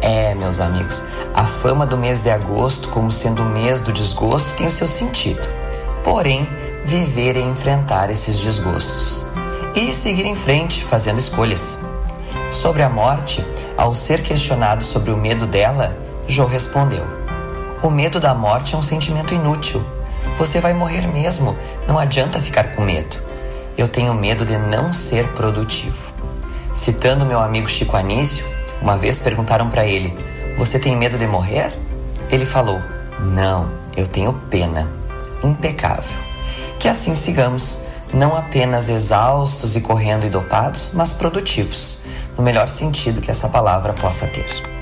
[0.00, 1.02] É, meus amigos,
[1.34, 4.86] a fama do mês de agosto como sendo o mês do desgosto tem o seu
[4.86, 5.42] sentido.
[6.04, 6.48] Porém,
[6.84, 9.26] viver e enfrentar esses desgostos
[9.74, 11.78] e seguir em frente fazendo escolhas.
[12.50, 13.44] Sobre a morte,
[13.76, 15.96] ao ser questionado sobre o medo dela,
[16.26, 17.04] Jo respondeu:
[17.82, 19.84] O medo da morte é um sentimento inútil.
[20.38, 23.16] Você vai morrer mesmo, não adianta ficar com medo.
[23.76, 26.12] Eu tenho medo de não ser produtivo.
[26.72, 28.46] Citando meu amigo Chico Anísio,
[28.80, 30.16] uma vez perguntaram para ele:
[30.56, 31.72] Você tem medo de morrer?
[32.30, 32.80] Ele falou:
[33.18, 34.88] Não, eu tenho pena.
[35.42, 36.18] Impecável.
[36.78, 37.80] Que assim sigamos,
[38.12, 42.00] não apenas exaustos e correndo e dopados, mas produtivos,
[42.36, 44.77] no melhor sentido que essa palavra possa ter.